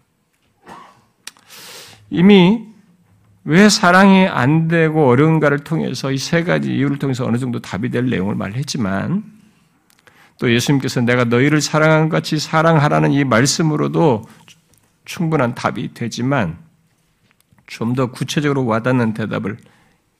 이미 2.09 2.67
왜 3.43 3.67
사랑이 3.67 4.27
안 4.27 4.69
되고 4.69 5.09
어려운가를 5.09 5.65
통해서 5.65 6.09
이 6.13 6.17
세 6.17 6.45
가지 6.45 6.73
이유를 6.73 6.97
통해서 6.97 7.25
어느 7.25 7.37
정도 7.37 7.59
답이 7.59 7.89
될 7.89 8.09
내용을 8.09 8.35
말했지만 8.35 9.25
또 10.39 10.53
예수님께서 10.53 11.01
내가 11.01 11.25
너희를 11.25 11.59
사랑한 11.59 12.07
같이 12.07 12.39
사랑하라는 12.39 13.11
이 13.11 13.25
말씀으로도 13.25 14.23
충분한 15.03 15.53
답이 15.53 15.93
되지만 15.93 16.68
좀 17.69 17.93
더 17.93 18.11
구체적으로 18.11 18.65
와닿는 18.65 19.13
대답을 19.13 19.57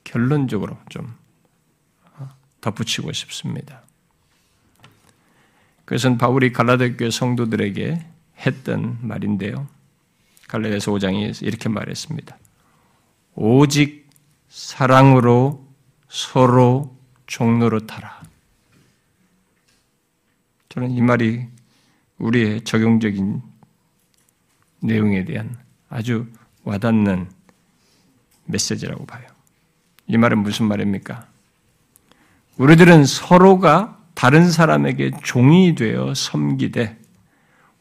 결론적으로 0.04 0.78
좀 0.89 1.14
덧붙이고 2.62 3.12
싶습니다. 3.12 3.82
그것은 5.86 6.18
바울이 6.18 6.54
갈라디아 6.54 6.95
교회 6.95 7.10
성도들에게 7.10 8.06
했던 8.45 9.00
말인데요. 9.02 9.68
갈라디아서 10.47 10.91
5장에 10.91 11.43
이렇게 11.43 11.70
말했습니다. 11.70 12.38
오직 13.36 14.08
사랑으로 14.50 15.68
서로 16.08 16.95
타라. 17.88 18.22
저는 20.70 20.91
이 20.91 21.02
말이 21.02 21.47
우리의 22.20 22.64
적용적인 22.64 23.41
내용에 24.82 25.26
대한 25.26 25.58
아주 25.89 26.28
와닿는 26.64 27.38
메시지라고 28.50 29.06
봐요. 29.06 29.28
이 30.08 30.18
말은 30.18 30.39
무슨 30.39 30.68
말입니까? 30.68 31.26
우리들은 32.58 33.06
서로가 33.06 33.97
다른 34.16 34.52
사람에게 34.52 35.12
종이 35.24 35.76
되어 35.76 36.14
섬기되 36.14 36.97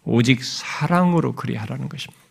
오직 0.04 0.44
사랑으로 0.44 1.34
그리하라는 1.34 1.88
것입니다. 1.88 2.22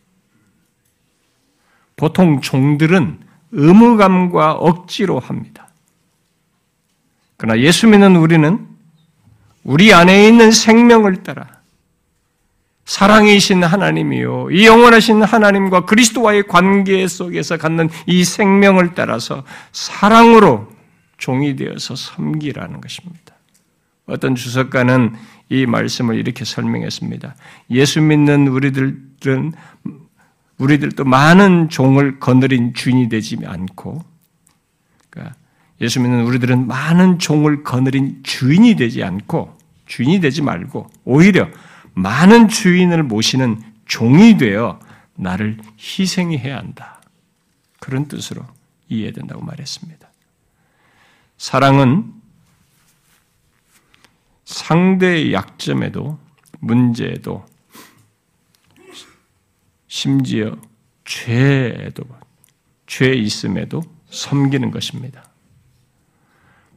보통 1.96 2.42
종들은 2.42 3.20
의무감과 3.52 4.54
억지로 4.54 5.20
합니다. 5.20 5.68
그러나 7.38 7.60
예수 7.60 7.88
믿는 7.88 8.16
우리는 8.16 8.68
우리 9.64 9.94
안에 9.94 10.28
있는 10.28 10.52
생명을 10.52 11.24
따라 11.24 11.57
사랑이신 12.88 13.66
하나님이요. 13.66 14.50
이 14.52 14.66
영원하신 14.66 15.22
하나님과 15.22 15.82
그리스도와의 15.82 16.48
관계 16.48 17.06
속에서 17.06 17.58
갖는 17.58 17.90
이 18.06 18.24
생명을 18.24 18.96
따라서 18.96 19.44
사랑으로 19.74 20.72
종이 21.18 21.58
되어서 21.58 21.98
섬기라는 21.98 22.80
것입니다. 22.80 23.36
어떤 24.06 24.36
주석가는 24.36 25.16
이 25.50 25.66
말씀을 25.66 26.16
이렇게 26.16 26.46
설명했습니다. 26.46 27.36
예수 27.72 28.02
믿는 28.02 28.48
우리들은 28.48 29.52
우리들도 30.58 31.04
많은 31.04 31.68
종을 31.68 32.20
거느린 32.20 32.74
주인이 32.74 33.10
되지 33.10 33.38
않고, 33.46 34.02
그러니까 35.10 35.36
예수 35.82 36.00
믿는 36.00 36.24
우리들은 36.24 36.68
많은 36.68 37.20
종을 37.20 37.64
거느린 37.64 38.22
주인이 38.24 38.78
되지 38.78 39.04
않고, 39.04 39.58
주인이 39.88 40.22
되지 40.22 40.42
말고, 40.42 40.88
오히려 41.04 41.50
많은 41.98 42.48
주인을 42.48 43.02
모시는 43.02 43.60
종이 43.86 44.38
되어 44.38 44.80
나를 45.16 45.58
희생해야 45.80 46.56
한다. 46.56 47.02
그런 47.80 48.08
뜻으로 48.08 48.45
이해된다고 48.88 49.43
말했습니다. 49.43 50.08
사랑은 51.39 52.14
상대의 54.45 55.34
약점에도 55.34 56.20
문제에도 56.60 57.43
심지어 59.88 60.56
죄에도 61.04 62.04
죄 62.86 63.12
있음에도 63.14 63.82
섬기는 64.10 64.70
것입니다. 64.70 65.26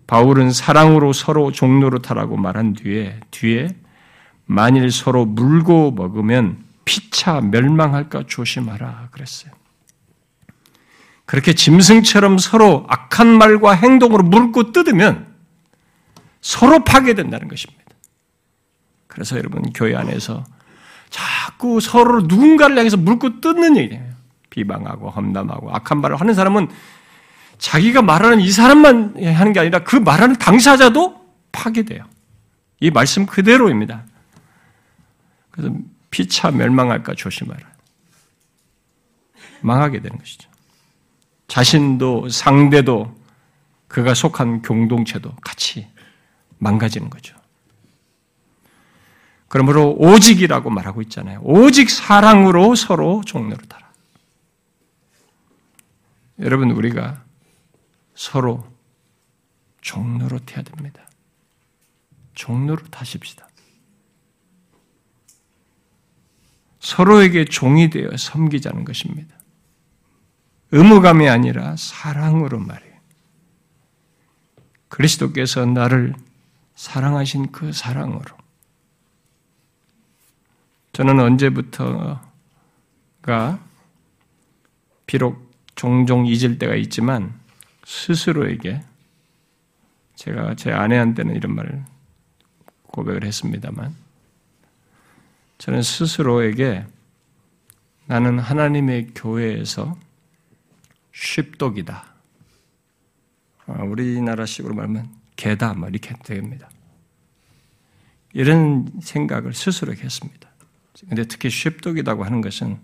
바울은 0.06 0.50
사랑으로 0.50 1.12
서로 1.12 1.52
종로로 1.52 2.00
타라고 2.00 2.38
말한 2.38 2.72
뒤에 2.72 3.20
뒤에 3.30 3.68
만일 4.50 4.90
서로 4.90 5.26
물고 5.26 5.92
먹으면 5.92 6.64
피차 6.84 7.40
멸망할까 7.40 8.24
조심하라 8.26 9.10
그랬어요. 9.12 9.52
그렇게 11.24 11.52
짐승처럼 11.52 12.38
서로 12.38 12.84
악한 12.88 13.28
말과 13.28 13.74
행동으로 13.74 14.24
물고 14.24 14.72
뜯으면 14.72 15.32
서로 16.40 16.82
파괴된다는 16.82 17.46
것입니다. 17.46 17.84
그래서 19.06 19.38
여러분 19.38 19.62
교회 19.72 19.94
안에서 19.94 20.44
자꾸 21.10 21.80
서로 21.80 22.22
누군가를 22.22 22.76
향해서 22.76 22.96
물고 22.96 23.40
뜯는 23.40 23.76
얘기예요. 23.76 24.04
비방하고 24.50 25.10
험담하고 25.10 25.72
악한 25.72 26.00
말을 26.00 26.16
하는 26.16 26.34
사람은 26.34 26.66
자기가 27.58 28.02
말하는 28.02 28.40
이 28.40 28.50
사람만 28.50 29.14
하는 29.32 29.52
게 29.52 29.60
아니라 29.60 29.84
그 29.84 29.94
말하는 29.94 30.34
당사자도 30.38 31.20
파괴돼요. 31.52 32.04
이 32.80 32.90
말씀 32.90 33.26
그대로입니다. 33.26 34.09
그래서 35.60 35.76
피차 36.10 36.50
멸망할까 36.50 37.14
조심하라. 37.14 37.70
망하게 39.60 40.00
되는 40.00 40.18
것이죠. 40.18 40.48
자신도 41.48 42.30
상대도 42.30 43.14
그가 43.88 44.14
속한 44.14 44.62
공동체도 44.62 45.34
같이 45.42 45.88
망가지는 46.58 47.10
거죠. 47.10 47.36
그러므로 49.48 49.94
오직이라고 49.98 50.70
말하고 50.70 51.02
있잖아요. 51.02 51.40
오직 51.42 51.90
사랑으로 51.90 52.76
서로 52.76 53.22
종로를 53.26 53.66
달아. 53.66 53.90
여러분 56.38 56.70
우리가 56.70 57.24
서로 58.14 58.64
종로로 59.80 60.38
태야 60.40 60.62
됩니다. 60.62 61.02
종로로 62.34 62.84
타십시다. 62.86 63.49
서로에게 66.80 67.44
종이 67.44 67.90
되어 67.90 68.16
섬기자는 68.16 68.84
것입니다. 68.84 69.36
의무감이 70.72 71.28
아니라 71.28 71.76
사랑으로 71.76 72.58
말이에요. 72.58 72.90
그리스도께서 74.88 75.66
나를 75.66 76.14
사랑하신 76.74 77.52
그 77.52 77.72
사랑으로. 77.72 78.36
저는 80.92 81.20
언제부터가 81.20 82.20
비록 85.06 85.50
종종 85.74 86.26
잊을 86.26 86.58
때가 86.58 86.74
있지만 86.76 87.38
스스로에게 87.84 88.82
제가 90.14 90.54
제 90.54 90.72
아내한테는 90.72 91.34
이런 91.34 91.54
말을 91.54 91.84
고백을 92.82 93.24
했습니다만 93.24 93.94
저는 95.60 95.82
스스로에게 95.82 96.86
나는 98.06 98.38
하나님의 98.38 99.08
교회에서 99.14 99.94
쉽독이다. 101.12 102.14
아, 103.66 103.82
우리나라식으로 103.82 104.74
말하면 104.74 105.14
개다, 105.36 105.74
뭐 105.74 105.90
이렇게 105.90 106.14
됩니다. 106.24 106.70
이런 108.32 108.90
생각을 109.02 109.52
스스로 109.52 109.92
했습니다. 109.92 110.48
근데 111.10 111.24
특히 111.24 111.50
쉽독이라고 111.50 112.24
하는 112.24 112.40
것은 112.40 112.78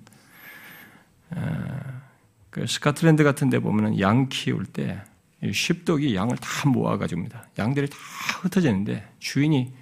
아, 1.31 2.03
그 2.51 2.67
스카틀랜드 2.67 3.25
같은 3.25 3.49
데 3.49 3.59
보면은 3.59 3.99
양 4.01 4.29
키울 4.29 4.67
때 4.67 5.03
쉽독이 5.51 6.15
양을 6.15 6.37
다 6.37 6.69
모아가지고입니다. 6.69 7.49
양들이 7.59 7.89
다 7.89 7.97
흩어지는데 8.43 9.11
주인이 9.19 9.73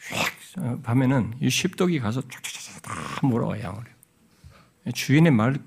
휙 0.00 0.35
밤에는 0.82 1.34
이 1.40 1.50
십독이 1.50 2.00
가서 2.00 2.22
쫙쫙쫙 2.22 2.82
다 2.82 3.26
몰아와요 3.26 3.62
양을. 3.62 3.84
주인의 4.94 5.32
말 5.32 5.58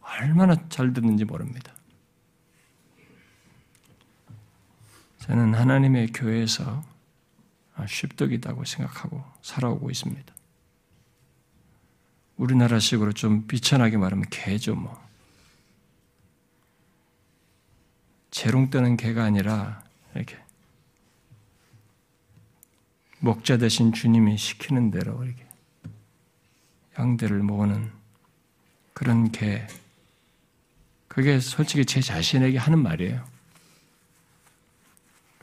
얼마나 0.00 0.68
잘 0.68 0.92
듣는지 0.92 1.24
모릅니다. 1.24 1.72
저는 5.20 5.54
하나님의 5.54 6.08
교회에서 6.08 6.84
쉽덕이다고 7.86 8.64
생각하고 8.64 9.24
살아오고 9.42 9.90
있습니다. 9.90 10.34
우리나라식으로 12.36 13.12
좀 13.12 13.46
비천하게 13.46 13.98
말하면 13.98 14.24
개죠, 14.30 14.74
뭐. 14.74 14.98
재롱 18.30 18.70
뜨는 18.70 18.96
개가 18.96 19.24
아니라 19.24 19.82
이렇게 20.14 20.38
목자 23.20 23.58
대신 23.58 23.92
주님이 23.92 24.36
시키는 24.36 24.90
대로 24.90 25.22
이렇게 25.24 25.44
양들을 26.98 27.38
모으는 27.42 27.90
그런 28.94 29.30
개. 29.30 29.66
그게 31.08 31.40
솔직히 31.40 31.84
제 31.84 32.00
자신에게 32.00 32.58
하는 32.58 32.82
말이에요. 32.82 33.24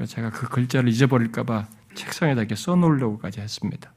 제가 0.06 0.30
그 0.30 0.48
글자를 0.48 0.90
잊어버릴까봐 0.90 1.68
책상에다 1.96 2.42
이렇게 2.42 2.56
써놓으려고까지 2.56 3.42
했습니다. 3.42 3.92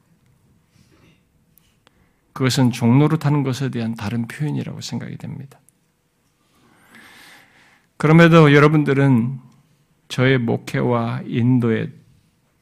그것은 2.33 2.71
종로로 2.71 3.19
타는 3.19 3.43
것에 3.43 3.69
대한 3.69 3.95
다른 3.95 4.27
표현이라고 4.27 4.81
생각이 4.81 5.17
됩니다. 5.17 5.59
그럼에도 7.97 8.53
여러분들은 8.53 9.39
저의 10.07 10.39
목회와 10.39 11.21
인도에 11.25 11.91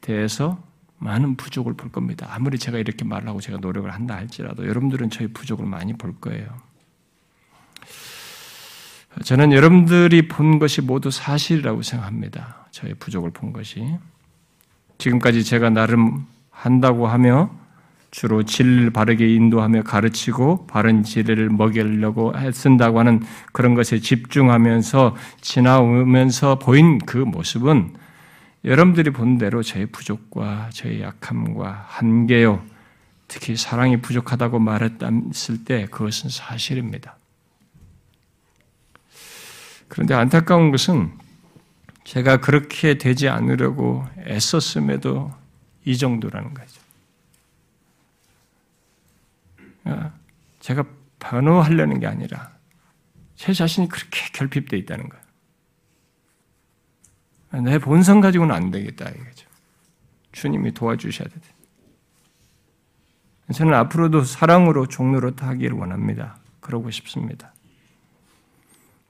대해서 0.01 0.61
많은 0.99 1.35
부족을 1.35 1.73
볼 1.73 1.91
겁니다. 1.91 2.27
아무리 2.29 2.59
제가 2.59 2.77
이렇게 2.77 3.05
말하고 3.05 3.41
제가 3.41 3.57
노력을 3.59 3.89
한다 3.91 4.15
할지라도 4.15 4.67
여러분들은 4.67 5.09
저의 5.09 5.29
부족을 5.29 5.65
많이 5.65 5.93
볼 5.93 6.13
거예요. 6.19 6.47
저는 9.23 9.51
여러분들이 9.51 10.27
본 10.27 10.59
것이 10.59 10.81
모두 10.81 11.09
사실이라고 11.09 11.81
생각합니다. 11.81 12.67
저의 12.71 12.93
부족을 12.95 13.31
본 13.31 13.53
것이. 13.53 13.97
지금까지 14.97 15.43
제가 15.43 15.69
나름 15.69 16.25
한다고 16.51 17.07
하며 17.07 17.49
주로 18.11 18.43
진리를 18.43 18.89
바르게 18.89 19.33
인도하며 19.35 19.83
가르치고 19.83 20.67
바른 20.67 21.03
진리를 21.03 21.49
먹이려고 21.49 22.33
쓴다고 22.51 22.99
하는 22.99 23.21
그런 23.53 23.75
것에 23.75 23.99
집중하면서 23.99 25.15
지나오면서 25.41 26.59
보인 26.59 26.97
그 26.99 27.17
모습은 27.17 27.93
여러분들이 28.65 29.11
본 29.11 29.37
대로 29.37 29.63
저의 29.63 29.85
부족과 29.85 30.69
저의 30.73 31.01
약함과 31.01 31.85
한계요, 31.87 32.65
특히 33.27 33.55
사랑이 33.55 34.01
부족하다고 34.01 34.59
말했을 34.59 35.63
때 35.63 35.85
그것은 35.85 36.29
사실입니다. 36.29 37.15
그런데 39.87 40.13
안타까운 40.13 40.71
것은 40.71 41.11
제가 42.03 42.37
그렇게 42.37 42.97
되지 42.97 43.29
않으려고 43.29 44.05
애썼음에도 44.19 45.31
이 45.85 45.97
정도라는 45.97 46.53
거죠. 46.53 46.81
어, 49.85 50.11
제가 50.59 50.85
변호하려는 51.19 51.99
게 51.99 52.07
아니라 52.07 52.51
제 53.35 53.53
자신이 53.53 53.87
그렇게 53.89 54.21
결핍되어 54.33 54.77
있다는 54.79 55.09
거예요. 55.09 55.18
내 57.51 57.79
본성 57.79 58.21
가지고는 58.21 58.53
안 58.53 58.71
되겠다 58.71 59.09
이거죠. 59.09 59.47
주님이 60.31 60.73
도와주셔야 60.73 61.27
돼. 61.27 61.35
저는 63.53 63.73
앞으로도 63.73 64.23
사랑으로 64.23 64.87
종로로 64.87 65.35
타기를 65.35 65.75
원합니다. 65.75 66.37
그러고 66.59 66.91
싶습니다. 66.91 67.51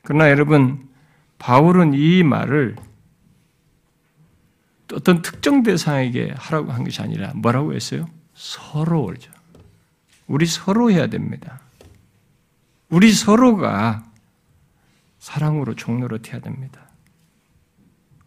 그러나 0.04 0.30
여러분, 0.30 0.88
바울은 1.38 1.94
이 1.94 2.24
말을 2.24 2.78
어떤 4.94 5.22
특정 5.22 5.62
대상에게 5.62 6.34
하라고 6.38 6.72
한 6.72 6.84
것이 6.84 7.02
아니라 7.02 7.34
뭐라고 7.36 7.74
했어요? 7.74 8.10
서로죠. 8.34 9.32
우리 10.28 10.46
서로 10.46 10.90
해야 10.90 11.08
됩니다. 11.08 11.60
우리 12.90 13.12
서로가 13.12 14.06
사랑으로 15.20 15.76
종로로 15.76 16.20
태야 16.20 16.40
됩니다. 16.40 16.89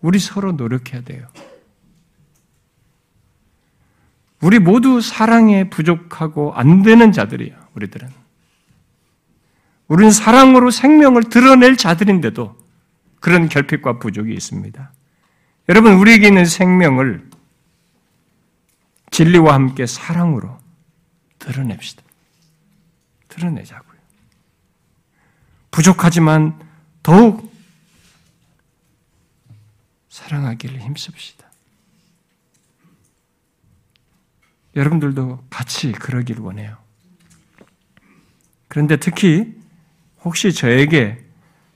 우리 0.02 0.18
서로 0.18 0.52
노력해야 0.52 1.02
돼요. 1.02 1.26
우리 4.40 4.58
모두 4.58 5.00
사랑에 5.00 5.70
부족하고 5.70 6.52
안 6.54 6.82
되는 6.82 7.12
자들이에요, 7.12 7.56
우리들은. 7.74 8.08
우리는 9.86 10.10
사랑으로 10.10 10.70
생명을 10.70 11.24
드러낼 11.24 11.76
자들인데도 11.76 12.56
그런 13.20 13.48
결핍과 13.48 14.00
부족이 14.00 14.32
있습니다. 14.34 14.92
여러분, 15.68 15.94
우리에게 15.94 16.28
있는 16.28 16.44
생명을 16.44 17.30
진리와 19.12 19.54
함께 19.54 19.86
사랑으로 19.86 20.58
드러냅시다. 21.38 22.02
드러내자고요. 23.28 23.98
부족하지만 25.70 26.58
더욱 27.02 27.51
사랑하기를 30.12 30.78
힘씁시다. 30.78 31.50
여러분들도 34.76 35.42
같이 35.48 35.90
그러길 35.92 36.38
원해요. 36.38 36.76
그런데 38.68 38.96
특히 38.96 39.58
혹시 40.22 40.52
저에게 40.52 41.24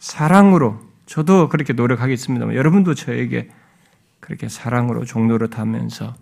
사랑으로 0.00 0.86
저도 1.06 1.48
그렇게 1.48 1.72
노력하겠습니다만 1.72 2.54
여러분도 2.56 2.94
저에게 2.94 3.50
그렇게 4.20 4.50
사랑으로 4.50 5.06
종로를 5.06 5.48
타면서 5.48 6.14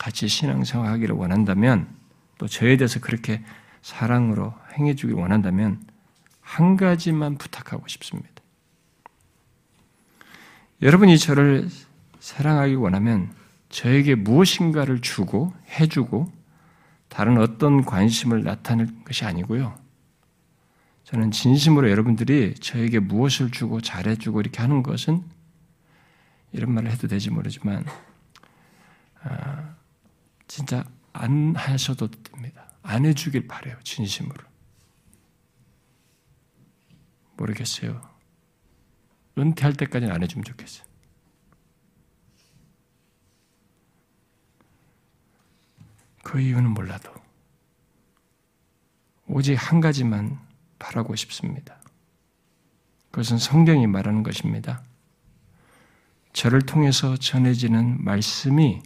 같이 0.00 0.26
신앙생활하기를 0.26 1.14
원한다면 1.14 1.86
또 2.38 2.48
저에 2.48 2.76
대해서 2.76 2.98
그렇게 2.98 3.40
사랑으로 3.82 4.52
행해주길 4.76 5.14
원한다면 5.14 5.80
한 6.40 6.76
가지만 6.76 7.38
부탁하고 7.38 7.86
싶습니다. 7.86 8.31
여러분이 10.82 11.16
저를 11.16 11.68
사랑하기 12.18 12.74
원하면 12.74 13.32
저에게 13.68 14.16
무엇인가를 14.16 15.00
주고 15.00 15.54
해주고 15.70 16.30
다른 17.08 17.38
어떤 17.38 17.84
관심을 17.84 18.42
나타낼 18.42 18.88
것이 19.04 19.24
아니고요. 19.24 19.78
저는 21.04 21.30
진심으로 21.30 21.88
여러분들이 21.90 22.54
저에게 22.54 22.98
무엇을 22.98 23.50
주고 23.50 23.80
잘해주고 23.80 24.40
이렇게 24.40 24.60
하는 24.60 24.82
것은 24.82 25.22
이런 26.52 26.72
말을 26.72 26.90
해도 26.90 27.06
될지 27.06 27.30
모르지만 27.30 27.84
아, 29.22 29.74
진짜 30.48 30.84
안 31.12 31.54
하셔도 31.54 32.10
됩니다. 32.10 32.66
안 32.82 33.04
해주길 33.04 33.46
바래요. 33.46 33.76
진심으로. 33.84 34.42
모르겠어요. 37.36 38.11
은퇴할 39.38 39.74
때까지는 39.74 40.14
안 40.14 40.22
해주면 40.22 40.44
좋겠어요. 40.44 40.86
그 46.22 46.40
이유는 46.40 46.70
몰라도 46.70 47.12
오직 49.26 49.54
한 49.54 49.80
가지만 49.80 50.38
바라고 50.78 51.16
싶습니다. 51.16 51.76
그것은 53.10 53.38
성경이 53.38 53.86
말하는 53.86 54.22
것입니다. 54.22 54.82
저를 56.32 56.62
통해서 56.62 57.16
전해지는 57.16 58.02
말씀이 58.02 58.82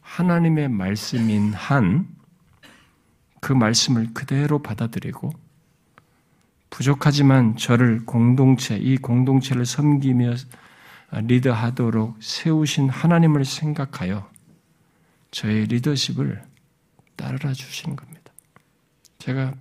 하나님의 0.00 0.68
말씀인 0.68 1.54
한 1.54 2.22
그 3.42 3.52
말씀을 3.52 4.14
그대로 4.14 4.62
받아들이고 4.62 5.32
부족하지만 6.72 7.58
저를 7.58 8.04
공동체, 8.06 8.78
이 8.78 8.96
공동체를 8.96 9.66
섬기며 9.66 10.34
리더하도록 11.12 12.16
세우신 12.20 12.88
하나님을 12.88 13.44
생각하여 13.44 14.28
저의 15.30 15.66
리더십을 15.66 16.42
따르라 17.14 17.52
주시는 17.52 17.94
겁니다. 17.94 18.32
제가 19.18 19.54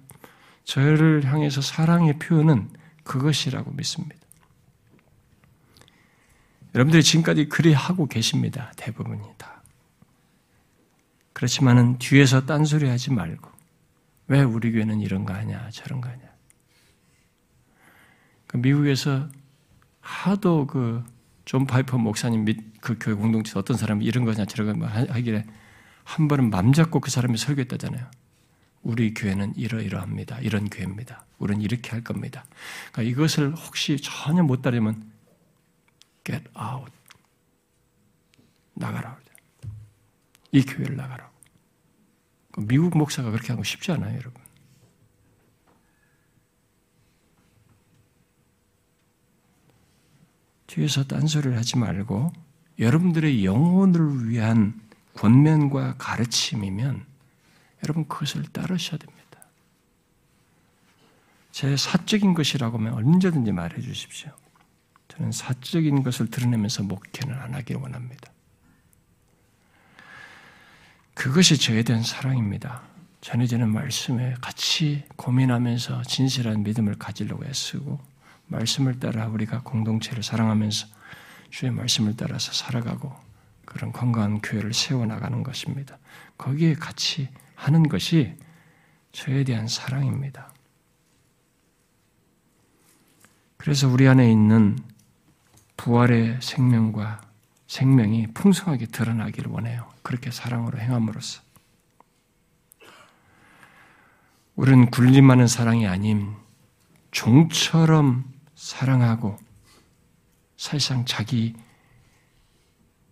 저를 0.63 1.25
향해서 1.25 1.61
사랑의 1.61 2.17
표현은 2.17 2.69
그것이라고 3.03 3.71
믿습니다. 3.71 4.15
여러분들이 6.73 7.03
지금까지 7.03 7.49
그리 7.49 7.73
하고 7.73 8.07
계십니다. 8.07 8.71
대부분이 8.77 9.21
다. 9.37 9.61
그렇지만은 11.33 11.97
뒤에서 11.97 12.45
딴소리 12.45 12.87
하지 12.87 13.11
말고 13.11 13.51
왜 14.27 14.43
우리 14.43 14.71
교회는 14.71 15.01
이런 15.01 15.25
거 15.25 15.33
하냐 15.33 15.69
저런 15.71 15.99
거 15.99 16.07
하냐. 16.07 16.30
그 18.51 18.57
미국에서 18.57 19.29
하도 20.01 20.67
그 20.67 21.03
존 21.45 21.65
파이퍼 21.65 21.97
목사님 21.97 22.45
및 22.45 22.79
그 22.79 22.97
교회 22.99 23.13
공동체 23.13 23.59
어떤 23.59 23.75
사람이 23.75 24.05
이런 24.05 24.23
거냐 24.25 24.45
저런 24.45 24.79
거 24.79 24.87
하길래 24.87 25.45
한 26.03 26.27
번은 26.27 26.49
맘 26.49 26.71
잡고 26.71 26.99
그 26.99 27.11
사람이 27.11 27.37
설교했다잖아요. 27.37 28.09
우리 28.83 29.13
교회는 29.13 29.55
이러이러합니다. 29.55 30.39
이런 30.39 30.69
교회입니다. 30.69 31.25
우리는 31.37 31.61
이렇게 31.61 31.91
할 31.91 32.03
겁니다. 32.03 32.45
그러니까 32.91 33.11
이것을 33.11 33.53
혹시 33.53 33.97
전혀 34.01 34.43
못 34.43 34.61
따르면 34.61 35.11
get 36.23 36.45
out. 36.57 36.91
나가라. 38.73 39.19
이 40.51 40.63
교회를 40.63 40.95
나가라. 40.95 41.29
그 42.51 42.61
미국 42.61 42.97
목사가 42.97 43.29
그렇게 43.29 43.47
하는 43.47 43.57
거 43.57 43.63
쉽지 43.63 43.91
않아요, 43.91 44.17
여러분. 44.17 44.40
뒤에서 50.71 51.03
딴소리를 51.03 51.57
하지 51.57 51.77
말고 51.77 52.31
여러분들의 52.79 53.43
영혼을 53.43 54.29
위한 54.29 54.79
권면과 55.15 55.95
가르침이면 55.97 57.05
여러분 57.83 58.07
그것을 58.07 58.43
따르셔야 58.43 58.97
됩니다. 58.97 59.21
제 61.51 61.75
사적인 61.75 62.33
것이라고 62.33 62.77
하면 62.77 62.93
언제든지 62.93 63.51
말해 63.51 63.81
주십시오. 63.81 64.31
저는 65.09 65.33
사적인 65.33 66.03
것을 66.03 66.27
드러내면서 66.27 66.83
목회는 66.83 67.35
안 67.35 67.53
하길 67.53 67.75
원합니다. 67.75 68.31
그것이 71.13 71.57
저에 71.57 71.83
대한 71.83 72.01
사랑입니다. 72.01 72.81
전해지는 73.19 73.69
말씀에 73.69 74.35
같이 74.39 75.03
고민하면서 75.17 76.03
진실한 76.03 76.63
믿음을 76.63 76.95
가지려고 76.95 77.43
애쓰고 77.45 78.10
말씀을 78.51 78.99
따라 78.99 79.27
우리가 79.27 79.61
공동체를 79.63 80.23
사랑하면서 80.23 80.87
주의 81.49 81.71
말씀을 81.71 82.15
따라서 82.15 82.51
살아가고 82.51 83.13
그런 83.65 83.91
건강한 83.91 84.41
교회를 84.41 84.73
세워나가는 84.73 85.43
것입니다. 85.43 85.97
거기에 86.37 86.73
같이 86.73 87.29
하는 87.55 87.87
것이 87.87 88.35
저에 89.11 89.43
대한 89.43 89.67
사랑입니다. 89.67 90.53
그래서 93.57 93.87
우리 93.87 94.07
안에 94.07 94.29
있는 94.29 94.77
부활의 95.77 96.39
생명과 96.41 97.21
생명이 97.67 98.27
풍성하게 98.33 98.87
드러나기를 98.87 99.51
원해요. 99.51 99.89
그렇게 100.01 100.31
사랑으로 100.31 100.79
행함으로써. 100.79 101.41
우리는 104.55 104.91
굴림하는 104.91 105.47
사랑이 105.47 105.87
아닌 105.87 106.35
종처럼 107.11 108.30
사랑하고 108.61 109.39
사실상 110.55 111.03
자기 111.05 111.55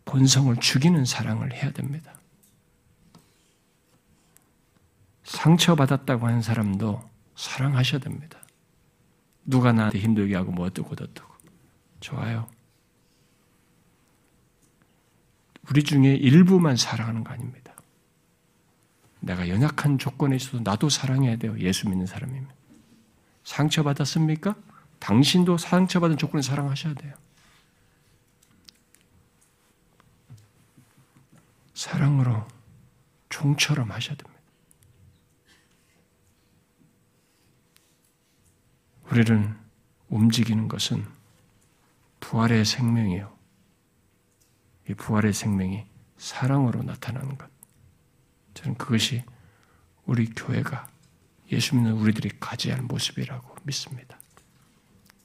본성을 0.06 0.56
죽이는 0.58 1.06
사랑을 1.06 1.54
해야 1.54 1.72
됩니다. 1.72 2.14
상처받았다고 5.24 6.28
하는 6.28 6.44
사람도 6.44 7.02
사랑하셔야 7.36 8.00
됩니다. 8.00 8.40
누가 9.44 9.72
나한테 9.74 9.98
힘들게 9.98 10.36
하고 10.36 10.52
뭐 10.52 10.68
어떻고 10.68 10.92
어떻고. 10.92 11.34
좋아요. 12.00 12.48
우리 15.68 15.84
중에 15.84 16.14
일부만 16.14 16.78
사랑하는 16.78 17.24
거 17.24 17.34
아닙니다. 17.34 17.74
내가 19.20 19.50
연약한 19.50 19.98
조건에 19.98 20.36
있어도 20.36 20.60
나도 20.60 20.90
사랑해야 20.90 21.38
돼요. 21.38 21.58
예수 21.60 21.90
믿는 21.90 22.06
사람이면. 22.06 22.50
상처받았습니까? 23.44 24.69
당신도 25.00 25.58
상처받은 25.58 26.18
조건에 26.18 26.42
사랑하셔야 26.42 26.94
돼요. 26.94 27.14
사랑으로 31.74 32.46
종처럼 33.30 33.92
하셔야 33.92 34.16
됩니다. 34.16 34.40
우리를 39.12 39.56
움직이는 40.10 40.68
것은 40.68 41.06
부활의 42.20 42.66
생명이요. 42.66 43.34
이 44.90 44.94
부활의 44.94 45.34
생명이 45.34 45.86
사랑으로 46.18 46.84
나타나는 46.84 47.38
것. 47.38 47.50
저는 48.54 48.78
그것이 48.78 49.24
우리 50.06 50.26
교회가 50.26 50.88
예수 51.52 51.76
믿는 51.76 51.94
우리들이 51.94 52.40
가져야 52.40 52.76
할 52.76 52.84
모습이라고 52.84 53.56
믿습니다. 53.64 54.19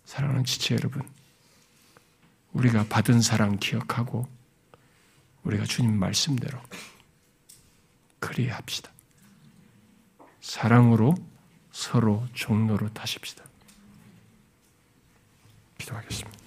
사랑하는 0.04 0.44
지체 0.44 0.74
여러분, 0.74 1.02
우리가 2.52 2.86
받은 2.88 3.20
사랑 3.20 3.58
기억하고 3.58 4.28
우리가 5.42 5.64
주님 5.64 5.98
말씀대로 5.98 6.58
그리합시다. 8.20 8.90
사랑으로 10.40 11.14
서로 11.72 12.26
종로로 12.34 12.92
타십시다. 12.92 13.44
기도하겠습니다. 15.78 16.43